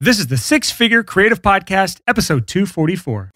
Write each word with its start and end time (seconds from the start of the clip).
This 0.00 0.20
is 0.20 0.28
the 0.28 0.36
Six 0.36 0.70
Figure 0.70 1.02
Creative 1.02 1.42
Podcast, 1.42 1.98
episode 2.06 2.46
244. 2.46 3.32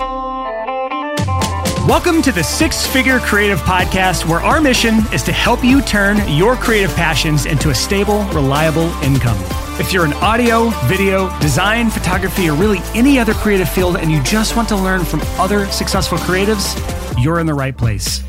Welcome 1.88 2.22
to 2.22 2.30
the 2.30 2.44
Six 2.44 2.86
Figure 2.86 3.18
Creative 3.18 3.58
Podcast, 3.62 4.28
where 4.28 4.38
our 4.38 4.60
mission 4.60 4.98
is 5.12 5.24
to 5.24 5.32
help 5.32 5.64
you 5.64 5.82
turn 5.82 6.18
your 6.28 6.54
creative 6.54 6.94
passions 6.94 7.46
into 7.46 7.70
a 7.70 7.74
stable, 7.74 8.22
reliable 8.26 8.88
income. 9.02 9.36
If 9.80 9.92
you're 9.92 10.04
in 10.04 10.12
audio, 10.12 10.68
video, 10.84 11.36
design, 11.40 11.90
photography, 11.90 12.48
or 12.48 12.54
really 12.54 12.78
any 12.94 13.18
other 13.18 13.34
creative 13.34 13.68
field 13.68 13.96
and 13.96 14.12
you 14.12 14.22
just 14.22 14.54
want 14.54 14.68
to 14.68 14.76
learn 14.76 15.04
from 15.04 15.20
other 15.40 15.66
successful 15.66 16.18
creatives, 16.18 16.76
you're 17.20 17.40
in 17.40 17.46
the 17.46 17.54
right 17.54 17.76
place. 17.76 18.22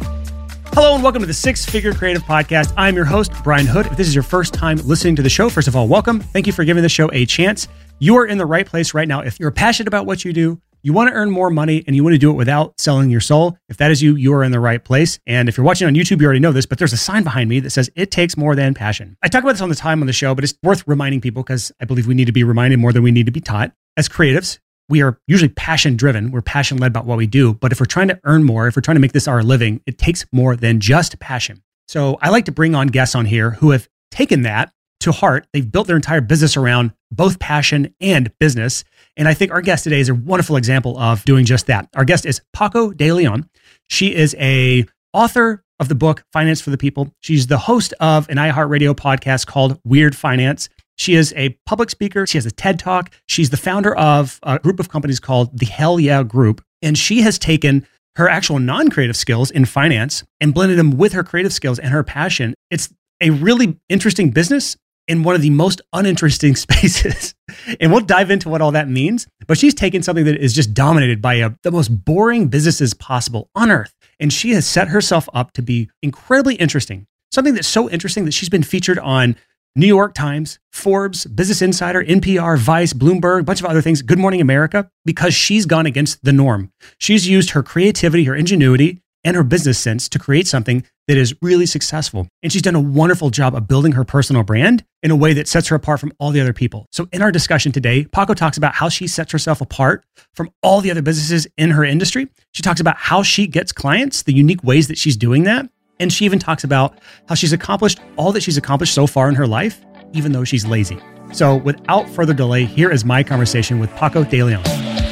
Hello 0.74 0.96
and 0.96 1.04
welcome 1.04 1.22
to 1.22 1.28
the 1.28 1.36
Six 1.36 1.66
Figure 1.66 1.94
Creative 1.94 2.24
Podcast. 2.24 2.74
I'm 2.78 2.96
your 2.96 3.06
host, 3.06 3.32
Brian 3.44 3.68
Hood. 3.68 3.86
If 3.86 3.96
this 3.96 4.08
is 4.08 4.16
your 4.16 4.24
first 4.24 4.56
time 4.56 4.78
listening 4.78 5.16
to 5.18 5.22
the 5.22 5.30
show, 5.30 5.50
first 5.50 5.68
of 5.68 5.76
all, 5.76 5.88
welcome. 5.88 6.20
Thank 6.20 6.48
you 6.48 6.52
for 6.52 6.66
giving 6.66 6.82
the 6.82 6.90
show 6.90 7.12
a 7.14 7.28
chance. 7.28 7.68
You 8.04 8.18
are 8.18 8.26
in 8.26 8.38
the 8.38 8.46
right 8.46 8.66
place 8.66 8.94
right 8.94 9.08
now. 9.08 9.22
If 9.22 9.40
you're 9.40 9.50
passionate 9.50 9.88
about 9.88 10.06
what 10.06 10.26
you 10.26 10.34
do, 10.34 10.60
you 10.82 10.92
want 10.92 11.08
to 11.08 11.14
earn 11.14 11.32
more 11.32 11.50
money 11.50 11.86
and 11.88 11.96
you 11.96 12.04
want 12.04 12.16
to 12.16 12.20
do 12.20 12.30
it 12.32 12.34
without 12.34 12.78
selling 12.78 13.10
your 13.10 13.22
soul, 13.22 13.58
if 13.70 13.78
that 13.78 13.92
is 13.92 14.02
you, 14.02 14.18
you 14.18 14.34
are 14.34 14.44
in 14.44 14.52
the 14.52 14.60
right 14.60 14.84
place. 14.84 15.20
And 15.26 15.48
if 15.48 15.56
you're 15.56 15.66
watching 15.66 15.88
on 15.88 15.96
YouTube, 15.96 16.20
you 16.20 16.26
already 16.26 16.42
know 16.42 16.52
this, 16.52 16.66
but 16.66 16.80
there's 16.80 16.92
a 16.92 16.98
sign 16.98 17.24
behind 17.24 17.50
me 17.50 17.62
that 17.62 17.70
says 17.70 17.90
it 17.96 18.12
takes 18.12 18.36
more 18.36 18.58
than 18.58 18.74
passion. 18.74 19.16
I 19.24 19.30
talk 19.30 19.42
about 19.42 19.54
this 19.54 19.62
all 19.62 19.70
the 19.70 19.76
time 19.76 20.02
on 20.02 20.08
the 20.08 20.12
show, 20.12 20.36
but 20.36 20.44
it's 20.44 20.54
worth 20.64 20.86
reminding 20.86 21.22
people 21.22 21.44
because 21.44 21.72
I 21.80 21.86
believe 21.86 22.06
we 22.06 22.14
need 22.14 22.26
to 22.26 22.34
be 22.34 22.44
reminded 22.44 22.78
more 22.78 22.92
than 22.92 23.04
we 23.04 23.12
need 23.12 23.26
to 23.28 23.32
be 23.32 23.40
taught. 23.40 23.72
As 23.96 24.10
creatives, 24.10 24.60
we 24.90 25.02
are 25.02 25.18
usually 25.26 25.48
passion 25.48 25.96
driven. 25.96 26.32
We're 26.32 26.42
passion 26.42 26.80
led 26.80 26.88
about 26.88 27.06
what 27.06 27.18
we 27.18 27.26
do. 27.26 27.54
But 27.54 27.72
if 27.72 27.80
we're 27.80 27.86
trying 27.86 28.10
to 28.10 28.20
earn 28.26 28.44
more, 28.44 28.68
if 28.68 28.76
we're 28.76 28.82
trying 28.82 28.98
to 28.98 29.02
make 29.02 29.14
this 29.14 29.30
our 29.30 29.44
living, 29.44 29.80
it 29.86 29.98
takes 29.98 30.26
more 30.34 30.58
than 30.58 30.82
just 30.82 31.18
passion. 31.20 31.64
So 31.88 32.18
I 32.22 32.32
like 32.32 32.44
to 32.46 32.52
bring 32.52 32.76
on 32.76 32.88
guests 32.88 33.16
on 33.16 33.24
here 33.24 33.52
who 33.52 33.72
have 33.72 33.88
taken 34.12 34.42
that 34.42 34.74
to 35.04 35.12
heart. 35.12 35.48
They've 35.54 35.70
built 35.70 35.88
their 35.88 35.96
entire 35.96 36.22
business 36.22 36.58
around 36.58 36.94
both 37.12 37.40
passion 37.40 37.94
and 38.02 38.32
business. 38.40 38.84
And 39.16 39.28
I 39.28 39.34
think 39.34 39.52
our 39.52 39.62
guest 39.62 39.84
today 39.84 40.00
is 40.00 40.10
a 40.10 40.16
wonderful 40.16 40.56
example 40.56 40.98
of 40.98 41.24
doing 41.26 41.46
just 41.46 41.68
that. 41.68 41.88
Our 41.96 42.06
guest 42.06 42.26
is 42.26 42.42
Paco 42.54 42.92
de 42.92 43.12
Leon. 43.12 43.50
She 43.90 44.14
is 44.14 44.36
a 44.40 44.86
author 45.14 45.64
of 45.80 45.90
the 45.90 45.96
book 45.96 46.24
Finance 46.34 46.62
for 46.62 46.70
the 46.70 46.78
People. 46.78 47.14
She's 47.22 47.48
the 47.48 47.58
host 47.58 47.94
of 48.00 48.30
an 48.30 48.38
iHeartRadio 48.38 48.96
podcast 48.96 49.46
called 49.46 49.80
Weird 49.84 50.16
Finance. 50.16 50.70
She 50.98 51.16
is 51.16 51.34
a 51.36 51.58
public 51.66 51.90
speaker. 51.90 52.26
She 52.26 52.38
has 52.38 52.46
a 52.46 52.52
TED 52.52 52.80
Talk. 52.80 53.12
She's 53.28 53.50
the 53.50 53.58
founder 53.58 53.96
of 53.96 54.40
a 54.44 54.60
group 54.60 54.80
of 54.80 54.90
companies 54.90 55.20
called 55.20 55.58
the 55.58 55.66
Hell 55.66 56.00
Yeah 56.00 56.24
Group. 56.24 56.64
And 56.82 56.98
she 56.98 57.22
has 57.22 57.40
taken 57.40 57.86
her 58.16 58.30
actual 58.30 58.60
non 58.60 58.90
creative 58.90 59.18
skills 59.18 59.52
in 59.52 59.66
finance 59.66 60.24
and 60.40 60.54
blended 60.54 60.78
them 60.78 60.98
with 60.98 61.14
her 61.14 61.24
creative 61.24 61.54
skills 61.54 61.80
and 61.80 61.90
her 61.90 62.04
passion. 62.04 62.54
It's 62.70 62.94
a 63.22 63.32
really 63.32 63.80
interesting 63.90 64.30
business 64.30 64.78
in 65.08 65.24
one 65.24 65.36
of 65.36 65.42
the 65.42 65.50
most 65.50 65.82
uninteresting 65.92 66.56
spaces. 66.56 67.36
and 67.80 67.92
we'll 67.92 68.02
dive 68.02 68.32
into 68.32 68.50
what 68.50 68.62
all 68.62 68.72
that 68.72 68.90
means. 68.90 69.28
But 69.48 69.58
she's 69.58 69.74
taken 69.74 70.04
something 70.04 70.26
that 70.26 70.38
is 70.38 70.54
just 70.54 70.74
dominated 70.74 71.22
by 71.22 71.36
a, 71.36 71.52
the 71.64 71.72
most 71.72 71.90
boring 71.90 72.48
businesses 72.48 72.94
possible 72.94 73.50
on 73.56 73.72
earth. 73.72 73.94
And 74.20 74.32
she 74.32 74.52
has 74.52 74.66
set 74.66 74.90
herself 74.90 75.28
up 75.34 75.52
to 75.54 75.62
be 75.62 75.90
incredibly 76.02 76.56
interesting. 76.56 77.08
Something 77.32 77.56
that's 77.56 77.68
so 77.68 77.90
interesting 77.90 78.26
that 78.26 78.34
she's 78.34 78.50
been 78.50 78.64
featured 78.64 79.00
on 79.00 79.36
New 79.76 79.88
York 79.88 80.14
Times, 80.14 80.60
Forbes, 80.72 81.26
Business 81.26 81.64
Insider, 81.64 82.04
NPR, 82.04 82.60
Vice, 82.60 82.94
Bloomberg, 82.94 83.40
a 83.40 83.44
bunch 83.44 83.60
of 83.60 83.66
other 83.66 83.82
things, 83.82 84.04
Good 84.04 84.20
Morning 84.20 84.40
America, 84.40 84.90
because 85.04 85.34
she's 85.34 85.66
gone 85.66 85.88
against 85.88 86.24
the 86.24 86.32
norm. 86.32 86.72
She's 87.00 87.28
used 87.28 87.52
her 87.52 87.64
creativity, 87.64 88.26
her 88.26 88.36
ingenuity, 88.36 89.02
and 89.24 89.36
her 89.36 89.44
business 89.44 89.80
sense 89.80 90.08
to 90.10 90.20
create 90.20 90.48
something 90.48 90.84
that 91.08 91.18
is 91.18 91.36
really 91.42 91.66
successful. 91.66 92.28
And 92.42 92.52
she's 92.52 92.62
done 92.62 92.76
a 92.76 92.80
wonderful 92.80 93.30
job 93.30 93.56
of 93.56 93.68
building 93.68 93.94
her 93.94 94.04
personal 94.04 94.44
brand 94.44 94.84
in 95.02 95.12
a 95.12 95.16
way 95.16 95.34
that 95.34 95.48
sets 95.48 95.68
her 95.68 95.76
apart 95.76 96.00
from 96.00 96.14
all 96.18 96.32
the 96.32 96.40
other 96.40 96.54
people. 96.54 96.86
So, 96.92 97.08
in 97.12 97.22
our 97.22 97.32
discussion 97.32 97.72
today, 97.72 98.06
Paco 98.06 98.34
talks 98.34 98.58
about 98.58 98.74
how 98.74 98.90
she 98.90 99.08
sets 99.08 99.32
herself 99.32 99.62
apart 99.62 100.06
from 100.34 100.50
all 100.62 100.82
the 100.82 100.92
other 100.92 101.02
businesses 101.02 101.48
in 101.58 101.72
her 101.72 101.84
industry. 101.84 102.28
She 102.54 102.64
talks 102.64 102.80
about 102.80 102.98
how 102.98 103.24
she 103.24 103.48
gets 103.48 103.72
clients, 103.72 104.24
the 104.24 104.34
unique 104.34 104.64
ways 104.64 104.88
that 104.88 104.98
she's 104.98 105.18
doing 105.18 105.44
that. 105.44 105.70
And 106.00 106.12
she 106.12 106.26
even 106.26 106.40
talks 106.40 106.64
about 106.64 107.00
how 107.28 107.36
she's 107.36 107.54
accomplished 107.54 108.00
all 108.18 108.32
that 108.32 108.42
she's 108.42 108.58
accomplished 108.58 108.94
so 108.94 109.08
far 109.08 109.30
in 109.30 109.36
her 109.36 109.48
life, 109.48 109.86
even 110.14 110.32
though 110.32 110.44
she's 110.44 110.66
lazy. 110.66 111.00
So, 111.34 111.58
without 111.58 112.10
further 112.10 112.34
delay, 112.34 112.66
here 112.66 112.92
is 112.92 113.04
my 113.04 113.24
conversation 113.24 113.80
with 113.80 113.94
Paco 113.96 114.24
de 114.24 114.44
Leon. 114.44 115.03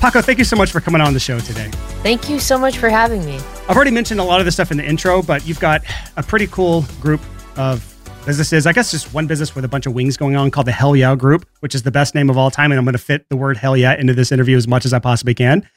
Paco, 0.00 0.22
thank 0.22 0.38
you 0.38 0.46
so 0.46 0.56
much 0.56 0.72
for 0.72 0.80
coming 0.80 1.02
on 1.02 1.12
the 1.12 1.20
show 1.20 1.38
today. 1.40 1.68
Thank 2.02 2.30
you 2.30 2.40
so 2.40 2.58
much 2.58 2.78
for 2.78 2.88
having 2.88 3.22
me. 3.22 3.36
I've 3.68 3.76
already 3.76 3.90
mentioned 3.90 4.18
a 4.18 4.24
lot 4.24 4.40
of 4.40 4.46
the 4.46 4.50
stuff 4.50 4.70
in 4.70 4.78
the 4.78 4.84
intro, 4.84 5.20
but 5.20 5.46
you've 5.46 5.60
got 5.60 5.82
a 6.16 6.22
pretty 6.22 6.46
cool 6.46 6.86
group 7.02 7.20
of 7.58 7.86
businesses. 8.24 8.66
I 8.66 8.72
guess 8.72 8.90
just 8.90 9.12
one 9.12 9.26
business 9.26 9.54
with 9.54 9.62
a 9.62 9.68
bunch 9.68 9.84
of 9.84 9.92
wings 9.92 10.16
going 10.16 10.36
on 10.36 10.50
called 10.50 10.66
the 10.66 10.72
Hell 10.72 10.96
Yeah 10.96 11.14
Group, 11.16 11.46
which 11.60 11.74
is 11.74 11.82
the 11.82 11.90
best 11.90 12.14
name 12.14 12.30
of 12.30 12.38
all 12.38 12.50
time. 12.50 12.72
And 12.72 12.78
I'm 12.78 12.86
going 12.86 12.94
to 12.94 12.98
fit 12.98 13.26
the 13.28 13.36
word 13.36 13.58
hell 13.58 13.76
yeah 13.76 13.94
into 13.94 14.14
this 14.14 14.32
interview 14.32 14.56
as 14.56 14.66
much 14.66 14.86
as 14.86 14.94
I 14.94 15.00
possibly 15.00 15.34
can. 15.34 15.68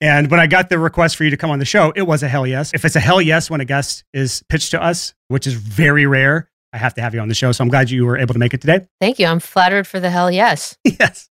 And 0.00 0.30
when 0.30 0.38
I 0.38 0.46
got 0.46 0.68
the 0.68 0.78
request 0.78 1.16
for 1.16 1.24
you 1.24 1.30
to 1.30 1.36
come 1.36 1.50
on 1.50 1.58
the 1.58 1.64
show, 1.64 1.92
it 1.96 2.02
was 2.02 2.22
a 2.22 2.28
hell 2.28 2.46
yes. 2.46 2.72
If 2.72 2.84
it's 2.84 2.94
a 2.94 3.00
hell 3.00 3.20
yes 3.20 3.50
when 3.50 3.60
a 3.60 3.64
guest 3.64 4.04
is 4.14 4.44
pitched 4.48 4.70
to 4.70 4.80
us, 4.80 5.12
which 5.26 5.44
is 5.44 5.54
very 5.54 6.06
rare, 6.06 6.48
I 6.72 6.78
have 6.78 6.94
to 6.94 7.02
have 7.02 7.14
you 7.14 7.20
on 7.20 7.28
the 7.28 7.34
show. 7.34 7.50
So 7.50 7.64
I'm 7.64 7.68
glad 7.68 7.90
you 7.90 8.06
were 8.06 8.16
able 8.16 8.34
to 8.34 8.38
make 8.38 8.54
it 8.54 8.60
today. 8.60 8.86
Thank 9.00 9.18
you. 9.18 9.26
I'm 9.26 9.40
flattered 9.40 9.88
for 9.88 9.98
the 9.98 10.10
hell 10.10 10.30
yes. 10.30 10.78
yes. 10.84 11.28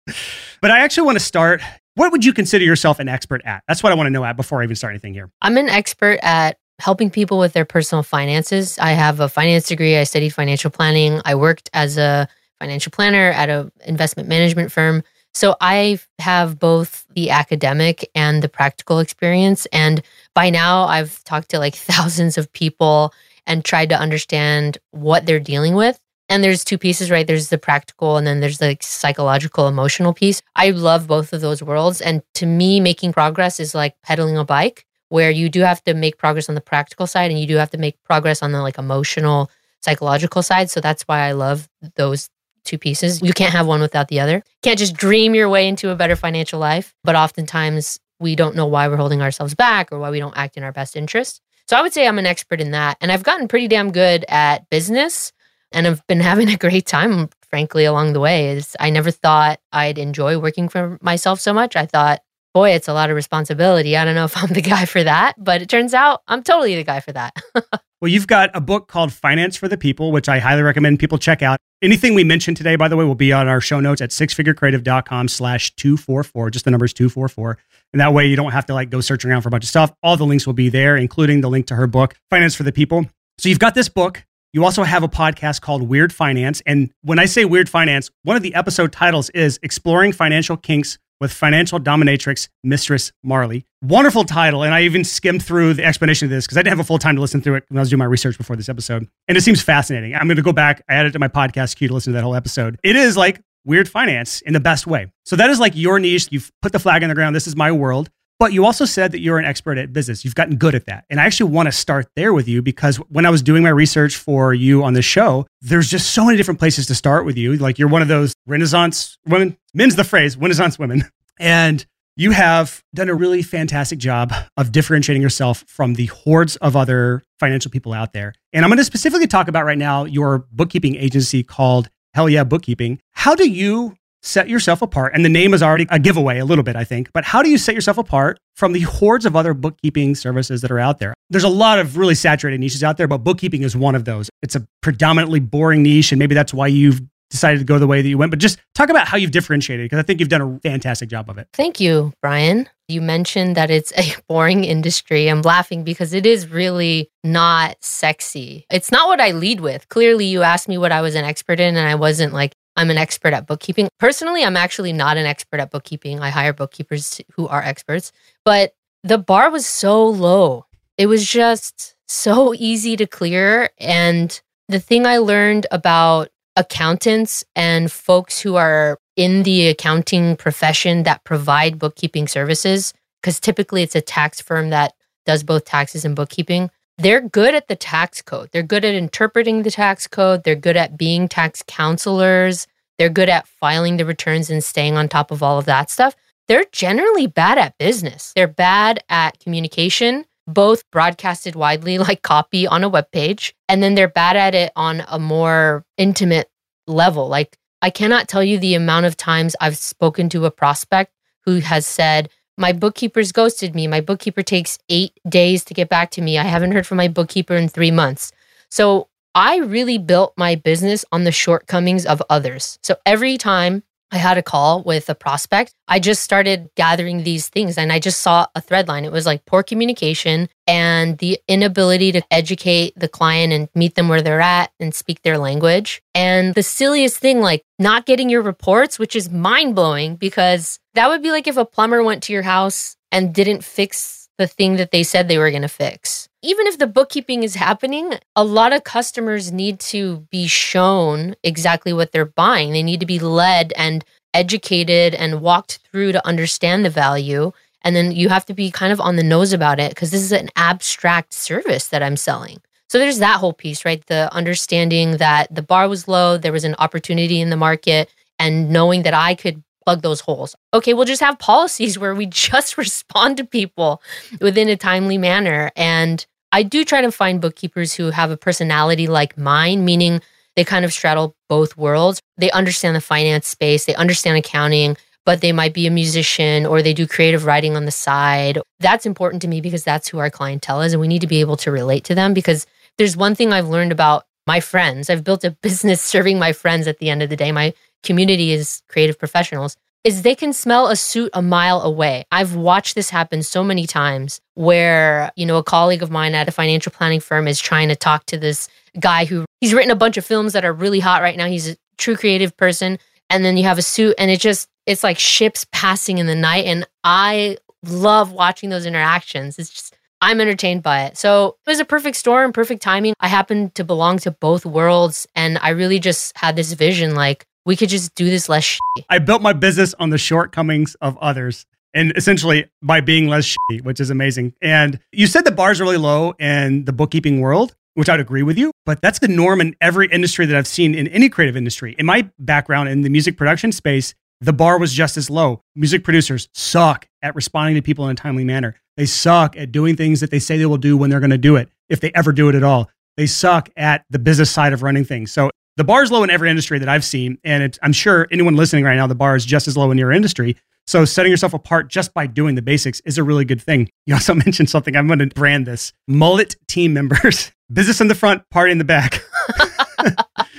But 0.61 0.69
I 0.69 0.81
actually 0.81 1.07
want 1.07 1.17
to 1.17 1.23
start 1.23 1.63
what 1.99 2.13
would 2.13 2.23
you 2.23 2.31
consider 2.31 2.63
yourself 2.63 2.99
an 2.99 3.09
expert 3.09 3.41
at? 3.43 3.61
That's 3.67 3.83
what 3.83 3.91
I 3.91 3.95
want 3.95 4.07
to 4.07 4.11
know 4.11 4.23
at 4.23 4.37
before 4.37 4.61
I 4.61 4.63
even 4.63 4.77
start 4.77 4.91
anything 4.91 5.13
here. 5.13 5.29
I'm 5.41 5.57
an 5.57 5.67
expert 5.67 6.17
at 6.23 6.57
helping 6.79 7.09
people 7.09 7.37
with 7.37 7.51
their 7.51 7.65
personal 7.65 8.03
finances. 8.03 8.79
I 8.79 8.91
have 8.91 9.19
a 9.19 9.27
finance 9.27 9.67
degree. 9.67 9.97
I 9.97 10.05
studied 10.05 10.29
financial 10.29 10.71
planning. 10.71 11.21
I 11.25 11.35
worked 11.35 11.69
as 11.73 11.97
a 11.97 12.29
financial 12.57 12.93
planner 12.93 13.31
at 13.31 13.49
an 13.49 13.73
investment 13.85 14.29
management 14.29 14.71
firm. 14.71 15.03
So 15.33 15.57
I 15.59 15.99
have 16.19 16.57
both 16.57 17.05
the 17.15 17.31
academic 17.31 18.09
and 18.15 18.41
the 18.41 18.49
practical 18.49 18.99
experience. 18.99 19.65
And 19.73 20.01
by 20.33 20.51
now, 20.51 20.85
I've 20.85 21.21
talked 21.25 21.49
to 21.49 21.59
like 21.59 21.75
thousands 21.75 22.37
of 22.37 22.51
people 22.53 23.13
and 23.45 23.65
tried 23.65 23.89
to 23.89 23.99
understand 23.99 24.77
what 24.91 25.25
they're 25.25 25.41
dealing 25.41 25.75
with 25.75 25.99
and 26.29 26.43
there's 26.43 26.63
two 26.63 26.77
pieces 26.77 27.11
right? 27.11 27.25
There's 27.25 27.49
the 27.49 27.57
practical 27.57 28.17
and 28.17 28.25
then 28.25 28.39
there's 28.39 28.59
the 28.59 28.77
psychological 28.81 29.67
emotional 29.67 30.13
piece. 30.13 30.41
I 30.55 30.69
love 30.69 31.07
both 31.07 31.33
of 31.33 31.41
those 31.41 31.61
worlds. 31.61 31.99
And 32.01 32.21
to 32.35 32.45
me 32.45 32.79
making 32.79 33.13
progress 33.13 33.59
is 33.59 33.75
like 33.75 33.95
pedaling 34.03 34.37
a 34.37 34.45
bike 34.45 34.85
where 35.09 35.31
you 35.31 35.49
do 35.49 35.61
have 35.61 35.83
to 35.83 35.93
make 35.93 36.17
progress 36.17 36.47
on 36.47 36.55
the 36.55 36.61
practical 36.61 37.07
side 37.07 37.31
and 37.31 37.39
you 37.39 37.47
do 37.47 37.55
have 37.55 37.71
to 37.71 37.77
make 37.77 38.01
progress 38.03 38.43
on 38.43 38.51
the 38.51 38.61
like 38.61 38.77
emotional 38.77 39.49
psychological 39.81 40.43
side. 40.43 40.69
So 40.69 40.79
that's 40.79 41.03
why 41.03 41.21
i 41.21 41.31
love 41.31 41.67
those 41.95 42.29
two 42.63 42.77
pieces. 42.77 43.21
You 43.21 43.33
can't 43.33 43.53
have 43.53 43.65
one 43.65 43.81
without 43.81 44.09
the 44.09 44.19
other. 44.19 44.43
Can't 44.61 44.77
just 44.77 44.95
dream 44.95 45.33
your 45.33 45.49
way 45.49 45.67
into 45.67 45.89
a 45.89 45.95
better 45.95 46.15
financial 46.15 46.59
life. 46.59 46.93
But 47.03 47.15
oftentimes 47.15 47.99
we 48.19 48.35
don't 48.35 48.55
know 48.55 48.67
why 48.67 48.87
we're 48.87 48.97
holding 48.97 49.21
ourselves 49.21 49.55
back 49.55 49.91
or 49.91 49.97
why 49.97 50.11
we 50.11 50.19
don't 50.19 50.37
act 50.37 50.57
in 50.57 50.63
our 50.63 50.73
best 50.73 50.95
interest. 50.95 51.41
So 51.67 51.77
i 51.77 51.81
would 51.81 51.93
say 51.93 52.07
i'm 52.07 52.19
an 52.19 52.25
expert 52.27 52.61
in 52.61 52.71
that. 52.71 52.97
And 53.01 53.11
i've 53.11 53.23
gotten 53.23 53.47
pretty 53.47 53.67
damn 53.67 53.91
good 53.91 54.25
at 54.27 54.69
business 54.69 55.31
and 55.71 55.87
I've 55.87 56.05
been 56.07 56.19
having 56.19 56.49
a 56.49 56.57
great 56.57 56.85
time, 56.85 57.29
frankly, 57.49 57.85
along 57.85 58.13
the 58.13 58.19
way. 58.19 58.49
Is 58.49 58.75
I 58.79 58.89
never 58.89 59.11
thought 59.11 59.59
I'd 59.71 59.97
enjoy 59.97 60.37
working 60.39 60.69
for 60.69 60.97
myself 61.01 61.39
so 61.39 61.53
much. 61.53 61.75
I 61.75 61.85
thought, 61.85 62.21
boy, 62.53 62.71
it's 62.71 62.87
a 62.87 62.93
lot 62.93 63.09
of 63.09 63.15
responsibility. 63.15 63.95
I 63.95 64.05
don't 64.05 64.15
know 64.15 64.25
if 64.25 64.37
I'm 64.37 64.53
the 64.53 64.61
guy 64.75 64.85
for 64.85 65.03
that, 65.03 65.35
but 65.37 65.61
it 65.61 65.69
turns 65.69 65.93
out 65.93 66.21
I'm 66.27 66.43
totally 66.43 66.75
the 66.75 66.83
guy 66.83 66.99
for 66.99 67.11
that. 67.11 67.35
well, 68.01 68.09
you've 68.09 68.27
got 68.27 68.49
a 68.53 68.61
book 68.61 68.87
called 68.87 69.13
Finance 69.13 69.57
for 69.57 69.67
the 69.67 69.77
People, 69.77 70.11
which 70.11 70.29
I 70.29 70.39
highly 70.39 70.61
recommend 70.61 70.99
people 70.99 71.17
check 71.17 71.41
out. 71.41 71.59
Anything 71.81 72.13
we 72.13 72.25
mentioned 72.25 72.57
today, 72.57 72.75
by 72.75 72.89
the 72.89 72.97
way, 72.97 73.05
will 73.05 73.15
be 73.15 73.31
on 73.31 73.47
our 73.47 73.61
show 73.61 73.79
notes 73.79 74.01
at 74.01 74.09
sixfigurecreative.com 74.09 75.29
slash 75.29 75.73
244. 75.75 76.49
Just 76.49 76.65
the 76.65 76.71
numbers 76.71 76.91
244. 76.91 77.57
And 77.93 78.01
that 78.01 78.13
way 78.13 78.27
you 78.27 78.35
don't 78.35 78.51
have 78.51 78.65
to 78.65 78.73
like 78.73 78.89
go 78.89 79.01
searching 79.01 79.31
around 79.31 79.43
for 79.43 79.47
a 79.47 79.51
bunch 79.51 79.63
of 79.63 79.69
stuff. 79.69 79.93
All 80.03 80.17
the 80.17 80.25
links 80.25 80.45
will 80.45 80.53
be 80.53 80.69
there, 80.69 80.97
including 80.97 81.41
the 81.41 81.49
link 81.49 81.67
to 81.67 81.75
her 81.75 81.87
book, 81.87 82.15
Finance 82.29 82.55
for 82.55 82.63
the 82.63 82.71
People. 82.71 83.05
So 83.37 83.47
you've 83.47 83.59
got 83.59 83.75
this 83.75 83.87
book. 83.87 84.25
You 84.51 84.65
also 84.65 84.81
have 84.81 85.03
a 85.03 85.07
podcast 85.07 85.61
called 85.61 85.83
Weird 85.83 86.11
Finance. 86.11 86.63
And 86.65 86.91
when 87.03 87.19
I 87.19 87.25
say 87.25 87.45
Weird 87.45 87.69
Finance, 87.69 88.09
one 88.23 88.35
of 88.35 88.41
the 88.41 88.55
episode 88.55 88.91
titles 88.91 89.29
is 89.29 89.59
Exploring 89.61 90.11
Financial 90.11 90.57
Kinks 90.57 90.97
with 91.21 91.31
Financial 91.31 91.79
Dominatrix 91.79 92.49
Mistress 92.63 93.11
Marley. 93.23 93.65
Wonderful 93.83 94.23
title. 94.23 94.63
And 94.63 94.73
I 94.73 94.81
even 94.83 95.03
skimmed 95.03 95.43
through 95.43 95.75
the 95.75 95.85
explanation 95.85 96.25
of 96.25 96.29
this 96.31 96.47
because 96.47 96.57
I 96.57 96.61
didn't 96.61 96.71
have 96.71 96.79
a 96.79 96.83
full 96.83 96.97
time 96.97 97.13
to 97.15 97.21
listen 97.21 97.41
through 97.41 97.55
it 97.55 97.65
when 97.69 97.77
I 97.77 97.81
was 97.81 97.91
doing 97.91 97.99
my 97.99 98.05
research 98.05 98.39
before 98.39 98.55
this 98.55 98.69
episode. 98.69 99.07
And 99.27 99.37
it 99.37 99.41
seems 99.41 99.61
fascinating. 99.61 100.15
I'm 100.15 100.25
going 100.25 100.37
to 100.37 100.41
go 100.41 100.53
back. 100.53 100.83
I 100.89 100.95
added 100.95 101.09
it 101.09 101.11
to 101.13 101.19
my 101.19 101.27
podcast 101.27 101.75
queue 101.75 101.87
to 101.89 101.93
listen 101.93 102.13
to 102.13 102.17
that 102.17 102.23
whole 102.23 102.35
episode. 102.35 102.79
It 102.83 102.95
is 102.95 103.15
like 103.15 103.39
weird 103.65 103.87
finance 103.87 104.41
in 104.41 104.53
the 104.53 104.59
best 104.59 104.87
way. 104.87 105.11
So 105.25 105.35
that 105.35 105.51
is 105.51 105.59
like 105.59 105.73
your 105.75 105.99
niche. 105.99 106.29
You've 106.31 106.51
put 106.63 106.71
the 106.71 106.79
flag 106.79 107.03
in 107.03 107.09
the 107.09 107.15
ground. 107.15 107.35
This 107.35 107.45
is 107.45 107.55
my 107.55 107.71
world. 107.71 108.09
But 108.39 108.53
you 108.53 108.65
also 108.65 108.85
said 108.85 109.11
that 109.11 109.19
you're 109.19 109.37
an 109.37 109.43
expert 109.43 109.77
at 109.77 109.91
business. 109.91 110.23
You've 110.23 110.33
gotten 110.33 110.55
good 110.55 110.73
at 110.73 110.85
that. 110.85 111.03
And 111.09 111.19
I 111.19 111.25
actually 111.25 111.51
want 111.51 111.67
to 111.67 111.73
start 111.73 112.07
there 112.15 112.33
with 112.33 112.47
you 112.47 112.61
because 112.61 112.95
when 113.09 113.25
I 113.25 113.29
was 113.29 113.41
doing 113.41 113.63
my 113.63 113.69
research 113.69 114.15
for 114.15 114.53
you 114.53 114.81
on 114.81 114.93
the 114.93 115.01
show, 115.01 115.45
there's 115.61 115.89
just 115.89 116.11
so 116.11 116.23
many 116.23 116.37
different 116.37 116.57
places 116.57 116.85
to 116.87 116.95
start 116.95 117.25
with 117.25 117.35
you. 117.37 117.57
Like 117.57 117.77
you're 117.77 117.89
one 117.89 118.01
of 118.01 118.07
those 118.07 118.33
Renaissance 118.47 119.17
women, 119.27 119.57
men's 119.73 119.97
the 119.97 120.05
phrase, 120.05 120.37
Renaissance 120.37 120.79
women. 120.79 121.03
And 121.41 121.85
You 122.17 122.31
have 122.31 122.83
done 122.93 123.07
a 123.07 123.13
really 123.13 123.41
fantastic 123.41 123.97
job 123.97 124.33
of 124.57 124.73
differentiating 124.73 125.21
yourself 125.21 125.63
from 125.67 125.93
the 125.93 126.07
hordes 126.07 126.57
of 126.57 126.75
other 126.75 127.23
financial 127.39 127.71
people 127.71 127.93
out 127.93 128.11
there. 128.11 128.33
And 128.51 128.65
I'm 128.65 128.69
going 128.69 128.77
to 128.77 128.83
specifically 128.83 129.25
talk 129.27 129.47
about 129.47 129.63
right 129.63 129.77
now 129.77 130.03
your 130.03 130.39
bookkeeping 130.51 130.97
agency 130.97 131.43
called 131.43 131.89
Hell 132.13 132.27
Yeah 132.27 132.43
Bookkeeping. 132.43 132.99
How 133.11 133.35
do 133.35 133.49
you 133.49 133.95
set 134.21 134.49
yourself 134.49 134.81
apart? 134.81 135.13
And 135.13 135.23
the 135.23 135.29
name 135.29 135.53
is 135.53 135.63
already 135.63 135.87
a 135.89 135.99
giveaway 135.99 136.39
a 136.39 136.45
little 136.45 136.63
bit, 136.63 136.75
I 136.75 136.83
think. 136.83 137.11
But 137.13 137.25
how 137.25 137.41
do 137.41 137.49
you 137.49 137.57
set 137.57 137.75
yourself 137.75 137.97
apart 137.97 138.39
from 138.55 138.73
the 138.73 138.81
hordes 138.81 139.25
of 139.25 139.35
other 139.35 139.53
bookkeeping 139.53 140.15
services 140.15 140.61
that 140.61 140.71
are 140.71 140.79
out 140.79 140.99
there? 140.99 141.13
There's 141.29 141.43
a 141.43 141.49
lot 141.49 141.79
of 141.79 141.97
really 141.97 142.15
saturated 142.15 142.59
niches 142.59 142.83
out 142.83 142.97
there, 142.97 143.07
but 143.07 143.19
bookkeeping 143.19 143.63
is 143.63 143.75
one 143.75 143.95
of 143.95 144.05
those. 144.05 144.29
It's 144.41 144.55
a 144.55 144.67
predominantly 144.81 145.39
boring 145.39 145.83
niche, 145.83 146.11
and 146.11 146.19
maybe 146.19 146.35
that's 146.35 146.53
why 146.53 146.67
you've 146.67 147.01
decided 147.29 147.59
to 147.59 147.65
go 147.65 147.79
the 147.79 147.87
way 147.87 148.01
that 148.01 148.09
you 148.09 148.17
went. 148.17 148.31
But 148.31 148.39
just 148.39 148.59
talk 148.75 148.89
about 148.89 149.07
how 149.07 149.17
you've 149.17 149.31
differentiated 149.31 149.85
because 149.85 149.99
I 149.99 150.03
think 150.03 150.19
you've 150.19 150.29
done 150.29 150.41
a 150.41 150.59
fantastic 150.61 151.09
job 151.09 151.29
of 151.29 151.37
it. 151.37 151.47
Thank 151.53 151.79
you, 151.79 152.13
Brian. 152.21 152.67
You 152.87 153.01
mentioned 153.01 153.55
that 153.55 153.69
it's 153.69 153.93
a 153.97 154.15
boring 154.27 154.63
industry. 154.63 155.29
I'm 155.29 155.43
laughing 155.43 155.83
because 155.83 156.13
it 156.13 156.25
is 156.25 156.49
really 156.49 157.11
not 157.23 157.77
sexy. 157.81 158.65
It's 158.71 158.91
not 158.91 159.07
what 159.07 159.21
I 159.21 159.31
lead 159.31 159.59
with. 159.59 159.87
Clearly, 159.89 160.25
you 160.25 160.41
asked 160.41 160.67
me 160.67 160.77
what 160.77 160.91
I 160.91 161.01
was 161.01 161.15
an 161.15 161.23
expert 161.23 161.59
in, 161.59 161.77
and 161.77 161.87
I 161.87 161.95
wasn't 161.95 162.33
like, 162.33 162.53
I'm 162.79 162.89
an 162.89 162.97
expert 162.97 163.33
at 163.33 163.45
bookkeeping. 163.45 163.89
Personally, 163.99 164.41
I'm 164.41 164.55
actually 164.55 164.93
not 164.93 165.17
an 165.17 165.25
expert 165.25 165.59
at 165.59 165.69
bookkeeping. 165.69 166.21
I 166.21 166.29
hire 166.29 166.53
bookkeepers 166.53 167.19
who 167.33 167.45
are 167.49 167.61
experts, 167.61 168.13
but 168.45 168.73
the 169.03 169.17
bar 169.17 169.51
was 169.51 169.65
so 169.65 170.07
low. 170.07 170.65
It 170.97 171.07
was 171.07 171.27
just 171.27 171.95
so 172.07 172.53
easy 172.53 172.95
to 172.95 173.05
clear. 173.05 173.69
And 173.79 174.39
the 174.69 174.79
thing 174.79 175.05
I 175.05 175.17
learned 175.17 175.67
about 175.71 176.29
accountants 176.55 177.43
and 177.53 177.91
folks 177.91 178.39
who 178.39 178.55
are 178.55 178.97
in 179.17 179.43
the 179.43 179.67
accounting 179.67 180.37
profession 180.37 181.03
that 181.03 181.25
provide 181.25 181.79
bookkeeping 181.79 182.29
services, 182.29 182.93
because 183.21 183.41
typically 183.41 183.83
it's 183.83 183.95
a 183.95 184.01
tax 184.01 184.39
firm 184.39 184.69
that 184.69 184.93
does 185.25 185.43
both 185.43 185.65
taxes 185.65 186.05
and 186.05 186.15
bookkeeping. 186.15 186.71
They're 186.99 187.21
good 187.21 187.55
at 187.55 187.67
the 187.67 187.75
tax 187.75 188.21
code. 188.21 188.49
They're 188.51 188.61
good 188.61 188.83
at 188.83 188.93
interpreting 188.93 189.63
the 189.63 189.71
tax 189.71 190.05
code. 190.05 190.43
They're 190.43 190.55
good 190.55 190.75
at 190.75 190.97
being 190.97 191.27
tax 191.27 191.63
counselors. 191.65 192.67
They're 192.97 193.09
good 193.09 193.29
at 193.29 193.47
filing 193.47 193.97
the 193.97 194.05
returns 194.05 194.49
and 194.49 194.63
staying 194.63 194.97
on 194.97 195.07
top 195.07 195.31
of 195.31 195.41
all 195.41 195.57
of 195.57 195.65
that 195.65 195.89
stuff. 195.89 196.15
They're 196.49 196.65
generally 196.71 197.25
bad 197.25 197.57
at 197.57 197.77
business. 197.77 198.33
They're 198.35 198.47
bad 198.47 199.03
at 199.09 199.39
communication 199.39 200.25
both 200.53 200.89
broadcasted 200.91 201.55
widely 201.55 201.97
like 202.09 202.21
copy 202.21 202.67
on 202.67 202.83
a 202.83 202.89
web 202.89 203.11
page 203.11 203.55
and 203.67 203.81
then 203.81 203.95
they're 203.95 204.07
bad 204.07 204.35
at 204.35 204.55
it 204.55 204.71
on 204.75 205.03
a 205.07 205.19
more 205.19 205.85
intimate 205.97 206.49
level 206.87 207.27
like 207.27 207.57
i 207.81 207.89
cannot 207.89 208.27
tell 208.27 208.43
you 208.43 208.57
the 208.57 208.73
amount 208.73 209.05
of 209.05 209.15
times 209.15 209.55
i've 209.61 209.77
spoken 209.77 210.27
to 210.27 210.45
a 210.45 210.51
prospect 210.51 211.13
who 211.45 211.59
has 211.59 211.85
said 211.85 212.29
my 212.59 212.73
bookkeeper's 212.73 213.31
ghosted 213.31 213.73
me. 213.73 213.87
My 213.87 214.01
bookkeeper 214.01 214.43
takes 214.43 214.77
8 214.89 215.13
days 215.27 215.63
to 215.63 215.73
get 215.73 215.89
back 215.89 216.11
to 216.11 216.21
me. 216.21 216.37
I 216.37 216.43
haven't 216.43 216.73
heard 216.73 216.85
from 216.85 216.97
my 216.97 217.07
bookkeeper 217.07 217.55
in 217.55 217.69
3 217.69 217.91
months. 217.91 218.31
So 218.69 219.07
i 219.35 219.57
really 219.57 219.97
built 219.97 220.33
my 220.37 220.55
business 220.55 221.05
on 221.11 221.23
the 221.23 221.31
shortcomings 221.31 222.05
of 222.05 222.21
others. 222.29 222.79
So 222.83 222.95
every 223.05 223.37
time 223.37 223.83
I 224.11 224.17
had 224.17 224.37
a 224.37 224.43
call 224.43 224.81
with 224.83 225.09
a 225.09 225.15
prospect. 225.15 225.73
I 225.87 225.99
just 225.99 226.23
started 226.23 226.69
gathering 226.75 227.23
these 227.23 227.47
things 227.47 227.77
and 227.77 227.91
I 227.91 227.99
just 227.99 228.21
saw 228.21 228.47
a 228.55 228.61
thread 228.61 228.87
line. 228.87 229.05
It 229.05 229.11
was 229.11 229.25
like 229.25 229.45
poor 229.45 229.61
communication 229.61 230.49
and 230.65 231.17
the 231.19 231.39
inability 231.47 232.11
to 232.13 232.23
educate 232.31 232.93
the 232.97 233.07
client 233.07 233.53
and 233.53 233.69
meet 233.75 233.95
them 233.95 234.09
where 234.09 234.21
they're 234.21 234.41
at 234.41 234.71
and 234.79 234.93
speak 234.95 235.21
their 235.21 235.37
language. 235.37 236.01
And 236.15 236.55
the 236.55 236.63
silliest 236.63 237.17
thing, 237.17 237.39
like 237.39 237.63
not 237.77 238.05
getting 238.05 238.29
your 238.29 238.41
reports, 238.41 238.97
which 238.97 239.15
is 239.15 239.29
mind 239.29 239.75
blowing 239.75 240.15
because 240.15 240.79
that 240.95 241.07
would 241.07 241.21
be 241.21 241.31
like 241.31 241.47
if 241.47 241.57
a 241.57 241.65
plumber 241.65 242.03
went 242.03 242.23
to 242.23 242.33
your 242.33 242.43
house 242.43 242.97
and 243.11 243.33
didn't 243.33 243.63
fix 243.63 244.27
the 244.37 244.47
thing 244.47 244.77
that 244.77 244.91
they 244.91 245.03
said 245.03 245.27
they 245.27 245.37
were 245.37 245.51
going 245.51 245.61
to 245.61 245.67
fix 245.67 246.18
even 246.41 246.67
if 246.67 246.77
the 246.77 246.87
bookkeeping 246.87 247.43
is 247.43 247.55
happening, 247.55 248.13
a 248.35 248.43
lot 248.43 248.73
of 248.73 248.83
customers 248.83 249.51
need 249.51 249.79
to 249.79 250.27
be 250.31 250.47
shown 250.47 251.35
exactly 251.43 251.91
what 251.91 252.11
they're 252.11 252.25
buying. 252.25 252.71
They 252.71 252.83
need 252.83 253.01
to 253.01 253.05
be 253.05 253.19
led 253.19 253.73
and 253.75 254.05
educated 254.33 255.13
and 255.15 255.41
walked 255.41 255.79
through 255.91 256.13
to 256.13 256.25
understand 256.25 256.85
the 256.85 256.89
value. 256.89 257.51
And 257.81 257.95
then 257.95 258.11
you 258.11 258.29
have 258.29 258.45
to 258.45 258.53
be 258.53 258.71
kind 258.71 258.93
of 258.93 259.01
on 259.01 259.15
the 259.15 259.23
nose 259.23 259.53
about 259.53 259.79
it 259.79 259.91
because 259.91 260.11
this 260.11 260.21
is 260.21 260.31
an 260.31 260.49
abstract 260.55 261.33
service 261.33 261.87
that 261.87 262.03
I'm 262.03 262.17
selling. 262.17 262.61
So 262.89 262.97
there's 262.97 263.19
that 263.19 263.39
whole 263.39 263.53
piece, 263.53 263.85
right? 263.85 264.03
The 264.07 264.33
understanding 264.33 265.17
that 265.17 265.53
the 265.53 265.61
bar 265.61 265.87
was 265.87 266.07
low, 266.07 266.37
there 266.37 266.51
was 266.51 266.63
an 266.63 266.75
opportunity 266.79 267.39
in 267.39 267.49
the 267.49 267.57
market, 267.57 268.09
and 268.39 268.69
knowing 268.69 269.03
that 269.03 269.13
I 269.13 269.35
could 269.35 269.63
plug 269.89 270.03
those 270.03 270.21
holes. 270.21 270.55
Okay, 270.71 270.93
we'll 270.93 271.05
just 271.05 271.21
have 271.21 271.39
policies 271.39 271.97
where 271.97 272.13
we 272.13 272.25
just 272.49 272.77
respond 272.77 273.37
to 273.37 273.43
people 273.43 274.01
within 274.39 274.69
a 274.69 274.77
timely 274.77 275.17
manner. 275.17 275.71
And 275.75 276.25
I 276.51 276.63
do 276.63 276.85
try 276.85 277.01
to 277.01 277.11
find 277.11 277.41
bookkeepers 277.41 277.93
who 277.93 278.11
have 278.11 278.29
a 278.29 278.37
personality 278.37 279.07
like 279.07 279.37
mine, 279.37 279.85
meaning 279.85 280.21
they 280.55 280.63
kind 280.63 280.85
of 280.85 280.93
straddle 280.93 281.35
both 281.47 281.75
worlds. 281.75 282.21
They 282.37 282.51
understand 282.51 282.95
the 282.95 283.01
finance 283.01 283.47
space, 283.47 283.85
they 283.85 283.95
understand 283.95 284.37
accounting, 284.37 284.95
but 285.25 285.41
they 285.41 285.51
might 285.51 285.73
be 285.73 285.87
a 285.87 285.91
musician 285.91 286.65
or 286.65 286.81
they 286.81 286.93
do 286.93 287.07
creative 287.07 287.45
writing 287.45 287.75
on 287.75 287.85
the 287.85 287.91
side. 287.91 288.59
That's 288.79 289.05
important 289.05 289.41
to 289.41 289.47
me 289.47 289.61
because 289.61 289.83
that's 289.83 290.07
who 290.07 290.19
our 290.19 290.29
clientele 290.29 290.81
is. 290.81 290.93
And 290.93 291.01
we 291.01 291.07
need 291.07 291.21
to 291.21 291.27
be 291.27 291.39
able 291.39 291.57
to 291.57 291.71
relate 291.71 292.03
to 292.05 292.15
them 292.15 292.33
because 292.33 292.67
there's 292.97 293.17
one 293.17 293.35
thing 293.35 293.53
I've 293.53 293.69
learned 293.69 293.91
about 293.91 294.25
my 294.45 294.59
friends. 294.59 295.09
I've 295.09 295.23
built 295.23 295.43
a 295.43 295.51
business 295.63 296.01
serving 296.01 296.37
my 296.37 296.53
friends 296.53 296.87
at 296.87 296.99
the 296.99 297.09
end 297.09 297.23
of 297.23 297.29
the 297.29 297.35
day. 297.35 297.51
My 297.51 297.73
community 298.03 298.51
is 298.51 298.81
creative 298.87 299.17
professionals 299.17 299.75
is 300.03 300.21
they 300.21 300.35
can 300.35 300.53
smell 300.53 300.87
a 300.87 300.95
suit 300.95 301.29
a 301.33 301.41
mile 301.41 301.81
away. 301.81 302.23
I've 302.31 302.55
watched 302.55 302.95
this 302.95 303.09
happen 303.09 303.43
so 303.43 303.63
many 303.63 303.85
times 303.85 304.39
where, 304.53 305.31
you 305.35 305.45
know, 305.45 305.57
a 305.57 305.63
colleague 305.63 306.01
of 306.01 306.09
mine 306.09 306.35
at 306.35 306.47
a 306.47 306.51
financial 306.51 306.91
planning 306.91 307.19
firm 307.19 307.47
is 307.47 307.59
trying 307.59 307.89
to 307.89 307.95
talk 307.95 308.25
to 308.27 308.37
this 308.37 308.69
guy 308.99 309.25
who 309.25 309.45
he's 309.59 309.73
written 309.73 309.91
a 309.91 309.95
bunch 309.95 310.17
of 310.17 310.25
films 310.25 310.53
that 310.53 310.63
are 310.63 310.73
really 310.73 311.01
hot 311.01 311.21
right 311.21 311.37
now. 311.37 311.47
He's 311.47 311.69
a 311.69 311.77
true 311.97 312.15
creative 312.15 312.55
person. 312.55 312.97
And 313.29 313.43
then 313.43 313.57
you 313.57 313.63
have 313.65 313.77
a 313.77 313.83
suit 313.83 314.15
and 314.17 314.31
it 314.31 314.39
just, 314.39 314.69
it's 314.85 315.03
like 315.03 315.19
ships 315.19 315.65
passing 315.71 316.17
in 316.17 316.27
the 316.27 316.35
night. 316.35 316.65
And 316.65 316.87
I 317.03 317.57
love 317.85 318.31
watching 318.31 318.69
those 318.69 318.85
interactions. 318.85 319.59
It's 319.59 319.69
just, 319.69 319.95
I'm 320.21 320.41
entertained 320.41 320.81
by 320.81 321.03
it. 321.03 321.17
So 321.17 321.57
it 321.65 321.69
was 321.69 321.79
a 321.79 321.85
perfect 321.85 322.15
storm, 322.15 322.53
perfect 322.53 322.81
timing. 322.81 323.13
I 323.19 323.27
happened 323.27 323.75
to 323.75 323.83
belong 323.83 324.17
to 324.19 324.31
both 324.31 324.65
worlds. 324.65 325.27
And 325.35 325.59
I 325.61 325.69
really 325.69 325.99
just 325.99 326.35
had 326.37 326.55
this 326.55 326.73
vision 326.73 327.15
like, 327.15 327.45
we 327.69 327.75
could 327.75 327.89
just 327.89 328.15
do 328.15 328.25
this 328.25 328.49
less 328.49 328.65
shitty. 328.65 329.05
I 329.09 329.19
built 329.19 329.43
my 329.43 329.53
business 329.53 329.93
on 329.99 330.09
the 330.09 330.17
shortcomings 330.17 330.95
of 331.01 331.15
others 331.19 331.67
and 331.93 332.11
essentially 332.15 332.65
by 332.81 332.99
being 332.99 333.27
less 333.27 333.45
shitty, 333.45 333.83
which 333.83 333.99
is 333.99 334.09
amazing. 334.09 334.55
And 334.59 334.99
you 335.11 335.27
said 335.27 335.45
the 335.45 335.51
bar's 335.51 335.79
really 335.79 335.97
low 335.97 336.33
in 336.39 336.85
the 336.85 336.93
bookkeeping 336.93 337.41
world, 337.41 337.75
which 337.93 338.09
I'd 338.09 338.19
agree 338.19 338.41
with 338.41 338.57
you, 338.57 338.71
but 338.87 339.03
that's 339.03 339.19
the 339.19 339.27
norm 339.27 339.61
in 339.61 339.75
every 339.81 340.07
industry 340.07 340.47
that 340.47 340.55
I've 340.55 340.65
seen 340.65 340.95
in 340.95 341.07
any 341.09 341.29
creative 341.29 341.55
industry. 341.55 341.95
In 341.99 342.07
my 342.07 342.27
background 342.39 342.89
in 342.89 343.01
the 343.01 343.09
music 343.11 343.37
production 343.37 343.71
space, 343.71 344.15
the 344.41 344.51
bar 344.51 344.79
was 344.79 344.91
just 344.91 345.15
as 345.15 345.29
low. 345.29 345.61
Music 345.75 346.03
producers 346.03 346.49
suck 346.55 347.07
at 347.21 347.35
responding 347.35 347.75
to 347.75 347.83
people 347.83 348.05
in 348.05 348.11
a 348.13 348.15
timely 348.15 348.45
manner. 348.45 348.77
They 348.97 349.05
suck 349.05 349.55
at 349.55 349.71
doing 349.71 349.95
things 349.95 350.21
that 350.21 350.31
they 350.31 350.39
say 350.39 350.57
they 350.57 350.65
will 350.65 350.77
do 350.77 350.97
when 350.97 351.11
they're 351.11 351.19
going 351.19 351.29
to 351.29 351.37
do 351.37 351.55
it, 351.55 351.69
if 351.87 351.99
they 351.99 352.11
ever 352.15 352.31
do 352.31 352.49
it 352.49 352.55
at 352.55 352.63
all. 352.63 352.89
They 353.15 353.27
suck 353.27 353.69
at 353.77 354.05
the 354.09 354.17
business 354.17 354.49
side 354.49 354.73
of 354.73 354.81
running 354.81 355.03
things. 355.03 355.31
So 355.31 355.51
the 355.79 355.85
bar 355.85 356.03
is 356.03 356.11
low 356.11 356.23
in 356.23 356.29
every 356.29 356.49
industry 356.49 356.77
that 356.77 356.89
I've 356.89 357.05
seen. 357.05 357.37
And 357.45 357.79
I'm 357.81 357.93
sure 357.93 358.27
anyone 358.31 358.57
listening 358.57 358.83
right 358.83 358.97
now, 358.97 359.07
the 359.07 359.15
bar 359.15 359.37
is 359.37 359.45
just 359.45 359.65
as 359.65 359.77
low 359.77 359.91
in 359.91 359.97
your 359.97 360.11
industry. 360.11 360.57
So 360.85 361.05
setting 361.05 361.31
yourself 361.31 361.53
apart 361.53 361.87
just 361.87 362.13
by 362.13 362.27
doing 362.27 362.55
the 362.55 362.61
basics 362.61 362.99
is 363.05 363.17
a 363.17 363.23
really 363.23 363.45
good 363.45 363.61
thing. 363.61 363.89
You 364.05 364.13
also 364.15 364.33
mentioned 364.33 364.69
something. 364.69 364.97
I'm 364.97 365.07
going 365.07 365.19
to 365.19 365.27
brand 365.27 365.65
this 365.65 365.93
mullet 366.05 366.57
team 366.67 366.93
members, 366.93 367.53
business 367.73 368.01
in 368.01 368.09
the 368.09 368.15
front, 368.15 368.43
party 368.49 368.73
in 368.73 368.77
the 368.77 368.83
back. 368.83 369.23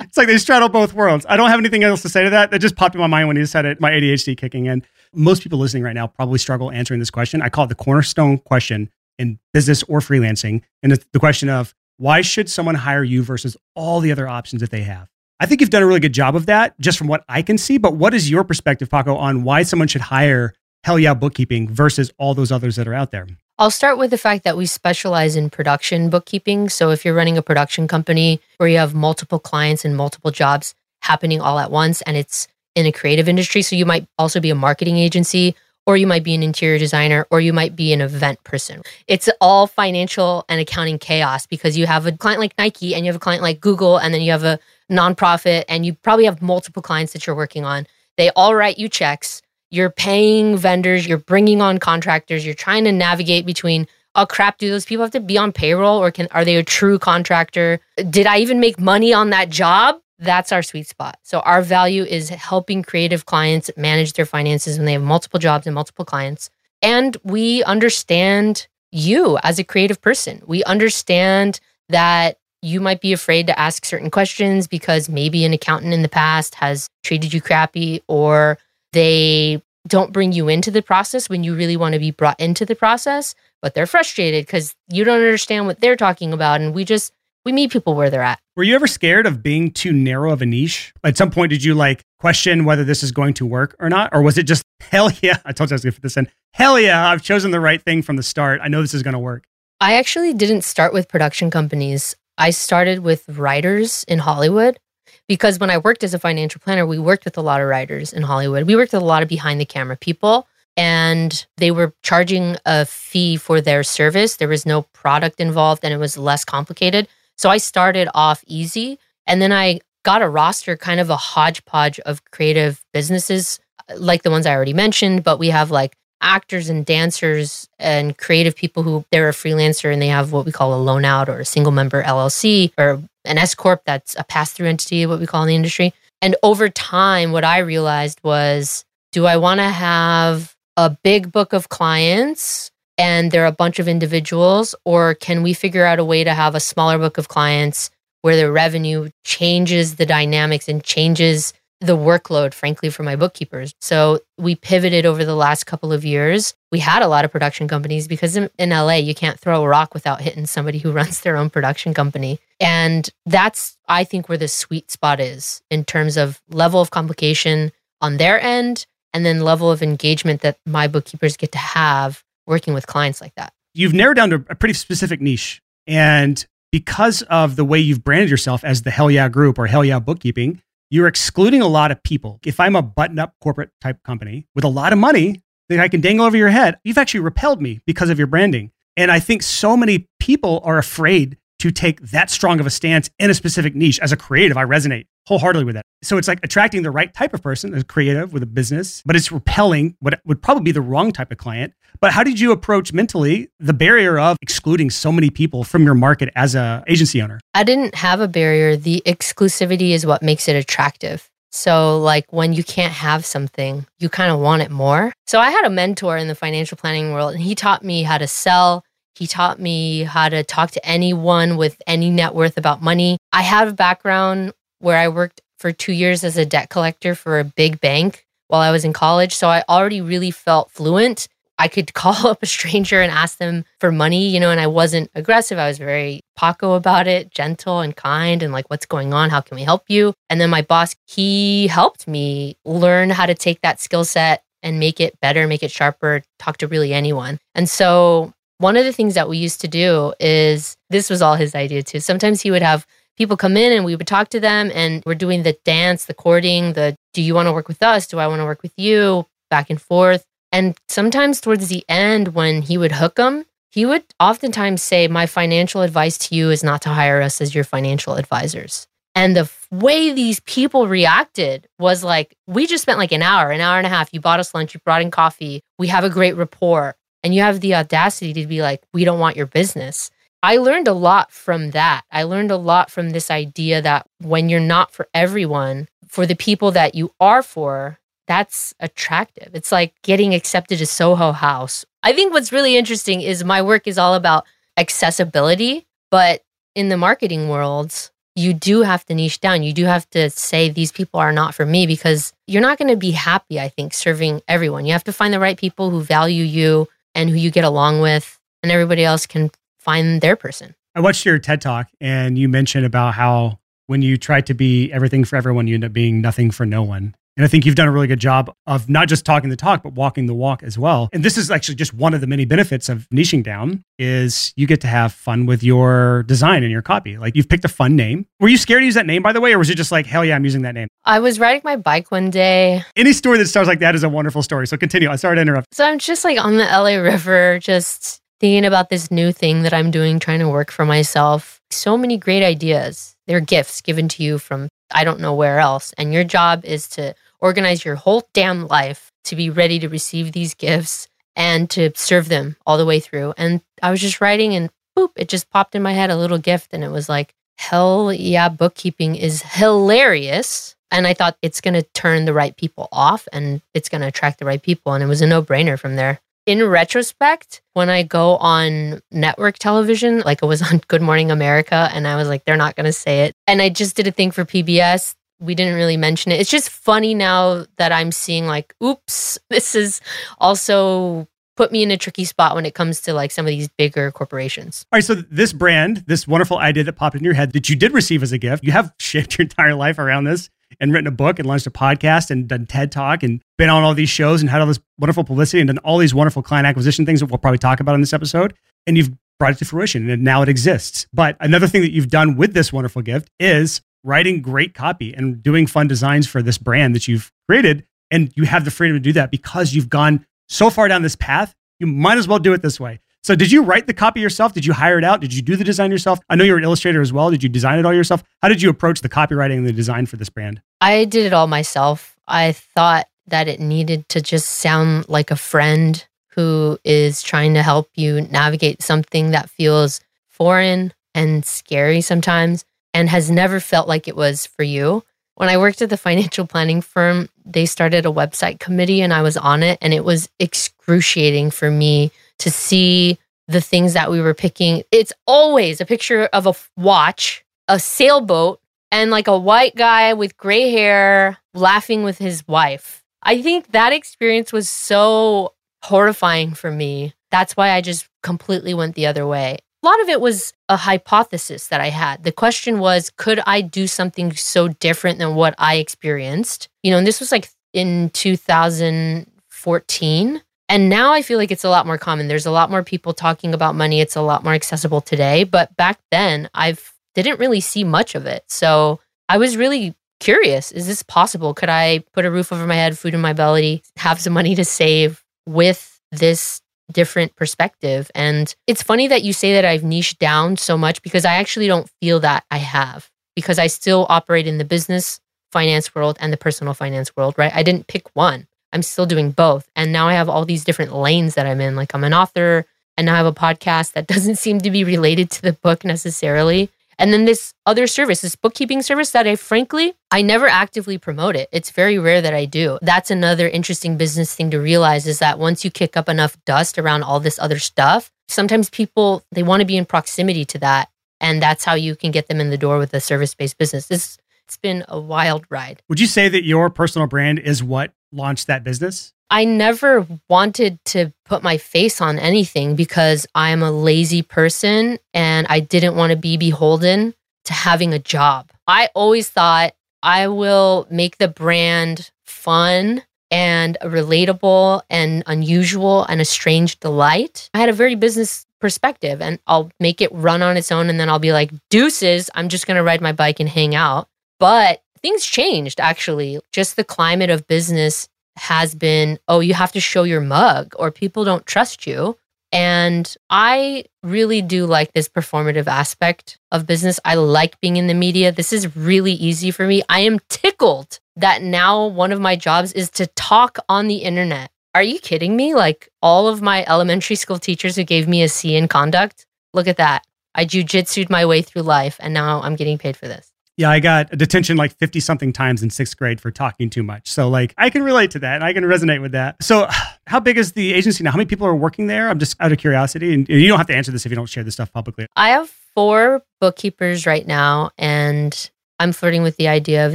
it's 0.01 0.17
like 0.17 0.27
they 0.27 0.39
straddle 0.39 0.71
both 0.71 0.95
worlds. 0.95 1.27
I 1.29 1.37
don't 1.37 1.51
have 1.51 1.61
anything 1.61 1.85
else 1.85 2.01
to 2.01 2.09
say 2.09 2.25
to 2.25 2.31
that. 2.31 2.51
That 2.51 2.61
just 2.61 2.77
popped 2.77 2.95
in 2.95 3.01
my 3.03 3.07
mind 3.07 3.29
when 3.29 3.37
you 3.37 3.45
said 3.45 3.67
it. 3.67 3.79
My 3.79 3.91
ADHD 3.91 4.39
kicking 4.39 4.67
in. 4.67 4.83
Most 5.13 5.43
people 5.43 5.59
listening 5.59 5.83
right 5.83 5.95
now 5.95 6.07
probably 6.07 6.39
struggle 6.39 6.71
answering 6.71 6.99
this 6.99 7.11
question. 7.11 7.43
I 7.43 7.51
call 7.51 7.67
it 7.67 7.69
the 7.69 7.75
cornerstone 7.75 8.39
question 8.39 8.89
in 9.19 9.39
business 9.53 9.83
or 9.83 10.01
freelancing. 10.01 10.63
And 10.83 10.93
it's 10.93 11.05
the 11.13 11.21
question 11.21 11.51
of 11.51 11.75
why 12.01 12.23
should 12.23 12.51
someone 12.51 12.77
hire 12.77 13.05
you 13.05 13.23
versus 13.23 13.59
all 13.75 14.01
the 14.01 14.11
other 14.11 14.27
options 14.27 14.61
that 14.61 14.71
they 14.71 14.81
have? 14.83 15.11
I 15.39 15.45
think 15.45 15.61
you've 15.61 15.69
done 15.69 15.83
a 15.83 15.87
really 15.87 16.01
good 16.01 16.15
job 16.15 16.35
of 16.35 16.47
that 16.47 16.79
just 16.81 16.97
from 16.97 17.09
what 17.09 17.23
I 17.29 17.43
can 17.43 17.59
see. 17.59 17.77
But 17.77 17.95
what 17.95 18.15
is 18.15 18.31
your 18.31 18.43
perspective, 18.43 18.89
Paco, 18.89 19.17
on 19.17 19.45
why 19.45 19.65
someone 19.65 19.87
should 19.87 20.01
hire 20.01 20.55
Hell 20.83 20.99
Yeah 20.99 21.13
Bookkeeping 21.13 21.69
versus 21.69 22.11
all 22.17 22.33
those 22.33 22.51
others 22.51 22.77
that 22.77 22.89
are 22.89 22.95
out 22.95 23.11
there? 23.11 23.27
I'll 23.59 23.71
start 23.71 23.99
with 23.99 24.11
the 24.11 24.17
fact 24.17 24.45
that 24.45 24.57
we 24.57 24.65
specialize 24.65 25.37
in 25.37 25.51
production 25.51 26.09
bookkeeping. 26.09 26.71
So 26.71 26.89
if 26.91 27.05
you're 27.05 27.15
running 27.15 27.37
a 27.37 27.43
production 27.43 27.87
company 27.87 28.41
where 28.57 28.69
you 28.71 28.79
have 28.79 28.95
multiple 28.95 29.39
clients 29.39 29.85
and 29.85 29.95
multiple 29.95 30.31
jobs 30.31 30.75
happening 31.03 31.43
all 31.43 31.59
at 31.59 31.71
once 31.71 32.01
and 32.03 32.17
it's 32.17 32.49
in 32.75 32.87
a 32.87 32.93
creative 32.93 33.29
industry, 33.29 33.61
so 33.61 33.77
you 33.77 33.85
might 33.85 34.07
also 34.19 34.41
be 34.41 34.49
a 34.49 34.55
marketing 34.55 34.97
agency 34.97 35.55
or 35.87 35.97
you 35.97 36.07
might 36.07 36.23
be 36.23 36.35
an 36.35 36.43
interior 36.43 36.79
designer, 36.79 37.27
or 37.31 37.41
you 37.41 37.53
might 37.53 37.75
be 37.75 37.93
an 37.93 38.01
event 38.01 38.43
person. 38.45 38.83
It's 39.09 39.29
all 39.41 39.67
financial 39.67 40.45
and 40.49 40.61
accounting 40.61 40.99
chaos 40.99 41.47
because 41.47 41.77
you 41.77 41.87
have 41.87 42.07
a 42.07 42.13
client 42.13 42.41
like 42.41 42.57
Nike 42.59 42.95
and 42.95 43.05
you 43.05 43.09
have 43.09 43.17
a 43.17 43.21
client 43.21 43.43
like 43.43 43.61
Google, 43.61 43.97
and 43.97 44.13
then 44.13 44.21
you 44.21 44.31
have 44.31 44.45
a 44.45 44.59
nonprofit, 44.91 45.65
and 45.69 45.85
you 45.87 45.95
probably 45.95 46.27
have 46.27 46.43
multiple 46.43 46.83
clients 46.83 47.13
that 47.13 47.27
you're 47.27 47.37
working 47.37 47.65
on. 47.65 47.87
They 48.17 48.31
all 48.37 48.55
write 48.55 48.79
you 48.79 48.89
checks. 48.89 49.43
you're 49.71 49.91
paying 49.91 50.57
vendors, 50.57 51.07
you're 51.07 51.19
bringing 51.19 51.63
on 51.63 51.79
contractors, 51.79 52.45
you're 52.45 52.55
trying 52.55 52.85
to 52.85 52.93
navigate 52.93 53.47
between 53.47 53.87
oh 54.17 54.27
crap, 54.27 54.59
do 54.59 54.69
those 54.69 54.85
people 54.85 55.05
have 55.05 55.13
to 55.13 55.21
be 55.21 55.39
on 55.39 55.53
payroll 55.53 56.03
or 56.03 56.11
can 56.11 56.27
are 56.33 56.45
they 56.45 56.57
a 56.57 56.65
true 56.65 56.99
contractor? 56.99 57.81
Did 58.09 58.27
I 58.27 58.39
even 58.39 58.59
make 58.59 58.81
money 58.81 59.13
on 59.13 59.31
that 59.31 59.51
job? 59.51 60.01
That's 60.21 60.53
our 60.53 60.63
sweet 60.63 60.87
spot. 60.87 61.19
So 61.23 61.41
our 61.41 61.63
value 61.63 62.05
is 62.05 62.29
helping 62.29 62.83
creative 62.83 63.25
clients 63.25 63.71
manage 63.77 64.13
their 64.13 64.27
finances 64.27 64.77
when 64.77 64.85
they 64.85 64.93
have 64.93 65.03
multiple 65.03 65.41
jobs 65.41 65.67
and 65.67 65.75
multiple 65.75 66.05
clients. 66.05 66.51
And 66.83 67.17
we 67.25 67.65
understand 67.65 68.69
you 68.93 69.39
as 69.43 69.59
a 69.59 69.65
creative 69.65 70.01
person. 70.01 70.43
We 70.47 70.63
understand 70.65 71.59
that 71.89 72.39
you 72.63 72.81
might 72.81 73.01
be 73.01 73.15
afraid 73.15 73.47
to 73.47 73.59
ask 73.59 73.85
certain 73.87 74.11
questions 74.11 74.67
because 74.67 75.09
maybe 75.09 75.45
an 75.45 75.55
accountant 75.55 75.95
in 75.95 76.03
the 76.03 76.09
past 76.09 76.55
has 76.57 76.89
treated 77.03 77.33
you 77.33 77.41
crappy 77.41 78.03
or 78.07 78.59
they 78.93 79.63
don't 79.89 80.13
bring 80.13 80.33
you 80.33 80.49
into 80.49 80.71
the 80.71 80.83
process 80.83 81.31
when 81.31 81.43
you 81.43 81.57
really 81.57 81.77
want 81.77 81.95
to 81.95 81.99
be 81.99 82.11
brought 82.11 82.39
into 82.39 82.67
the 82.67 82.75
process, 82.75 83.35
but 83.63 83.75
they're 83.75 83.87
frustrated 83.87 84.45
because 84.45 84.75
you 84.89 85.05
don't 85.05 85.17
understand 85.17 85.67
what 85.67 85.81
they're 85.81 85.97
talking 85.97 86.35
about. 86.35 86.61
And 86.61 86.75
we 86.75 86.85
just, 86.85 87.13
we 87.45 87.53
meet 87.53 87.71
people 87.73 87.95
where 87.95 88.11
they're 88.11 88.23
at. 88.23 88.39
Were 88.57 88.63
you 88.63 88.75
ever 88.75 88.87
scared 88.87 89.27
of 89.27 89.43
being 89.43 89.71
too 89.71 89.93
narrow 89.93 90.33
of 90.33 90.43
a 90.43 90.47
niche? 90.47 90.93
At 91.05 91.17
some 91.17 91.31
point, 91.31 91.51
did 91.51 91.65
you 91.65 91.75
like 91.75 92.05
question 92.19 92.65
whether 92.65 92.85
this 92.85 93.03
is 93.03 93.13
going 93.13 93.35
to 93.35 93.47
work 93.47 93.77
or 93.79 93.89
not? 93.89 94.11
Or 94.13 94.23
was 94.23 94.37
it 94.37 94.45
just, 94.45 94.63
hell 94.81 95.11
yeah, 95.23 95.39
I 95.45 95.53
told 95.53 95.71
you 95.71 95.75
I 95.75 95.77
was 95.77 95.83
going 95.85 95.93
to 95.93 95.97
fit 95.97 96.03
this 96.03 96.17
in. 96.17 96.29
Hell 96.53 96.79
yeah, 96.79 97.09
I've 97.09 97.23
chosen 97.23 97.51
the 97.51 97.61
right 97.61 97.83
thing 97.83 98.03
from 98.03 98.17
the 98.17 98.23
start. 98.23 98.61
I 98.63 98.69
know 98.69 98.83
this 98.83 98.95
is 98.95 99.03
going 99.03 99.13
to 99.13 99.19
work. 99.19 99.45
I 99.81 99.95
actually 99.95 100.35
didn't 100.35 100.63
start 100.63 100.93
with 100.93 101.09
production 101.09 101.51
companies. 101.51 102.15
I 102.37 102.51
started 102.51 103.01
with 103.01 103.29
writers 103.29 104.05
in 104.09 104.19
Hollywood 104.19 104.79
because 105.27 105.59
when 105.59 105.71
I 105.71 105.79
worked 105.79 106.05
as 106.05 106.13
a 106.13 106.19
financial 106.19 106.61
planner, 106.61 106.85
we 106.85 106.99
worked 106.99 107.25
with 107.25 107.39
a 107.39 107.43
lot 107.43 107.61
of 107.61 107.69
writers 107.69 108.13
in 108.13 108.23
Hollywood. 108.23 108.67
We 108.67 108.77
worked 108.77 108.93
with 108.93 109.03
a 109.03 109.07
lot 109.07 109.23
of 109.23 109.29
behind 109.29 109.61
the 109.61 109.65
camera 109.65 109.97
people 109.97 110.47
and 110.77 111.47
they 111.57 111.71
were 111.71 111.95
charging 112.03 112.57
a 112.67 112.85
fee 112.85 113.37
for 113.37 113.61
their 113.61 113.83
service. 113.83 114.37
There 114.37 114.49
was 114.49 114.67
no 114.67 114.83
product 114.93 115.41
involved 115.41 115.85
and 115.85 115.95
it 115.95 115.99
was 115.99 116.19
less 116.19 116.45
complicated. 116.45 117.09
So 117.41 117.49
I 117.49 117.57
started 117.57 118.07
off 118.15 118.45
easy 118.47 118.99
and 119.27 119.41
then 119.41 119.51
I 119.51 119.81
got 120.03 120.21
a 120.21 120.29
roster, 120.29 120.77
kind 120.77 121.01
of 121.01 121.09
a 121.09 121.17
hodgepodge 121.17 121.99
of 122.01 122.23
creative 122.31 122.85
businesses 122.93 123.59
uh, 123.89 123.95
like 123.97 124.25
the 124.25 124.31
ones 124.31 124.45
I 124.45 124.55
already 124.55 124.75
mentioned, 124.75 125.25
but 125.25 125.39
we 125.39 125.49
have 125.49 125.71
like 125.71 125.97
actors 126.21 126.69
and 126.69 126.85
dancers 126.85 127.67
and 127.79 128.19
creative 128.19 128.55
people 128.55 128.83
who 128.83 129.07
they're 129.11 129.31
a 129.31 129.33
freelancer 129.33 129.91
and 129.91 130.03
they 130.03 130.09
have 130.09 130.33
what 130.33 130.45
we 130.45 130.53
call 130.53 130.75
a 130.75 130.85
loan 130.85 131.07
out 131.07 131.31
or 131.31 131.41
a 131.41 131.47
single 131.47 131.73
member 131.73 132.03
LLC 132.03 132.73
or 132.77 133.03
an 133.25 133.39
S 133.39 133.55
corp 133.55 133.85
that's 133.87 134.15
a 134.19 134.25
pass 134.25 134.53
through 134.53 134.69
entity, 134.69 135.07
what 135.07 135.19
we 135.19 135.27
call 135.27 135.41
in 135.41 135.49
the 135.49 135.57
industry. 135.57 135.95
And 136.21 136.37
over 136.43 136.69
time, 136.69 137.33
what 137.33 137.45
I 137.45 137.61
realized 137.61 138.21
was, 138.23 138.85
do 139.13 139.25
I 139.25 139.39
want 139.39 139.61
to 139.61 139.71
have 139.71 140.55
a 140.77 140.91
big 140.91 141.33
book 141.33 141.55
of 141.55 141.71
clients 141.71 142.71
and 143.01 143.31
they're 143.31 143.47
a 143.47 143.53
bunch 143.53 143.79
of 143.79 143.89
individuals, 143.89 144.75
or 144.85 145.15
can 145.15 145.43
we 145.43 145.55
figure 145.55 145.87
out 145.87 145.99
a 145.99 146.05
way 146.05 146.23
to 146.23 146.35
have 146.35 146.55
a 146.55 146.61
smaller 146.61 146.99
book 146.99 147.17
of 147.17 147.29
clients 147.29 147.91
where 148.21 148.37
the 148.37 148.53
revenue 148.53 149.09
changes 149.25 149.97
the 149.97 150.05
dynamics 150.05 150.69
and 150.69 150.85
changes 150.85 151.55
the 151.81 151.97
workload, 151.97 152.53
frankly, 152.53 152.91
for 152.91 153.03
my 153.03 153.17
bookkeepers. 153.17 153.75
So 153.81 154.21
we 154.37 154.55
pivoted 154.55 155.07
over 155.07 155.25
the 155.25 155.35
last 155.35 155.65
couple 155.65 155.95
of 155.95 156.05
years. 156.05 156.53
We 156.71 156.79
had 156.79 157.01
a 157.01 157.09
lot 157.09 157.25
of 157.25 157.33
production 157.33 157.69
companies 157.69 158.07
because 158.07 158.37
in, 158.37 158.51
in, 158.59 158.69
LA, 158.69 158.97
you 158.97 159.15
can't 159.15 159.41
throw 159.41 159.65
a 159.65 159.69
rock 159.69 159.95
without 159.95 160.21
hitting 160.21 160.45
somebody 160.45 160.79
who 160.79 160.93
runs 161.01 161.23
their 161.23 161.39
own 161.39 161.49
production 161.49 161.95
company. 161.95 162.39
And 162.61 163.09
that's, 163.25 163.79
I 163.89 164.05
think, 164.05 164.29
where 164.29 164.37
the 164.37 164.47
sweet 164.47 164.91
spot 164.91 165.21
is 165.21 165.63
in 165.71 165.87
terms 165.87 166.19
of 166.19 166.43
level 166.51 166.83
of 166.83 166.91
complication 166.91 167.73
on 168.03 168.19
their 168.19 168.39
end 168.39 168.85
and 169.15 169.25
then 169.25 169.41
level 169.41 169.71
of 169.71 169.83
engagement 169.83 170.43
that 170.43 170.59
my 170.67 170.87
bookkeepers 170.87 171.39
get 171.39 171.53
to 171.53 171.59
have 171.59 172.23
working 172.51 172.75
with 172.75 172.87
clients 172.87 173.23
like 173.23 173.35
that. 173.37 173.55
You've 173.73 173.95
narrowed 173.95 174.17
down 174.17 174.31
to 174.31 174.45
a 174.51 174.55
pretty 174.55 174.75
specific 174.75 175.21
niche. 175.23 175.63
And 175.87 176.45
because 176.73 177.23
of 177.23 177.57
the 177.57 177.65
way 177.65 177.79
you've 177.79 178.05
branded 178.05 178.29
yourself 178.29 178.65
as 178.65 178.83
the 178.83 178.91
Hell 178.91 179.11
Yeah 179.11 179.29
Group 179.29 179.59
or 179.59 179.67
Hell 179.67 179.85
Yeah 179.85 180.01
Bookkeeping, 180.01 180.61
you're 180.91 181.07
excluding 181.07 181.63
a 181.63 181.69
lot 181.69 181.93
of 181.93 182.03
people. 182.03 182.41
If 182.45 182.61
I'm 182.61 182.77
a 182.77 182.83
button 182.83 183.19
up 183.19 183.35
corporate 183.41 183.71
type 183.81 184.03
company 184.03 184.47
with 184.55 184.65
a 184.65 184.69
lot 184.69 184.93
of 184.93 184.99
money 184.99 185.43
that 185.69 185.79
I 185.79 185.89
can 185.89 186.01
dangle 186.01 186.27
over 186.27 186.37
your 186.37 186.49
head, 186.49 186.79
you've 186.85 186.99
actually 186.99 187.21
repelled 187.21 187.63
me 187.63 187.81
because 187.87 188.11
of 188.11 188.19
your 188.19 188.27
branding. 188.27 188.73
And 188.97 189.11
I 189.11 189.21
think 189.21 189.43
so 189.43 189.77
many 189.77 190.09
people 190.19 190.61
are 190.65 190.79
afraid 190.79 191.39
to 191.61 191.71
take 191.71 192.01
that 192.11 192.31
strong 192.31 192.59
of 192.59 192.67
a 192.67 192.71
stance 192.71 193.11
in 193.19 193.31
a 193.31 193.35
specific 193.35 193.75
niche. 193.75 194.01
As 194.01 194.13
a 194.13 194.17
creative, 194.17 194.57
I 194.57 194.65
resonate 194.65 195.07
wholeheartedly 195.27 195.65
with 195.65 195.75
that. 195.75 195.85
So 196.03 196.17
it's 196.17 196.27
like 196.27 196.41
attracting 196.43 196.83
the 196.83 196.91
right 196.91 197.13
type 197.13 197.35
of 197.35 197.43
person, 197.43 197.75
a 197.75 197.85
creative 197.85 198.33
with 198.33 198.43
a 198.43 198.47
business, 198.47 199.03
but 199.05 199.15
it's 199.15 199.31
repelling 199.31 199.95
what 200.01 200.21
would 200.25 200.43
probably 200.43 200.65
be 200.65 200.73
the 200.73 200.81
wrong 200.81 201.13
type 201.13 201.31
of 201.31 201.39
client. 201.39 201.75
But 202.01 202.13
how 202.13 202.23
did 202.23 202.39
you 202.39 202.53
approach 202.53 202.93
mentally 202.93 203.51
the 203.59 203.73
barrier 203.73 204.19
of 204.19 204.37
excluding 204.41 204.91
so 204.91 205.11
many 205.11 205.31
people 205.31 205.65
from 205.65 205.85
your 205.85 205.95
market 205.95 206.31
as 206.37 206.55
a 206.55 206.85
agency 206.87 207.21
owner? 207.21 207.41
I 207.55 207.65
didn't 207.65 207.95
have 207.95 208.21
a 208.21 208.29
barrier. 208.29 208.77
The 208.77 209.03
exclusivity 209.07 209.91
is 209.91 210.07
what 210.07 210.23
makes 210.23 210.49
it 210.49 210.57
attractive. 210.57 211.29
So, 211.53 211.99
like 211.99 212.33
when 212.33 212.53
you 212.53 212.63
can't 212.63 212.93
have 212.93 213.27
something, 213.27 213.85
you 213.99 214.09
kind 214.09 214.31
of 214.31 214.39
want 214.39 214.63
it 214.63 214.71
more. 214.71 215.13
So, 215.27 215.41
I 215.41 215.51
had 215.51 215.65
a 215.65 215.71
mentor 215.71 216.17
in 216.17 216.29
the 216.29 216.37
financial 216.37 216.77
planning 216.77 217.13
world, 217.13 217.35
and 217.35 217.43
he 217.43 217.57
taught 217.57 217.83
me 217.83 218.05
how 218.05 218.19
to 218.19 218.29
sell 218.29 218.85
he 219.21 219.27
taught 219.27 219.61
me 219.61 220.05
how 220.05 220.31
to 220.31 220.43
talk 220.43 220.71
to 220.71 220.87
anyone 220.87 221.59
with 221.59 221.83
any 221.87 222.09
net 222.09 222.35
worth 222.35 222.57
about 222.57 222.81
money. 222.81 223.19
I 223.35 223.43
have 223.43 223.69
a 223.69 223.73
background 223.73 224.55
where 224.79 224.97
I 224.97 225.09
worked 225.09 225.43
for 225.59 225.73
two 225.73 225.93
years 225.93 226.25
as 226.25 226.39
a 226.39 226.47
debt 226.47 226.71
collector 226.71 227.15
for 227.15 227.39
a 227.39 227.45
big 227.45 227.83
bank 227.83 228.25
while 228.49 228.63
I 228.63 228.71
was 228.71 228.83
in 228.83 228.95
college. 228.95 229.35
So 229.35 229.49
I 229.49 229.63
already 229.69 230.01
really 230.01 230.31
felt 230.31 230.71
fluent. 230.71 231.29
I 231.61 231.69
could 231.69 231.93
call 232.03 232.27
up 232.27 232.43
a 232.43 232.47
stranger 232.47 233.01
and 233.01 233.13
ask 233.13 233.39
them 233.39 233.65
for 233.79 233.93
money, 233.93 234.29
you 234.29 234.41
know, 234.41 234.51
and 234.51 234.61
I 234.61 234.67
wasn't 234.67 235.11
aggressive. 235.15 235.59
I 235.59 235.69
was 235.69 235.79
very 235.79 236.23
Paco 236.37 236.73
about 236.73 237.07
it, 237.07 237.31
gentle 237.31 237.81
and 237.81 237.95
kind, 237.95 238.43
and 238.43 238.53
like, 238.53 238.69
what's 238.71 238.87
going 238.87 239.13
on? 239.13 239.31
How 239.31 239.41
can 239.41 239.57
we 239.57 239.63
help 239.63 239.85
you? 239.89 240.15
And 240.31 240.41
then 240.41 240.51
my 240.51 240.63
boss, 240.63 240.97
he 241.07 241.69
helped 241.69 242.09
me 242.09 242.57
learn 242.65 243.11
how 243.11 243.27
to 243.27 243.35
take 243.35 243.61
that 243.61 243.79
skill 243.79 244.05
set 244.05 244.43
and 244.63 244.81
make 244.81 245.01
it 245.01 245.21
better, 245.21 245.47
make 245.47 245.63
it 245.63 245.71
sharper, 245.71 246.23
talk 246.39 246.57
to 246.59 246.67
really 246.67 246.93
anyone. 246.93 247.39
And 247.55 247.69
so 247.69 248.33
one 248.59 248.77
of 248.77 248.85
the 248.85 248.93
things 248.93 249.15
that 249.15 249.29
we 249.29 249.39
used 249.39 249.61
to 249.63 249.69
do 249.69 250.13
is 250.19 250.77
this 250.91 251.09
was 251.09 251.23
all 251.23 251.35
his 251.35 251.55
idea 251.55 251.83
too. 251.83 252.01
Sometimes 252.01 252.43
he 252.43 252.51
would 252.51 252.63
have 252.63 252.87
people 253.17 253.37
come 253.37 253.57
in 253.57 253.73
and 253.73 253.85
we 253.85 253.97
would 253.97 254.07
talk 254.07 254.29
to 254.31 254.41
them 254.41 254.71
and 254.75 255.03
we're 255.05 255.15
doing 255.15 255.43
the 255.43 255.59
dance, 255.65 256.07
the 256.07 256.15
courting, 256.15 256.73
the 256.75 256.95
do 257.13 257.23
you 257.23 257.35
want 257.35 257.47
to 257.49 257.53
work 257.53 257.69
with 257.69 257.83
us? 257.83 258.07
Do 258.07 258.19
I 258.19 258.27
want 258.27 258.41
to 258.41 258.45
work 258.45 258.63
with 258.63 258.73
you? 258.77 259.27
Back 259.51 259.69
and 259.69 259.81
forth. 259.81 260.25
And 260.53 260.77
sometimes 260.89 261.41
towards 261.41 261.69
the 261.69 261.85
end, 261.89 262.35
when 262.35 262.63
he 262.63 262.77
would 262.77 262.93
hook 262.93 263.17
them, 263.17 263.45
he 263.71 263.87
would 263.87 264.05
oftentimes 264.19 264.83
say, 264.83 265.07
My 265.07 265.27
financial 265.27 265.83
advice 265.83 266.19
to 266.19 266.35
you 266.35 266.51
is 266.51 266.65
not 266.65 266.83
to 266.83 266.91
hire 266.91 267.23
us 267.23 267.41
as 267.41 267.55
your 267.55 267.65
financial 267.65 268.15
advisors. 268.15 268.89
And 269.15 269.37
the 269.37 269.51
way 269.71 270.13
these 270.13 270.41
people 270.41 270.89
reacted 270.89 271.69
was 271.79 272.05
like, 272.05 272.37
we 272.47 272.67
just 272.67 272.83
spent 272.83 272.99
like 272.99 273.13
an 273.13 273.23
hour, 273.23 273.51
an 273.51 273.61
hour 273.61 273.79
and 273.79 273.87
a 273.87 273.91
half. 273.91 274.13
You 274.13 274.21
bought 274.21 274.41
us 274.41 274.55
lunch, 274.55 274.75
you 274.75 274.81
brought 274.81 275.03
in 275.03 275.11
coffee. 275.11 275.63
We 275.79 275.89
have 275.89 276.05
a 276.05 276.11
great 276.11 276.37
rapport 276.37 276.97
and 277.23 277.35
you 277.35 277.43
have 277.43 277.61
the 277.61 277.75
audacity 277.75 278.33
to 278.35 278.47
be 278.47 278.63
like, 278.63 278.83
we 278.93 279.05
don't 279.05 279.19
want 279.19 279.37
your 279.37 279.47
business. 279.47 280.11
I 280.43 280.57
learned 280.57 280.89
a 280.89 280.95
lot 280.95 281.33
from 281.33 281.73
that. 281.73 282.03
I 282.11 282.23
learned 282.23 282.51
a 282.51 282.57
lot 282.57 282.91
from 282.91 283.11
this 283.11 283.31
idea 283.31 283.83
that 283.83 284.07
when 284.21 284.49
you're 284.49 284.59
not 284.59 284.91
for 284.91 285.07
everyone, 285.13 285.89
for 286.09 286.25
the 286.25 286.35
people 286.35 286.71
that 286.73 286.95
you 286.95 287.13
are 287.21 287.43
for, 287.43 287.99
that's 288.31 288.73
attractive. 288.79 289.51
It's 289.55 289.73
like 289.73 289.93
getting 290.03 290.35
accepted 290.35 290.79
to 290.79 290.87
Soho 290.87 291.33
House. 291.33 291.85
I 292.05 292.13
think 292.13 292.33
what's 292.33 292.53
really 292.53 292.77
interesting 292.77 293.21
is 293.23 293.43
my 293.43 293.61
work 293.61 293.89
is 293.89 293.99
all 293.99 294.15
about 294.15 294.47
accessibility, 294.77 295.89
but 296.13 296.43
in 296.77 296.91
the 296.91 296.97
marketing 296.97 297.49
world, 297.49 298.11
you 298.37 298.55
do 298.55 298.83
have 298.83 299.05
to 299.07 299.15
niche 299.15 299.41
down. 299.41 299.65
You 299.65 299.73
do 299.73 299.85
have 299.85 300.09
to 300.11 300.31
say 300.31 300.69
these 300.71 300.93
people 300.93 301.19
are 301.19 301.33
not 301.33 301.57
for 301.57 301.67
me 301.67 301.89
because 301.89 302.33
you're 302.47 302.63
not 302.63 302.79
going 302.79 302.91
to 302.91 302.97
be 302.97 303.11
happy, 303.11 303.59
I 303.59 303.69
think, 303.69 303.93
serving 303.93 304.43
everyone. 304.47 304.87
You 304.87 304.93
have 304.93 305.05
to 305.05 305.13
find 305.13 305.35
the 305.35 305.41
right 305.41 305.59
people 305.59 305.91
who 305.91 306.01
value 306.01 306.45
you, 306.45 306.87
and 307.15 307.29
who 307.29 307.37
you 307.37 307.51
get 307.51 307.65
along 307.65 308.01
with, 308.01 308.39
and 308.63 308.71
everybody 308.71 309.05
else 309.05 309.27
can 309.27 309.51
find 309.79 310.21
their 310.21 310.37
person. 310.37 310.77
I 310.95 311.01
watched 311.01 311.25
your 311.25 311.39
TED 311.39 311.61
talk, 311.61 311.89
and 312.01 312.39
you 312.39 312.49
mentioned 312.49 312.87
about 312.87 313.15
how 313.15 313.59
when 313.89 314.03
you 314.03 314.17
try 314.17 314.41
to 314.43 314.55
be 314.55 314.93
everything 314.93 315.25
for 315.25 315.35
everyone, 315.37 315.67
you 315.67 315.75
end 315.75 315.85
up 315.85 315.93
being 315.93 316.21
nothing 316.21 316.53
for 316.53 316.65
no 316.65 316.83
one. 316.83 317.17
And 317.37 317.45
I 317.45 317.49
think 317.49 317.65
you've 317.65 317.75
done 317.75 317.89
a 317.89 317.93
really 317.93 318.07
good 318.07 318.21
job 318.21 318.55
of 318.67 318.89
not 318.89 319.09
just 319.09 319.25
talking 319.25 319.51
the 319.51 319.57
talk, 319.57 319.83
but 319.83 319.95
walking 319.95 320.27
the 320.27 320.35
walk 320.35 320.63
as 320.63 320.79
well. 320.79 321.09
And 321.13 321.25
this 321.25 321.39
is 321.39 321.51
actually 321.51 321.77
just 321.77 321.95
one 321.95 322.13
of 322.13 322.21
the 322.21 322.27
many 322.27 322.45
benefits 322.45 322.89
of 322.89 323.09
niching 323.11 323.43
down 323.43 323.83
is 323.99 324.53
you 324.57 324.67
get 324.67 324.81
to 324.83 324.89
have 324.89 325.13
fun 325.13 325.47
with 325.47 325.63
your 325.63 326.25
design 326.25 326.63
and 326.63 326.73
your 326.73 326.83
copy. 326.83 327.17
Like 327.17 327.37
you've 327.37 327.49
picked 327.49 327.65
a 327.65 327.69
fun 327.69 327.97
name. 327.97 328.27
Were 328.41 328.49
you 328.49 328.59
scared 328.59 328.83
to 328.83 328.85
use 328.85 328.95
that 328.95 329.07
name, 329.07 329.23
by 329.23 329.33
the 329.33 329.41
way? 329.41 329.55
Or 329.55 329.59
was 329.59 329.71
it 329.71 329.77
just 329.77 329.93
like, 329.93 330.07
hell 330.07 330.25
yeah, 330.25 330.35
I'm 330.35 330.45
using 330.45 330.63
that 330.63 330.75
name? 330.75 330.89
I 331.05 331.21
was 331.21 331.39
riding 331.39 331.63
my 331.65 331.77
bike 331.77 332.11
one 332.11 332.31
day. 332.31 332.85
Any 332.97 333.13
story 333.13 333.39
that 333.39 333.47
starts 333.47 333.69
like 333.69 333.79
that 333.79 333.95
is 333.95 334.03
a 334.03 334.09
wonderful 334.09 334.43
story. 334.43 334.67
So 334.67 334.77
continue. 334.77 335.09
I 335.09 335.17
started 335.17 335.37
to 335.37 335.43
interrupt. 335.43 335.75
So 335.75 335.85
I'm 335.85 335.99
just 335.99 336.25
like 336.25 336.39
on 336.39 336.57
the 336.57 336.65
LA 336.65 336.97
River, 336.97 337.59
just 337.59 338.21
thinking 338.41 338.65
about 338.65 338.89
this 338.91 339.11
new 339.11 339.33
thing 339.33 339.63
that 339.63 339.73
I'm 339.73 339.91
doing, 339.91 340.19
trying 340.19 340.41
to 340.41 340.49
work 340.49 340.71
for 340.71 340.85
myself. 340.85 341.61
So 341.71 341.97
many 341.97 342.17
great 342.17 342.43
ideas. 342.43 343.15
They're 343.31 343.39
gifts 343.39 343.81
given 343.81 344.09
to 344.09 344.25
you 344.25 344.39
from 344.39 344.69
I 344.91 345.05
don't 345.05 345.21
know 345.21 345.35
where 345.35 345.61
else. 345.61 345.93
And 345.97 346.13
your 346.13 346.25
job 346.25 346.65
is 346.65 346.89
to 346.89 347.15
organize 347.39 347.85
your 347.85 347.95
whole 347.95 348.29
damn 348.35 348.67
life 348.67 349.13
to 349.27 349.37
be 349.37 349.51
ready 349.51 349.79
to 349.79 349.89
receive 349.89 350.33
these 350.33 350.53
gifts 350.53 351.07
and 351.37 351.71
to 351.71 351.93
serve 351.95 352.29
them 352.29 352.57
all 352.67 352.77
the 352.77 352.85
way 352.85 352.99
through. 352.99 353.35
And 353.39 353.61
I 353.85 353.93
was 353.93 354.01
just 354.01 354.21
writing 354.21 354.57
and 354.57 354.69
boop, 354.99 355.11
it 355.15 355.29
just 355.29 355.49
popped 355.49 355.77
in 355.77 355.83
my 355.83 355.93
head 355.93 356.11
a 356.11 356.17
little 356.17 356.39
gift. 356.39 356.71
And 356.73 356.83
it 356.83 356.91
was 356.91 357.09
like, 357.09 357.33
hell 357.57 358.13
yeah, 358.13 358.49
bookkeeping 358.49 359.15
is 359.15 359.43
hilarious. 359.43 360.75
And 360.91 361.07
I 361.07 361.15
thought 361.15 361.39
it's 361.41 361.61
going 361.61 361.75
to 361.75 361.85
turn 361.95 362.25
the 362.25 362.35
right 362.35 362.57
people 362.57 362.89
off 362.91 363.29
and 363.33 363.63
it's 363.75 363.89
going 363.89 364.01
to 364.01 364.09
attract 364.09 364.41
the 364.41 364.45
right 364.45 364.61
people. 364.61 364.93
And 364.93 365.05
it 365.05 365.07
was 365.07 365.23
a 365.23 365.27
no 365.29 365.41
brainer 365.41 365.79
from 365.79 365.95
there. 365.95 366.19
In 366.47 366.65
retrospect, 366.65 367.63
when 367.75 367.89
I 367.89 368.03
go 368.03 368.37
on 368.37 369.01
network 369.11 369.59
television, 369.59 370.21
like 370.21 370.43
it 370.43 370.47
was 370.47 370.63
on 370.73 370.81
Good 370.89 371.03
Morning 371.03 371.31
America, 371.31 371.89
and 371.93 372.07
I 372.07 372.17
was 372.17 372.29
like, 372.29 372.45
they're 372.45 372.57
not 372.57 372.77
going 372.77 372.87
to 372.87 372.93
say 372.93 373.25
it. 373.25 373.35
And 373.47 373.61
I 373.61 373.69
just 373.69 373.97
did 373.97 374.07
a 374.07 374.13
thing 374.13 374.31
for 374.31 374.45
PBS. 374.45 375.15
We 375.41 375.55
didn't 375.55 375.75
really 375.75 375.97
mention 375.97 376.33
it. 376.33 376.41
It's 376.41 376.51
just 376.51 376.69
funny 376.69 377.15
now 377.15 377.65
that 377.77 377.93
I'm 377.93 378.13
seeing, 378.13 378.47
like, 378.47 378.75
oops, 378.83 379.39
this 379.51 379.75
is 379.75 380.01
also 380.39 381.29
put 381.57 381.73
me 381.73 381.83
in 381.83 381.91
a 381.91 381.97
tricky 381.99 382.25
spot 382.25 382.55
when 382.55 382.65
it 382.65 382.75
comes 382.75 383.03
to 383.03 383.13
like 383.13 383.31
some 383.31 383.45
of 383.45 383.51
these 383.51 383.69
bigger 383.77 384.11
corporations. 384.11 384.87
All 384.91 384.97
right, 384.97 385.05
so 385.05 385.15
this 385.15 385.53
brand, 385.53 386.05
this 386.07 386.27
wonderful 386.27 386.57
idea 386.57 386.85
that 386.85 386.95
popped 386.95 387.17
in 387.17 387.23
your 387.23 387.35
head 387.35 387.53
that 387.53 387.69
you 387.69 387.77
did 387.77 387.93
receive 387.93 388.23
as 388.23 388.33
a 388.33 388.39
gift, 388.39 388.65
you 388.65 388.73
have 388.73 388.95
shaped 388.99 389.37
your 389.37 389.43
entire 389.43 389.75
life 389.75 389.99
around 389.99 390.25
this 390.25 390.49
and 390.79 390.93
written 390.93 391.07
a 391.07 391.13
book 391.13 391.39
and 391.39 391.49
launched 391.49 391.67
a 391.67 391.71
podcast 391.71 392.31
and 392.31 392.49
done 392.49 392.67
TED 392.67 392.93
Talk 392.93 393.23
and 393.23 393.43
been 393.59 393.69
on 393.69 393.83
all 393.83 393.95
these 393.95 394.09
shows 394.09 394.41
and 394.41 394.51
had 394.51 394.61
all 394.61 394.67
this 394.67 394.81
wonderful 394.99 395.25
publicity 395.25 395.61
and 395.61 395.69
done 395.69 395.79
all 395.79 395.99
these 395.99 396.15
wonderful 396.15 396.43
client 396.43 396.67
acquisition 396.67 397.05
things 397.05 397.21
that 397.21 397.27
we'll 397.27 397.39
probably 397.39 397.59
talk 397.59 397.81
about 397.81 397.95
in 397.95 398.01
this 398.01 398.13
episode. 398.13 398.55
And 398.87 398.97
you've 398.97 399.11
brought 399.39 399.53
it 399.53 399.59
to 399.59 399.65
fruition 399.65 400.09
and 400.09 400.23
now 400.23 400.43
it 400.43 400.49
exists. 400.49 401.07
But 401.13 401.37
another 401.41 401.67
thing 401.67 401.83
that 401.83 401.93
you've 401.93 402.09
done 402.09 402.37
with 402.37 402.55
this 402.55 402.73
wonderful 402.73 403.03
gift 403.03 403.31
is 403.41 403.81
writing 404.05 404.41
great 404.41 404.75
copy 404.75 405.13
and 405.13 405.43
doing 405.43 405.67
fun 405.67 405.89
designs 405.89 406.27
for 406.27 406.43
this 406.43 406.59
brand 406.59 406.95
that 406.95 407.09
you've 407.09 407.33
created. 407.49 407.85
And 408.11 408.33
you 408.37 408.45
have 408.45 408.65
the 408.65 408.71
freedom 408.71 408.97
to 408.97 409.01
do 409.01 409.13
that 409.15 409.31
because 409.31 409.73
you've 409.75 409.89
gone 409.89 410.27
so 410.49 410.69
far 410.71 410.89
down 410.89 411.03
this 411.03 411.17
path, 411.17 411.55
you 411.79 411.87
might 411.87 412.19
as 412.19 412.27
well 412.27 412.39
do 412.39 412.53
it 412.53 412.63
this 412.63 412.81
way. 412.81 413.01
So, 413.23 413.37
did 413.37 413.53
you 413.53 413.63
write 413.63 413.87
the 413.87 413.95
copy 413.95 414.21
yourself? 414.21 414.55
Did 414.55 414.65
you 414.65 414.73
hire 414.73 414.97
it 414.97 415.05
out? 415.05 415.21
Did 415.21 415.35
you 415.35 415.43
do 415.43 415.55
the 415.55 415.65
design 415.65 415.91
yourself? 415.91 416.21
I 416.31 416.37
know 416.37 416.45
you're 416.45 416.57
an 416.57 416.65
illustrator 416.65 417.03
as 417.03 417.13
well. 417.13 417.31
Did 417.31 417.43
you 417.43 417.51
design 417.51 417.79
it 417.79 417.85
all 417.85 417.93
yourself? 417.93 418.23
How 418.41 418.49
did 418.49 418.63
you 418.63 418.71
approach 418.71 419.03
the 419.03 419.11
copywriting 419.11 419.59
and 419.59 419.67
the 419.67 419.73
design 419.73 420.07
for 420.07 420.17
this 420.17 420.31
brand? 420.31 420.63
I 420.81 421.05
did 421.05 421.27
it 421.27 421.35
all 421.35 421.47
myself. 421.47 422.17
I 422.27 422.53
thought 422.53 423.09
that 423.27 423.47
it 423.47 423.61
needed 423.61 424.09
to 424.11 424.23
just 424.23 424.49
sound 424.49 425.09
like 425.09 425.31
a 425.31 425.37
friend 425.37 426.05
who 426.29 426.79
is 426.85 427.23
trying 427.23 427.55
to 427.55 427.63
help 427.63 427.91
you 427.95 428.23
navigate 428.23 428.83
something 428.83 429.33
that 429.33 429.51
feels 429.51 430.01
foreign 430.29 430.95
and 431.15 431.45
scary 431.45 432.01
sometimes 432.01 432.65
and 432.95 433.11
has 433.11 433.31
never 433.31 433.61
felt 433.61 433.87
like 433.87 434.09
it 434.09 434.17
was 434.17 434.47
for 434.47 434.63
you. 434.63 435.05
When 435.35 435.49
I 435.49 435.59
worked 435.59 435.83
at 435.83 435.91
the 435.91 435.97
financial 436.09 436.47
planning 436.47 436.81
firm, 436.81 437.29
they 437.45 437.67
started 437.67 438.07
a 438.07 438.11
website 438.11 438.61
committee 438.61 439.03
and 439.03 439.13
I 439.13 439.21
was 439.21 439.37
on 439.37 439.63
it. 439.63 439.79
And 439.83 439.93
it 439.93 440.05
was 440.05 440.31
excruciating 440.39 441.51
for 441.51 441.71
me 441.71 442.11
to 442.41 442.51
see 442.51 443.19
the 443.49 443.61
things 443.61 443.95
that 443.95 444.11
we 444.11 444.21
were 444.21 444.35
picking. 444.35 444.83
It's 444.93 445.13
always 445.27 445.81
a 445.81 445.87
picture 445.87 446.29
of 446.33 446.47
a 446.47 446.55
watch, 446.77 447.45
a 447.69 447.79
sailboat, 447.79 448.61
and 448.93 449.11
like 449.11 449.29
a 449.29 449.39
white 449.39 449.77
guy 449.77 450.13
with 450.13 450.37
gray 450.37 450.71
hair 450.71 451.39
laughing 451.55 452.03
with 452.03 452.19
his 452.19 452.47
wife. 452.47 453.03
I 453.23 453.43
think 453.43 453.73
that 453.73 453.93
experience 453.93 454.53
was 454.53 454.69
so 454.69 455.55
horrifying 455.83 456.55
for 456.55 456.71
me. 456.71 457.15
That's 457.31 457.57
why 457.57 457.71
I 457.71 457.81
just 457.81 458.09
completely 458.23 458.75
went 458.75 458.95
the 458.95 459.07
other 459.07 459.27
way 459.27 459.59
a 459.83 459.87
lot 459.87 460.01
of 460.03 460.09
it 460.09 460.21
was 460.21 460.53
a 460.69 460.77
hypothesis 460.77 461.69
that 461.69 461.81
I 461.81 461.89
had. 461.89 462.25
The 462.25 462.33
question 462.33 462.81
was, 462.81 463.11
could 463.17 463.41
I 463.47 463.63
do 463.63 463.87
something 463.87 464.35
so 464.35 464.69
different 464.69 465.19
than 465.19 465.35
what 465.35 465.55
I 465.59 465.77
experienced? 465.77 466.69
You 466.83 466.91
know, 466.91 466.99
and 466.99 467.07
this 467.07 467.21
was 467.21 467.33
like 467.33 467.49
in 467.73 468.11
2014. 468.11 470.43
And 470.71 470.89
now 470.89 471.13
I 471.13 471.23
feel 471.23 471.37
like 471.37 471.51
it's 471.51 471.65
a 471.65 471.69
lot 471.69 471.85
more 471.85 471.99
common. 471.99 472.29
There's 472.29 472.47
a 472.47 472.51
lot 472.53 472.71
more 472.71 472.85
people 472.85 473.13
talking 473.13 473.53
about 473.53 473.75
money. 473.75 474.01
It's 474.01 474.15
a 474.15 474.23
lot 474.23 474.45
more 474.45 474.55
accessible 474.55 475.01
today. 475.01 475.43
But 475.43 475.77
back 475.77 475.99
then, 476.13 476.49
I 476.55 476.77
didn't 477.15 477.41
really 477.41 477.61
see 477.61 477.83
much 477.83 478.15
of 478.15 478.25
it. 478.25 478.45
So 478.47 479.01
I 479.29 479.37
was 479.37 479.57
really 479.57 479.97
curious 480.21 480.71
is 480.71 480.87
this 480.87 481.03
possible? 481.03 481.55
Could 481.55 481.71
I 481.71 482.05
put 482.13 482.25
a 482.25 482.31
roof 482.31 482.53
over 482.53 482.67
my 482.67 482.77
head, 482.77 482.97
food 482.97 483.15
in 483.15 483.21
my 483.21 483.33
belly, 483.33 483.83
have 483.97 484.21
some 484.21 484.33
money 484.33 484.55
to 484.55 484.65
save 484.65 485.25
with 485.45 486.01
this 486.13 486.63
different 486.93 487.35
perspective. 487.37 488.11
And 488.15 488.55
it's 488.67 488.83
funny 488.83 489.09
that 489.09 489.23
you 489.23 489.33
say 489.33 489.55
that 489.55 489.65
I've 489.65 489.85
niched 489.85 490.19
down 490.19 490.57
so 490.57 490.77
much 490.77 491.03
because 491.03 491.25
I 491.25 491.35
actually 491.35 491.67
don't 491.67 491.91
feel 492.01 492.21
that 492.21 492.45
I 492.51 492.59
have 492.59 493.11
because 493.35 493.59
I 493.59 493.69
still 493.69 494.07
operate 494.09 494.47
in 494.47 494.59
the 494.59 494.65
business 494.65 495.21
finance 495.53 495.95
world 495.95 496.17
and 496.21 496.33
the 496.33 496.37
personal 496.37 496.75
finance 496.75 497.17
world, 497.17 497.35
right? 497.37 497.55
I 497.55 497.63
didn't 497.63 497.87
pick 497.87 498.15
one. 498.15 498.47
I'm 498.73 498.83
still 498.83 499.07
doing 499.07 499.31
both. 499.31 499.69
And 499.77 499.93
now 499.93 500.09
I 500.09 500.15
have 500.15 500.29
all 500.29 500.45
these 500.45 500.65
different 500.65 500.95
lanes 500.95 501.35
that 501.35 501.47
I'm 501.47 501.61
in. 501.61 501.77
Like 501.77 501.95
I'm 501.95 502.05
an 502.05 502.15
author 502.15 502.67
and 502.97 503.07
now 503.07 503.15
I 503.15 503.19
have 503.19 503.27
a 503.27 503.33
podcast 503.33 503.93
that 503.93 504.07
doesn't 504.15 504.37
seem 504.37 504.61
to 504.61 504.71
be 504.71 504.85
related 504.85 505.31
to 505.33 505.43
the 505.43 505.53
book 505.53 505.85
necessarily. 505.85 506.71
And 506.99 507.15
then 507.15 507.25
this 507.25 507.55
other 507.65 507.87
service, 507.87 508.21
this 508.21 508.37
bookkeeping 508.37 508.83
service 508.83 509.13
that 509.13 509.27
I 509.27 509.37
frankly, 509.37 509.95
I 510.11 510.21
never 510.21 510.47
actively 510.47 510.99
promote 510.99 511.35
it. 511.35 511.49
It's 511.51 511.71
very 511.71 511.99
rare 511.99 512.21
that 512.21 512.35
I 512.35 512.45
do. 512.45 512.79
That's 512.83 513.11
another 513.11 513.49
interesting 513.49 513.97
business 513.97 514.35
thing 514.35 514.51
to 514.51 514.59
realize 514.59 515.07
is 515.07 515.19
that 515.19 515.39
once 515.39 515.65
you 515.65 515.71
kick 515.71 515.97
up 515.97 516.11
enough 516.11 516.37
dust 516.45 516.79
around 516.79 517.03
all 517.03 517.19
this 517.19 517.39
other 517.39 517.59
stuff, 517.59 518.13
sometimes 518.29 518.69
people 518.69 519.25
they 519.33 519.43
want 519.43 519.61
to 519.61 519.67
be 519.67 519.79
in 519.79 519.87
proximity 519.87 520.45
to 520.45 520.59
that 520.59 520.91
and 521.23 521.43
that's 521.43 521.65
how 521.65 521.75
you 521.75 521.97
can 521.97 522.11
get 522.11 522.29
them 522.29 522.39
in 522.39 522.51
the 522.51 522.59
door 522.59 522.79
with 522.79 522.93
a 522.93 523.01
service-based 523.01 523.57
business. 523.59 523.91
It's 523.91 524.19
it's 524.45 524.57
been 524.57 524.85
a 524.89 524.99
wild 524.99 525.45
ride. 525.49 525.81
Would 525.89 526.01
you 526.01 526.09
say 526.09 526.29
that 526.29 526.45
your 526.45 526.71
personal 526.71 527.07
brand 527.07 527.39
is 527.39 527.63
what 527.63 527.93
launched 528.13 528.47
that 528.47 528.65
business? 528.65 529.13
I 529.31 529.45
never 529.45 530.07
wanted 530.29 530.85
to 530.87 531.13
put 531.25 531.45
my 531.45 531.57
face 531.57 532.01
on 532.01 532.19
anything 532.19 532.75
because 532.75 533.27
I'm 533.35 533.63
a 533.63 533.71
lazy 533.71 534.23
person 534.23 534.99
and 535.15 535.47
I 535.49 535.61
didn't 535.61 535.95
want 535.95 536.11
to 536.11 536.17
be 536.17 536.37
beholden 536.37 537.15
to 537.45 537.53
having 537.53 537.95
a 537.95 537.99
job. 538.01 538.51
I 538.67 538.89
always 538.95 539.31
thought 539.31 539.75
I 540.03 540.27
will 540.29 540.89
make 540.91 541.19
the 541.19 541.29
brand 541.29 542.11
fun 542.25 543.03
and 543.31 543.79
relatable 543.83 544.83
and 544.91 545.23
unusual 545.27 546.05
and 546.07 546.21
a 546.21 546.25
strange 546.25 546.81
delight. 546.81 547.51
I 547.55 547.59
had 547.59 547.69
a 547.69 547.75
very 547.75 547.95
business 547.95 548.47
perspective 548.61 549.23
and 549.23 549.39
I'll 549.47 549.71
make 549.79 550.01
it 550.01 550.13
run 550.13 550.43
on 550.43 550.57
its 550.57 550.73
own 550.73 550.91
and 550.91 550.99
then 550.99 551.09
I'll 551.09 551.21
be 551.21 551.33
like, 551.33 551.53
deuces, 551.71 552.31
I'm 552.35 552.49
just 552.49 552.67
going 552.67 552.77
to 552.77 552.83
ride 552.83 553.01
my 553.01 553.13
bike 553.13 553.39
and 553.39 553.49
hang 553.49 553.75
out. 553.75 554.09
But 554.41 554.83
things 555.03 555.25
changed 555.25 555.81
actually. 555.81 556.41
Just 556.53 556.77
the 556.77 556.85
climate 556.85 557.31
of 557.31 557.47
business 557.47 558.09
has 558.37 558.75
been, 558.75 559.19
oh, 559.29 559.41
you 559.41 559.55
have 559.55 559.73
to 559.73 559.81
show 559.81 560.03
your 560.03 560.21
mug 560.21 560.75
or 560.79 560.91
people 560.91 561.25
don't 561.25 561.47
trust 561.47 561.87
you. 561.87 562.17
And 562.53 563.15
I 563.29 563.85
really 564.03 564.43
do 564.43 564.67
like 564.67 564.93
this 564.93 565.09
performative 565.09 565.69
aspect 565.69 566.39
of 566.51 566.67
business. 566.67 566.99
I 567.05 567.15
like 567.15 567.61
being 567.61 567.77
in 567.77 567.87
the 567.87 567.95
media. 567.95 568.33
This 568.33 568.53
is 568.53 568.77
really 568.77 569.13
easy 569.13 569.51
for 569.51 569.67
me. 569.67 569.83
I 569.89 570.01
am 570.01 570.19
tickled 570.29 570.99
that 571.17 571.43
now 571.43 571.87
one 571.87 572.13
of 572.13 572.21
my 572.21 572.35
jobs 572.35 572.73
is 572.73 572.91
to 572.91 573.07
talk 573.09 573.59
on 573.69 573.87
the 573.87 573.99
internet. 573.99 574.51
Are 574.75 574.83
you 574.83 574.99
kidding 574.99 575.37
me? 575.37 575.55
Like 575.55 575.89
all 576.03 576.29
of 576.29 576.43
my 576.43 576.65
elementary 576.67 577.17
school 577.17 577.39
teachers 577.39 577.77
who 577.77 577.85
gave 577.85 578.09
me 578.09 578.23
a 578.23 578.29
C 578.29 578.57
in 578.57 578.69
conduct, 578.69 579.27
look 579.53 579.69
at 579.69 579.77
that. 579.77 580.05
I 580.35 580.45
jujitsued 580.45 581.11
my 581.11 581.27
way 581.27 581.43
through 581.43 581.63
life 581.63 581.97
and 582.01 582.15
now 582.15 582.41
I'm 582.41 582.57
getting 582.57 582.79
paid 582.79 582.97
for 582.97 583.07
this. 583.07 583.30
Yeah, 583.61 583.69
I 583.69 583.79
got 583.79 584.11
a 584.11 584.17
detention 584.17 584.57
like 584.57 584.75
50 584.79 585.01
something 585.01 585.35
times 585.35 585.63
in 585.63 585.69
sixth 585.69 585.95
grade 585.99 586.19
for 586.19 586.31
talking 586.31 586.71
too 586.71 586.83
much. 586.83 587.11
So, 587.11 587.29
like, 587.29 587.53
I 587.59 587.69
can 587.69 587.83
relate 587.83 588.11
to 588.13 588.19
that 588.21 588.37
and 588.37 588.43
I 588.43 588.55
can 588.55 588.65
resonate 588.65 589.03
with 589.03 589.13
that. 589.13 589.37
So, 589.43 589.69
how 590.07 590.19
big 590.19 590.39
is 590.39 590.53
the 590.53 590.73
agency 590.73 591.05
now? 591.05 591.11
How 591.11 591.19
many 591.19 591.29
people 591.29 591.47
are 591.47 591.55
working 591.55 591.87
there? 591.87 592.09
I'm 592.09 592.19
just 592.19 592.41
out 592.41 592.53
of 592.53 592.59
curiosity. 592.59 593.13
And 593.13 593.29
you 593.29 593.49
don't 593.49 593.59
have 593.59 593.67
to 593.67 593.77
answer 593.77 593.93
this 593.93 594.07
if 594.07 594.13
you 594.13 594.17
don't 594.17 594.31
share 594.31 594.45
this 594.45 594.55
stuff 594.55 594.73
publicly. 594.73 595.09
I 595.15 595.29
have 595.29 595.51
four 595.51 596.23
bookkeepers 596.41 597.05
right 597.05 597.27
now, 597.27 597.71
and 597.77 598.51
I'm 598.79 598.93
flirting 598.93 599.23
with 599.23 599.37
the 599.37 599.49
idea 599.49 599.87
of 599.87 599.95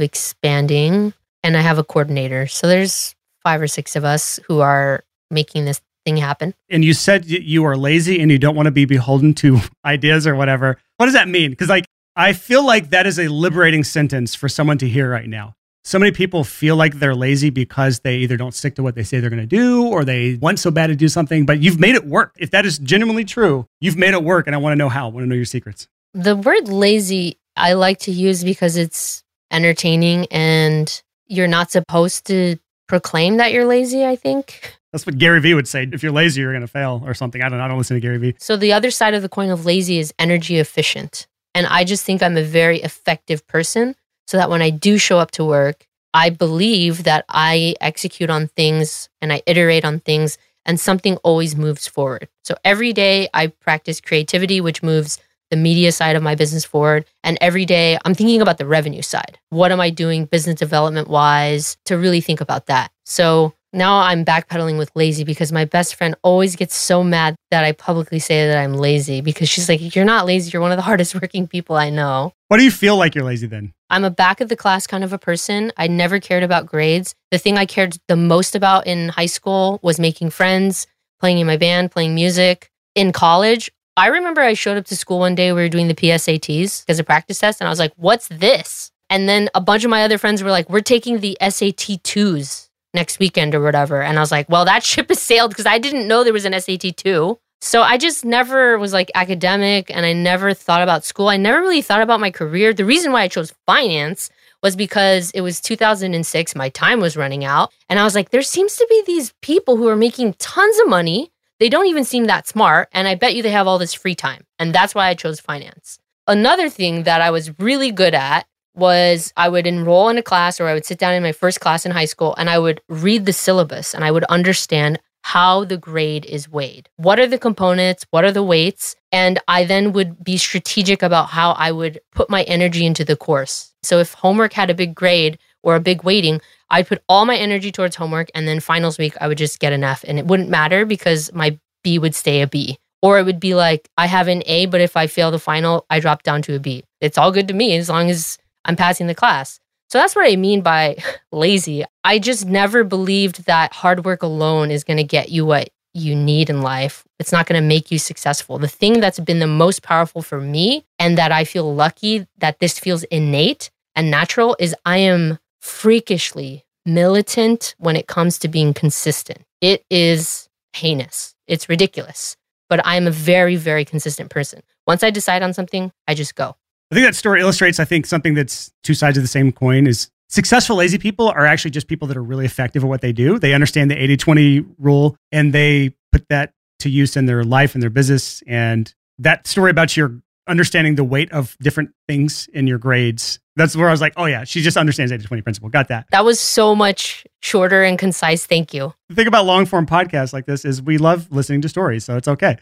expanding. 0.00 1.12
And 1.42 1.56
I 1.56 1.60
have 1.60 1.78
a 1.78 1.84
coordinator. 1.84 2.46
So, 2.46 2.68
there's 2.68 3.16
five 3.42 3.60
or 3.60 3.66
six 3.66 3.96
of 3.96 4.04
us 4.04 4.38
who 4.46 4.60
are 4.60 5.02
making 5.28 5.64
this 5.64 5.80
thing 6.04 6.18
happen. 6.18 6.54
And 6.70 6.84
you 6.84 6.94
said 6.94 7.26
you 7.26 7.64
are 7.64 7.76
lazy 7.76 8.20
and 8.20 8.30
you 8.30 8.38
don't 8.38 8.54
want 8.54 8.66
to 8.66 8.70
be 8.70 8.84
beholden 8.84 9.34
to 9.34 9.58
ideas 9.84 10.24
or 10.24 10.36
whatever. 10.36 10.78
What 10.98 11.06
does 11.06 11.14
that 11.14 11.26
mean? 11.26 11.50
Because, 11.50 11.68
like, 11.68 11.84
I 12.18 12.32
feel 12.32 12.64
like 12.64 12.90
that 12.90 13.06
is 13.06 13.18
a 13.18 13.28
liberating 13.28 13.84
sentence 13.84 14.34
for 14.34 14.48
someone 14.48 14.78
to 14.78 14.88
hear 14.88 15.10
right 15.10 15.28
now. 15.28 15.54
So 15.84 15.98
many 15.98 16.12
people 16.12 16.44
feel 16.44 16.74
like 16.74 16.98
they're 16.98 17.14
lazy 17.14 17.50
because 17.50 18.00
they 18.00 18.16
either 18.16 18.38
don't 18.38 18.54
stick 18.54 18.74
to 18.76 18.82
what 18.82 18.94
they 18.94 19.02
say 19.02 19.20
they're 19.20 19.28
going 19.28 19.42
to 19.42 19.46
do 19.46 19.86
or 19.86 20.02
they 20.02 20.36
want 20.36 20.58
so 20.58 20.70
bad 20.70 20.86
to 20.86 20.96
do 20.96 21.08
something, 21.08 21.44
but 21.44 21.60
you've 21.60 21.78
made 21.78 21.94
it 21.94 22.06
work. 22.06 22.34
If 22.38 22.50
that 22.52 22.64
is 22.64 22.78
genuinely 22.78 23.26
true, 23.26 23.66
you've 23.80 23.98
made 23.98 24.14
it 24.14 24.24
work. 24.24 24.46
And 24.46 24.56
I 24.56 24.58
want 24.58 24.72
to 24.72 24.76
know 24.76 24.88
how. 24.88 25.08
I 25.08 25.12
want 25.12 25.24
to 25.24 25.28
know 25.28 25.34
your 25.34 25.44
secrets. 25.44 25.88
The 26.14 26.34
word 26.34 26.68
lazy, 26.68 27.38
I 27.54 27.74
like 27.74 27.98
to 28.00 28.10
use 28.10 28.42
because 28.42 28.78
it's 28.78 29.22
entertaining 29.50 30.26
and 30.30 31.02
you're 31.26 31.46
not 31.46 31.70
supposed 31.70 32.26
to 32.28 32.56
proclaim 32.88 33.36
that 33.36 33.52
you're 33.52 33.66
lazy, 33.66 34.06
I 34.06 34.16
think. 34.16 34.78
That's 34.90 35.04
what 35.04 35.18
Gary 35.18 35.40
Vee 35.40 35.52
would 35.52 35.68
say. 35.68 35.86
If 35.92 36.02
you're 36.02 36.12
lazy, 36.12 36.40
you're 36.40 36.52
going 36.52 36.62
to 36.62 36.66
fail 36.66 37.02
or 37.04 37.12
something. 37.12 37.42
I 37.42 37.50
don't 37.50 37.58
know. 37.58 37.64
I 37.64 37.68
don't 37.68 37.76
listen 37.76 37.94
to 37.96 38.00
Gary 38.00 38.16
Vee. 38.16 38.36
So 38.38 38.56
the 38.56 38.72
other 38.72 38.90
side 38.90 39.12
of 39.12 39.20
the 39.20 39.28
coin 39.28 39.50
of 39.50 39.66
lazy 39.66 39.98
is 39.98 40.14
energy 40.18 40.58
efficient. 40.58 41.26
And 41.56 41.66
I 41.68 41.84
just 41.84 42.04
think 42.04 42.22
I'm 42.22 42.36
a 42.36 42.42
very 42.42 42.82
effective 42.82 43.46
person 43.46 43.96
so 44.26 44.36
that 44.36 44.50
when 44.50 44.60
I 44.60 44.68
do 44.68 44.98
show 44.98 45.18
up 45.18 45.30
to 45.32 45.44
work, 45.44 45.86
I 46.12 46.28
believe 46.28 47.04
that 47.04 47.24
I 47.30 47.74
execute 47.80 48.28
on 48.28 48.48
things 48.48 49.08
and 49.22 49.32
I 49.32 49.40
iterate 49.46 49.82
on 49.82 50.00
things 50.00 50.36
and 50.66 50.78
something 50.78 51.16
always 51.18 51.56
moves 51.56 51.88
forward. 51.88 52.28
So 52.44 52.56
every 52.62 52.92
day 52.92 53.30
I 53.32 53.46
practice 53.46 54.02
creativity, 54.02 54.60
which 54.60 54.82
moves 54.82 55.18
the 55.50 55.56
media 55.56 55.92
side 55.92 56.14
of 56.14 56.22
my 56.22 56.34
business 56.34 56.66
forward. 56.66 57.06
And 57.24 57.38
every 57.40 57.64
day 57.64 57.96
I'm 58.04 58.14
thinking 58.14 58.42
about 58.42 58.58
the 58.58 58.66
revenue 58.66 59.00
side. 59.00 59.38
What 59.48 59.72
am 59.72 59.80
I 59.80 59.88
doing 59.88 60.26
business 60.26 60.58
development 60.58 61.08
wise 61.08 61.78
to 61.86 61.96
really 61.96 62.20
think 62.20 62.42
about 62.42 62.66
that? 62.66 62.90
So 63.06 63.54
now 63.76 63.98
I'm 63.98 64.24
backpedaling 64.24 64.78
with 64.78 64.90
lazy 64.94 65.22
because 65.22 65.52
my 65.52 65.64
best 65.64 65.94
friend 65.94 66.16
always 66.22 66.56
gets 66.56 66.74
so 66.74 67.04
mad 67.04 67.36
that 67.50 67.64
I 67.64 67.72
publicly 67.72 68.18
say 68.18 68.48
that 68.48 68.56
I'm 68.56 68.74
lazy 68.74 69.20
because 69.20 69.48
she's 69.48 69.68
like, 69.68 69.94
You're 69.94 70.04
not 70.04 70.26
lazy. 70.26 70.50
You're 70.50 70.62
one 70.62 70.72
of 70.72 70.78
the 70.78 70.82
hardest 70.90 71.14
working 71.14 71.46
people 71.46 71.76
I 71.76 71.90
know. 71.90 72.32
What 72.48 72.56
do 72.56 72.64
you 72.64 72.70
feel 72.70 72.96
like 72.96 73.14
you're 73.14 73.24
lazy 73.24 73.46
then? 73.46 73.72
I'm 73.90 74.04
a 74.04 74.10
back 74.10 74.40
of 74.40 74.48
the 74.48 74.56
class 74.56 74.86
kind 74.86 75.04
of 75.04 75.12
a 75.12 75.18
person. 75.18 75.72
I 75.76 75.86
never 75.86 76.18
cared 76.18 76.42
about 76.42 76.66
grades. 76.66 77.14
The 77.30 77.38
thing 77.38 77.58
I 77.58 77.66
cared 77.66 77.98
the 78.08 78.16
most 78.16 78.56
about 78.56 78.86
in 78.86 79.10
high 79.10 79.26
school 79.26 79.78
was 79.82 80.00
making 80.00 80.30
friends, 80.30 80.86
playing 81.20 81.38
in 81.38 81.46
my 81.46 81.56
band, 81.56 81.92
playing 81.92 82.14
music. 82.14 82.70
In 82.94 83.12
college, 83.12 83.70
I 83.96 84.08
remember 84.08 84.40
I 84.40 84.54
showed 84.54 84.78
up 84.78 84.86
to 84.86 84.96
school 84.96 85.18
one 85.18 85.34
day, 85.34 85.52
we 85.52 85.60
were 85.60 85.68
doing 85.68 85.88
the 85.88 85.94
PSATs 85.94 86.84
as 86.88 86.98
a 86.98 87.04
practice 87.04 87.38
test, 87.38 87.60
and 87.60 87.68
I 87.68 87.70
was 87.70 87.78
like, 87.78 87.92
What's 87.96 88.28
this? 88.28 88.90
And 89.08 89.28
then 89.28 89.48
a 89.54 89.60
bunch 89.60 89.84
of 89.84 89.90
my 89.90 90.02
other 90.02 90.18
friends 90.18 90.42
were 90.42 90.50
like, 90.50 90.70
We're 90.70 90.80
taking 90.80 91.20
the 91.20 91.36
SAT 91.40 92.02
2s 92.02 92.65
next 92.96 93.20
weekend 93.20 93.54
or 93.54 93.60
whatever. 93.60 94.02
And 94.02 94.18
I 94.18 94.20
was 94.20 94.32
like, 94.32 94.48
well, 94.48 94.64
that 94.64 94.82
ship 94.90 95.08
has 95.10 95.22
sailed 95.22 95.50
because 95.50 95.66
I 95.66 95.78
didn't 95.78 96.08
know 96.08 96.24
there 96.24 96.32
was 96.32 96.44
an 96.44 96.60
SAT 96.60 96.96
2. 96.96 97.38
So 97.60 97.82
I 97.82 97.96
just 97.96 98.24
never 98.24 98.78
was 98.78 98.92
like 98.92 99.10
academic 99.14 99.90
and 99.90 100.04
I 100.04 100.12
never 100.12 100.52
thought 100.52 100.82
about 100.82 101.04
school. 101.04 101.28
I 101.28 101.36
never 101.36 101.60
really 101.60 101.82
thought 101.82 102.02
about 102.02 102.20
my 102.20 102.30
career. 102.30 102.74
The 102.74 102.84
reason 102.84 103.12
why 103.12 103.22
I 103.22 103.28
chose 103.28 103.54
finance 103.66 104.30
was 104.62 104.76
because 104.76 105.30
it 105.30 105.40
was 105.40 105.60
2006. 105.60 106.54
My 106.54 106.68
time 106.70 107.00
was 107.00 107.16
running 107.16 107.44
out. 107.44 107.72
And 107.88 107.98
I 107.98 108.04
was 108.04 108.14
like, 108.14 108.30
there 108.30 108.42
seems 108.42 108.76
to 108.76 108.86
be 108.88 109.02
these 109.06 109.32
people 109.40 109.76
who 109.76 109.88
are 109.88 109.96
making 109.96 110.34
tons 110.34 110.78
of 110.80 110.88
money. 110.88 111.32
They 111.58 111.68
don't 111.68 111.86
even 111.86 112.04
seem 112.04 112.26
that 112.26 112.46
smart. 112.46 112.88
And 112.92 113.08
I 113.08 113.14
bet 113.14 113.34
you 113.34 113.42
they 113.42 113.50
have 113.50 113.66
all 113.66 113.78
this 113.78 113.94
free 113.94 114.14
time. 114.14 114.44
And 114.58 114.74
that's 114.74 114.94
why 114.94 115.08
I 115.08 115.14
chose 115.14 115.40
finance. 115.40 115.98
Another 116.26 116.68
thing 116.68 117.04
that 117.04 117.20
I 117.20 117.30
was 117.30 117.58
really 117.58 117.92
good 117.92 118.14
at 118.14 118.46
was 118.76 119.32
I 119.36 119.48
would 119.48 119.66
enroll 119.66 120.08
in 120.08 120.18
a 120.18 120.22
class 120.22 120.60
or 120.60 120.66
I 120.66 120.74
would 120.74 120.84
sit 120.84 120.98
down 120.98 121.14
in 121.14 121.22
my 121.22 121.32
first 121.32 121.60
class 121.60 121.86
in 121.86 121.92
high 121.92 122.04
school 122.04 122.34
and 122.36 122.48
I 122.50 122.58
would 122.58 122.80
read 122.88 123.26
the 123.26 123.32
syllabus 123.32 123.94
and 123.94 124.04
I 124.04 124.10
would 124.10 124.24
understand 124.24 124.98
how 125.22 125.64
the 125.64 125.76
grade 125.76 126.24
is 126.26 126.48
weighed. 126.48 126.88
What 126.98 127.18
are 127.18 127.26
the 127.26 127.38
components? 127.38 128.06
What 128.10 128.24
are 128.24 128.30
the 128.30 128.44
weights? 128.44 128.94
And 129.10 129.40
I 129.48 129.64
then 129.64 129.92
would 129.92 130.22
be 130.22 130.36
strategic 130.36 131.02
about 131.02 131.30
how 131.30 131.50
I 131.52 131.72
would 131.72 132.00
put 132.14 132.30
my 132.30 132.44
energy 132.44 132.86
into 132.86 133.04
the 133.04 133.16
course. 133.16 133.74
So 133.82 133.98
if 133.98 134.14
homework 134.14 134.52
had 134.52 134.70
a 134.70 134.74
big 134.74 134.94
grade 134.94 135.38
or 135.64 135.74
a 135.74 135.80
big 135.80 136.04
weighting, 136.04 136.40
I'd 136.70 136.86
put 136.86 137.02
all 137.08 137.26
my 137.26 137.36
energy 137.36 137.72
towards 137.72 137.96
homework 137.96 138.28
and 138.36 138.46
then 138.46 138.60
finals 138.60 138.98
week 138.98 139.14
I 139.20 139.26
would 139.26 139.38
just 139.38 139.58
get 139.58 139.72
an 139.72 139.82
F 139.82 140.04
and 140.06 140.18
it 140.18 140.26
wouldn't 140.26 140.48
matter 140.48 140.86
because 140.86 141.32
my 141.32 141.58
B 141.82 141.98
would 141.98 142.14
stay 142.14 142.40
a 142.42 142.46
B. 142.46 142.78
Or 143.02 143.18
it 143.18 143.26
would 143.26 143.40
be 143.40 143.54
like 143.54 143.88
I 143.98 144.06
have 144.06 144.28
an 144.28 144.44
A, 144.46 144.66
but 144.66 144.80
if 144.80 144.96
I 144.96 145.08
fail 145.08 145.32
the 145.32 145.38
final, 145.40 145.86
I 145.90 145.98
drop 145.98 146.22
down 146.22 146.42
to 146.42 146.54
a 146.54 146.60
B. 146.60 146.84
It's 147.00 147.18
all 147.18 147.32
good 147.32 147.48
to 147.48 147.54
me 147.54 147.76
as 147.76 147.88
long 147.88 148.10
as 148.10 148.38
I'm 148.66 148.76
passing 148.76 149.06
the 149.06 149.14
class. 149.14 149.58
So 149.88 149.98
that's 149.98 150.14
what 150.14 150.30
I 150.30 150.36
mean 150.36 150.60
by 150.60 150.96
lazy. 151.32 151.84
I 152.04 152.18
just 152.18 152.46
never 152.46 152.84
believed 152.84 153.46
that 153.46 153.72
hard 153.72 154.04
work 154.04 154.22
alone 154.22 154.70
is 154.70 154.84
going 154.84 154.98
to 154.98 155.04
get 155.04 155.30
you 155.30 155.46
what 155.46 155.70
you 155.94 156.14
need 156.14 156.50
in 156.50 156.60
life. 156.60 157.04
It's 157.18 157.32
not 157.32 157.46
going 157.46 157.60
to 157.60 157.66
make 157.66 157.90
you 157.90 157.98
successful. 157.98 158.58
The 158.58 158.68
thing 158.68 159.00
that's 159.00 159.18
been 159.18 159.38
the 159.38 159.46
most 159.46 159.82
powerful 159.82 160.20
for 160.20 160.40
me 160.40 160.84
and 160.98 161.16
that 161.16 161.32
I 161.32 161.44
feel 161.44 161.74
lucky 161.74 162.26
that 162.38 162.58
this 162.58 162.78
feels 162.78 163.04
innate 163.04 163.70
and 163.94 164.10
natural 164.10 164.56
is 164.58 164.74
I 164.84 164.98
am 164.98 165.38
freakishly 165.60 166.66
militant 166.84 167.74
when 167.78 167.96
it 167.96 168.06
comes 168.06 168.38
to 168.40 168.48
being 168.48 168.74
consistent. 168.74 169.42
It 169.60 169.84
is 169.90 170.48
heinous. 170.74 171.34
It's 171.46 171.68
ridiculous. 171.68 172.36
But 172.68 172.80
I'm 172.84 173.06
a 173.06 173.12
very, 173.12 173.56
very 173.56 173.84
consistent 173.84 174.28
person. 174.28 174.62
Once 174.86 175.02
I 175.02 175.10
decide 175.10 175.42
on 175.42 175.54
something, 175.54 175.92
I 176.06 176.14
just 176.14 176.34
go. 176.34 176.56
I 176.90 176.94
think 176.94 177.06
that 177.06 177.16
story 177.16 177.40
illustrates, 177.40 177.80
I 177.80 177.84
think, 177.84 178.06
something 178.06 178.34
that's 178.34 178.70
two 178.84 178.94
sides 178.94 179.16
of 179.16 179.24
the 179.24 179.28
same 179.28 179.50
coin 179.50 179.86
is 179.86 180.10
successful 180.28 180.76
lazy 180.76 180.98
people 180.98 181.28
are 181.28 181.46
actually 181.46 181.70
just 181.70 181.88
people 181.88 182.06
that 182.08 182.16
are 182.16 182.22
really 182.22 182.44
effective 182.44 182.84
at 182.84 182.88
what 182.88 183.00
they 183.00 183.12
do. 183.12 183.38
They 183.38 183.54
understand 183.54 183.90
the 183.90 184.00
80 184.00 184.16
20 184.16 184.64
rule 184.78 185.16
and 185.32 185.52
they 185.52 185.94
put 186.12 186.28
that 186.28 186.52
to 186.80 186.90
use 186.90 187.16
in 187.16 187.26
their 187.26 187.42
life 187.42 187.74
and 187.74 187.82
their 187.82 187.90
business. 187.90 188.42
And 188.46 188.92
that 189.18 189.46
story 189.46 189.70
about 189.70 189.96
your 189.96 190.20
understanding 190.46 190.94
the 190.94 191.04
weight 191.04 191.32
of 191.32 191.56
different 191.60 191.90
things 192.06 192.48
in 192.52 192.68
your 192.68 192.78
grades. 192.78 193.40
That's 193.56 193.74
where 193.74 193.88
I 193.88 193.90
was 193.90 194.00
like, 194.00 194.12
oh, 194.16 194.26
yeah, 194.26 194.44
she 194.44 194.60
just 194.60 194.76
understands 194.76 195.10
80 195.10 195.24
20 195.24 195.42
principle. 195.42 195.68
Got 195.68 195.88
that. 195.88 196.06
That 196.12 196.24
was 196.24 196.38
so 196.38 196.74
much 196.74 197.26
shorter 197.40 197.82
and 197.82 197.98
concise. 197.98 198.46
Thank 198.46 198.72
you. 198.72 198.92
The 199.08 199.16
thing 199.16 199.26
about 199.26 199.46
long 199.46 199.66
form 199.66 199.86
podcasts 199.86 200.32
like 200.32 200.46
this 200.46 200.64
is 200.64 200.80
we 200.80 200.98
love 200.98 201.32
listening 201.32 201.62
to 201.62 201.68
stories. 201.68 202.04
So 202.04 202.16
it's 202.16 202.28
okay. 202.28 202.58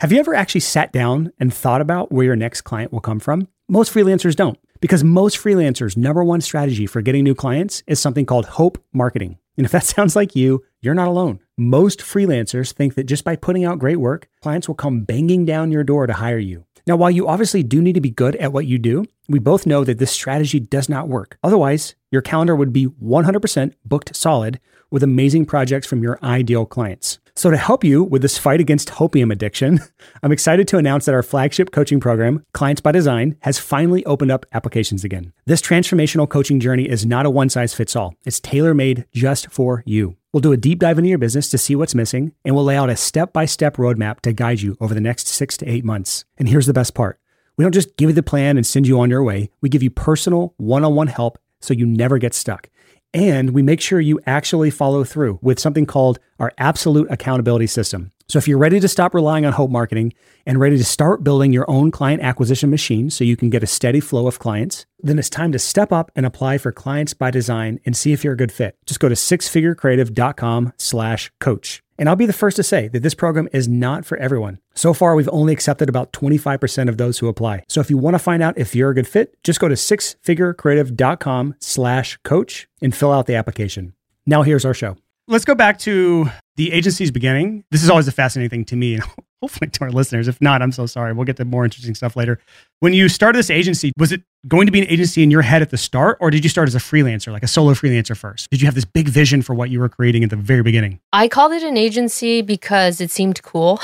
Have 0.00 0.12
you 0.12 0.18
ever 0.18 0.34
actually 0.34 0.60
sat 0.60 0.92
down 0.92 1.32
and 1.40 1.52
thought 1.52 1.80
about 1.80 2.12
where 2.12 2.26
your 2.26 2.36
next 2.36 2.60
client 2.62 2.92
will 2.92 3.00
come 3.00 3.18
from? 3.18 3.48
Most 3.68 3.92
freelancers 3.92 4.36
don't, 4.36 4.56
because 4.80 5.02
most 5.02 5.36
freelancers' 5.38 5.96
number 5.96 6.22
one 6.22 6.40
strategy 6.40 6.86
for 6.86 7.02
getting 7.02 7.24
new 7.24 7.34
clients 7.34 7.82
is 7.88 7.98
something 7.98 8.24
called 8.24 8.46
hope 8.46 8.78
marketing. 8.92 9.38
And 9.56 9.66
if 9.66 9.72
that 9.72 9.82
sounds 9.84 10.14
like 10.14 10.36
you, 10.36 10.64
you're 10.80 10.94
not 10.94 11.08
alone. 11.08 11.40
Most 11.58 11.98
freelancers 11.98 12.72
think 12.72 12.94
that 12.94 13.08
just 13.08 13.24
by 13.24 13.34
putting 13.34 13.64
out 13.64 13.80
great 13.80 13.96
work, 13.96 14.28
clients 14.40 14.68
will 14.68 14.76
come 14.76 15.00
banging 15.00 15.44
down 15.44 15.72
your 15.72 15.82
door 15.82 16.06
to 16.06 16.12
hire 16.12 16.38
you. 16.38 16.64
Now, 16.86 16.94
while 16.94 17.10
you 17.10 17.26
obviously 17.26 17.64
do 17.64 17.82
need 17.82 17.94
to 17.94 18.00
be 18.00 18.10
good 18.10 18.36
at 18.36 18.52
what 18.52 18.66
you 18.66 18.78
do, 18.78 19.04
we 19.28 19.40
both 19.40 19.66
know 19.66 19.82
that 19.82 19.98
this 19.98 20.12
strategy 20.12 20.60
does 20.60 20.88
not 20.88 21.08
work. 21.08 21.36
Otherwise, 21.42 21.96
your 22.12 22.22
calendar 22.22 22.54
would 22.54 22.72
be 22.72 22.86
100% 22.86 23.72
booked 23.84 24.14
solid 24.14 24.60
with 24.92 25.02
amazing 25.02 25.44
projects 25.44 25.88
from 25.88 26.04
your 26.04 26.20
ideal 26.22 26.66
clients. 26.66 27.18
So, 27.38 27.50
to 27.50 27.56
help 27.58 27.84
you 27.84 28.02
with 28.02 28.22
this 28.22 28.38
fight 28.38 28.60
against 28.60 28.88
hopium 28.88 29.30
addiction, 29.30 29.80
I'm 30.22 30.32
excited 30.32 30.66
to 30.68 30.78
announce 30.78 31.04
that 31.04 31.14
our 31.14 31.22
flagship 31.22 31.70
coaching 31.70 32.00
program, 32.00 32.42
Clients 32.54 32.80
by 32.80 32.92
Design, 32.92 33.36
has 33.42 33.58
finally 33.58 34.02
opened 34.06 34.30
up 34.30 34.46
applications 34.54 35.04
again. 35.04 35.34
This 35.44 35.60
transformational 35.60 36.30
coaching 36.30 36.60
journey 36.60 36.88
is 36.88 37.04
not 37.04 37.26
a 37.26 37.30
one 37.30 37.50
size 37.50 37.74
fits 37.74 37.94
all, 37.94 38.14
it's 38.24 38.40
tailor 38.40 38.72
made 38.72 39.04
just 39.12 39.50
for 39.50 39.82
you. 39.84 40.16
We'll 40.32 40.40
do 40.40 40.52
a 40.52 40.56
deep 40.56 40.78
dive 40.78 40.96
into 40.96 41.10
your 41.10 41.18
business 41.18 41.50
to 41.50 41.58
see 41.58 41.76
what's 41.76 41.94
missing, 41.94 42.32
and 42.42 42.54
we'll 42.54 42.64
lay 42.64 42.76
out 42.76 42.88
a 42.88 42.96
step 42.96 43.34
by 43.34 43.44
step 43.44 43.76
roadmap 43.76 44.20
to 44.20 44.32
guide 44.32 44.62
you 44.62 44.78
over 44.80 44.94
the 44.94 45.00
next 45.02 45.28
six 45.28 45.58
to 45.58 45.68
eight 45.68 45.84
months. 45.84 46.24
And 46.38 46.48
here's 46.48 46.66
the 46.66 46.72
best 46.72 46.94
part 46.94 47.20
we 47.58 47.64
don't 47.64 47.72
just 47.72 47.98
give 47.98 48.08
you 48.08 48.14
the 48.14 48.22
plan 48.22 48.56
and 48.56 48.66
send 48.66 48.86
you 48.86 48.98
on 48.98 49.10
your 49.10 49.22
way, 49.22 49.50
we 49.60 49.68
give 49.68 49.82
you 49.82 49.90
personal 49.90 50.54
one 50.56 50.84
on 50.84 50.94
one 50.94 51.08
help 51.08 51.38
so 51.60 51.74
you 51.74 51.84
never 51.84 52.16
get 52.16 52.32
stuck. 52.32 52.70
And 53.16 53.54
we 53.54 53.62
make 53.62 53.80
sure 53.80 53.98
you 53.98 54.20
actually 54.26 54.70
follow 54.70 55.02
through 55.02 55.38
with 55.40 55.58
something 55.58 55.86
called 55.86 56.18
our 56.38 56.52
absolute 56.58 57.10
accountability 57.10 57.66
system. 57.66 58.12
So 58.28 58.36
if 58.36 58.46
you're 58.46 58.58
ready 58.58 58.78
to 58.78 58.88
stop 58.88 59.14
relying 59.14 59.46
on 59.46 59.54
hope 59.54 59.70
marketing 59.70 60.12
and 60.44 60.60
ready 60.60 60.76
to 60.76 60.84
start 60.84 61.24
building 61.24 61.50
your 61.50 61.64
own 61.70 61.90
client 61.90 62.20
acquisition 62.20 62.68
machine 62.68 63.08
so 63.08 63.24
you 63.24 63.34
can 63.34 63.48
get 63.48 63.62
a 63.62 63.66
steady 63.66 64.00
flow 64.00 64.26
of 64.26 64.38
clients, 64.38 64.84
then 64.98 65.18
it's 65.18 65.30
time 65.30 65.50
to 65.52 65.58
step 65.58 65.92
up 65.92 66.12
and 66.14 66.26
apply 66.26 66.58
for 66.58 66.72
clients 66.72 67.14
by 67.14 67.30
design 67.30 67.80
and 67.86 67.96
see 67.96 68.12
if 68.12 68.22
you're 68.22 68.34
a 68.34 68.36
good 68.36 68.52
fit. 68.52 68.76
Just 68.84 69.00
go 69.00 69.08
to 69.08 69.14
sixfigurecreative.com 69.14 70.74
slash 70.76 71.32
coach. 71.40 71.82
And 71.98 72.08
I'll 72.08 72.16
be 72.16 72.26
the 72.26 72.32
first 72.32 72.56
to 72.56 72.62
say 72.62 72.88
that 72.88 73.02
this 73.02 73.14
program 73.14 73.48
is 73.52 73.68
not 73.68 74.04
for 74.04 74.16
everyone. 74.18 74.58
So 74.74 74.92
far, 74.92 75.14
we've 75.14 75.28
only 75.32 75.52
accepted 75.52 75.88
about 75.88 76.12
25% 76.12 76.88
of 76.88 76.98
those 76.98 77.18
who 77.18 77.28
apply. 77.28 77.64
So 77.68 77.80
if 77.80 77.90
you 77.90 77.96
want 77.96 78.14
to 78.14 78.18
find 78.18 78.42
out 78.42 78.58
if 78.58 78.74
you're 78.74 78.90
a 78.90 78.94
good 78.94 79.08
fit, 79.08 79.36
just 79.42 79.60
go 79.60 79.68
to 79.68 79.74
sixfigurecreative.com 79.74 81.54
slash 81.58 82.18
coach 82.24 82.68
and 82.82 82.94
fill 82.94 83.12
out 83.12 83.26
the 83.26 83.34
application. 83.34 83.94
Now 84.26 84.42
here's 84.42 84.64
our 84.64 84.74
show. 84.74 84.96
Let's 85.28 85.44
go 85.44 85.54
back 85.54 85.78
to 85.80 86.30
the 86.56 86.72
agency's 86.72 87.10
beginning. 87.10 87.64
This 87.70 87.82
is 87.82 87.90
always 87.90 88.08
a 88.08 88.12
fascinating 88.12 88.50
thing 88.50 88.64
to 88.66 88.76
me 88.76 89.00
hopefully 89.40 89.70
to 89.70 89.84
our 89.84 89.90
listeners. 89.90 90.28
If 90.28 90.40
not, 90.40 90.62
I'm 90.62 90.72
so 90.72 90.86
sorry. 90.86 91.12
We'll 91.12 91.24
get 91.24 91.36
to 91.36 91.44
more 91.44 91.64
interesting 91.64 91.94
stuff 91.94 92.16
later. 92.16 92.38
When 92.80 92.92
you 92.92 93.08
started 93.08 93.38
this 93.38 93.50
agency, 93.50 93.92
was 93.98 94.12
it 94.12 94.22
going 94.48 94.66
to 94.66 94.72
be 94.72 94.80
an 94.80 94.88
agency 94.88 95.22
in 95.22 95.30
your 95.30 95.42
head 95.42 95.62
at 95.62 95.70
the 95.70 95.76
start, 95.76 96.18
or 96.20 96.30
did 96.30 96.44
you 96.44 96.50
start 96.50 96.68
as 96.68 96.74
a 96.74 96.78
freelancer, 96.78 97.32
like 97.32 97.42
a 97.42 97.48
solo 97.48 97.72
freelancer 97.72 98.16
first? 98.16 98.48
Did 98.50 98.60
you 98.60 98.66
have 98.66 98.74
this 98.74 98.84
big 98.84 99.08
vision 99.08 99.42
for 99.42 99.54
what 99.54 99.70
you 99.70 99.80
were 99.80 99.88
creating 99.88 100.24
at 100.24 100.30
the 100.30 100.36
very 100.36 100.62
beginning? 100.62 101.00
I 101.12 101.28
called 101.28 101.52
it 101.52 101.62
an 101.62 101.76
agency 101.76 102.42
because 102.42 103.00
it 103.00 103.10
seemed 103.10 103.42
cool. 103.42 103.80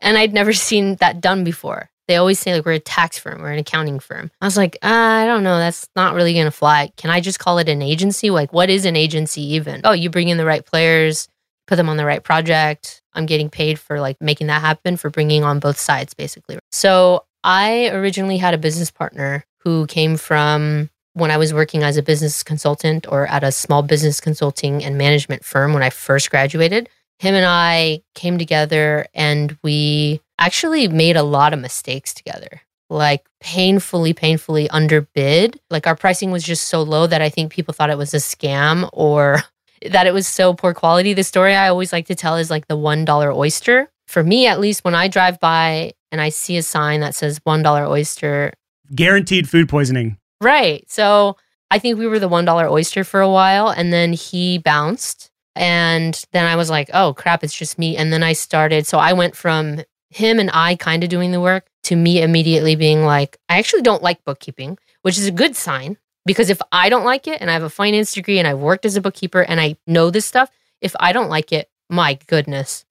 and 0.00 0.18
I'd 0.18 0.32
never 0.32 0.52
seen 0.52 0.96
that 0.96 1.20
done 1.20 1.44
before. 1.44 1.90
They 2.08 2.16
always 2.16 2.38
say 2.38 2.54
like 2.54 2.64
we're 2.64 2.72
a 2.72 2.78
tax 2.78 3.18
firm, 3.18 3.42
we're 3.42 3.50
an 3.50 3.58
accounting 3.58 3.98
firm. 3.98 4.30
I 4.40 4.46
was 4.46 4.56
like, 4.56 4.76
uh, 4.82 4.86
I 4.86 5.26
don't 5.26 5.42
know, 5.42 5.58
that's 5.58 5.88
not 5.96 6.14
really 6.14 6.34
gonna 6.34 6.52
fly. 6.52 6.92
Can 6.96 7.10
I 7.10 7.20
just 7.20 7.40
call 7.40 7.58
it 7.58 7.68
an 7.68 7.82
agency? 7.82 8.30
Like, 8.30 8.52
what 8.52 8.70
is 8.70 8.84
an 8.84 8.94
agency 8.94 9.42
even? 9.54 9.80
Oh, 9.82 9.92
you 9.92 10.08
bring 10.08 10.28
in 10.28 10.38
the 10.38 10.44
right 10.44 10.64
players, 10.64 11.28
put 11.66 11.76
them 11.76 11.88
on 11.88 11.96
the 11.96 12.04
right 12.04 12.22
project. 12.22 13.02
I'm 13.14 13.26
getting 13.26 13.50
paid 13.50 13.78
for 13.78 14.00
like 14.00 14.16
making 14.20 14.46
that 14.48 14.60
happen 14.60 14.96
for 14.96 15.10
bringing 15.10 15.44
on 15.44 15.58
both 15.58 15.78
sides, 15.78 16.14
basically. 16.14 16.58
So 16.70 17.24
I 17.44 17.88
originally 17.88 18.36
had 18.36 18.54
a 18.54 18.58
business 18.58 18.90
partner 18.90 19.44
who 19.60 19.86
came 19.86 20.16
from 20.16 20.90
when 21.14 21.30
I 21.30 21.38
was 21.38 21.54
working 21.54 21.82
as 21.82 21.96
a 21.96 22.02
business 22.02 22.42
consultant 22.42 23.06
or 23.10 23.26
at 23.26 23.42
a 23.42 23.50
small 23.50 23.82
business 23.82 24.20
consulting 24.20 24.84
and 24.84 24.98
management 24.98 25.44
firm 25.44 25.72
when 25.72 25.82
I 25.82 25.90
first 25.90 26.30
graduated 26.30 26.88
him 27.18 27.34
and 27.34 27.46
I 27.46 28.02
came 28.14 28.36
together 28.36 29.06
and 29.14 29.56
we 29.62 30.20
actually 30.38 30.86
made 30.88 31.16
a 31.16 31.22
lot 31.22 31.54
of 31.54 31.60
mistakes 31.60 32.12
together. 32.12 32.60
like 32.88 33.24
painfully, 33.40 34.12
painfully 34.12 34.68
underbid. 34.70 35.58
Like 35.70 35.86
our 35.86 35.96
pricing 35.96 36.30
was 36.30 36.44
just 36.44 36.68
so 36.68 36.82
low 36.82 37.06
that 37.06 37.22
I 37.22 37.28
think 37.28 37.52
people 37.52 37.74
thought 37.74 37.90
it 37.90 37.98
was 37.98 38.14
a 38.14 38.18
scam 38.18 38.88
or 38.92 39.42
that 39.90 40.06
it 40.06 40.14
was 40.14 40.26
so 40.26 40.54
poor 40.54 40.74
quality. 40.74 41.14
The 41.14 41.24
story 41.24 41.54
I 41.54 41.68
always 41.68 41.92
like 41.92 42.06
to 42.06 42.14
tell 42.14 42.36
is 42.36 42.50
like 42.50 42.68
the 42.68 42.76
$1 42.76 43.36
oyster. 43.36 43.88
For 44.06 44.22
me, 44.22 44.46
at 44.46 44.60
least, 44.60 44.84
when 44.84 44.94
I 44.94 45.08
drive 45.08 45.40
by 45.40 45.92
and 46.12 46.20
I 46.20 46.28
see 46.28 46.56
a 46.56 46.62
sign 46.62 47.00
that 47.00 47.14
says 47.14 47.40
$1 47.40 47.88
oyster, 47.88 48.52
guaranteed 48.94 49.48
food 49.48 49.68
poisoning. 49.68 50.16
Right. 50.40 50.88
So 50.90 51.36
I 51.70 51.78
think 51.78 51.98
we 51.98 52.06
were 52.06 52.18
the 52.18 52.28
$1 52.28 52.70
oyster 52.70 53.04
for 53.04 53.20
a 53.20 53.30
while 53.30 53.68
and 53.68 53.92
then 53.92 54.12
he 54.12 54.58
bounced. 54.58 55.30
And 55.54 56.22
then 56.32 56.44
I 56.44 56.56
was 56.56 56.70
like, 56.70 56.90
oh 56.92 57.14
crap, 57.14 57.42
it's 57.42 57.56
just 57.56 57.78
me. 57.78 57.96
And 57.96 58.12
then 58.12 58.22
I 58.22 58.34
started. 58.34 58.86
So 58.86 58.98
I 58.98 59.14
went 59.14 59.34
from 59.34 59.80
him 60.10 60.38
and 60.38 60.50
I 60.52 60.76
kind 60.76 61.02
of 61.02 61.08
doing 61.08 61.32
the 61.32 61.40
work 61.40 61.66
to 61.84 61.96
me 61.96 62.22
immediately 62.22 62.76
being 62.76 63.04
like, 63.04 63.38
I 63.48 63.58
actually 63.58 63.82
don't 63.82 64.02
like 64.02 64.24
bookkeeping, 64.24 64.78
which 65.02 65.18
is 65.18 65.26
a 65.26 65.32
good 65.32 65.56
sign 65.56 65.96
because 66.26 66.50
if 66.50 66.60
I 66.72 66.90
don't 66.90 67.04
like 67.04 67.26
it 67.26 67.40
and 67.40 67.48
I 67.48 67.54
have 67.54 67.62
a 67.62 67.70
finance 67.70 68.12
degree 68.12 68.38
and 68.38 68.46
I've 68.46 68.58
worked 68.58 68.84
as 68.84 68.96
a 68.96 69.00
bookkeeper 69.00 69.40
and 69.40 69.60
I 69.60 69.76
know 69.86 70.10
this 70.10 70.26
stuff, 70.26 70.50
if 70.80 70.94
I 71.00 71.12
don't 71.12 71.30
like 71.30 71.52
it, 71.52 71.70
my 71.88 72.18
goodness, 72.26 72.84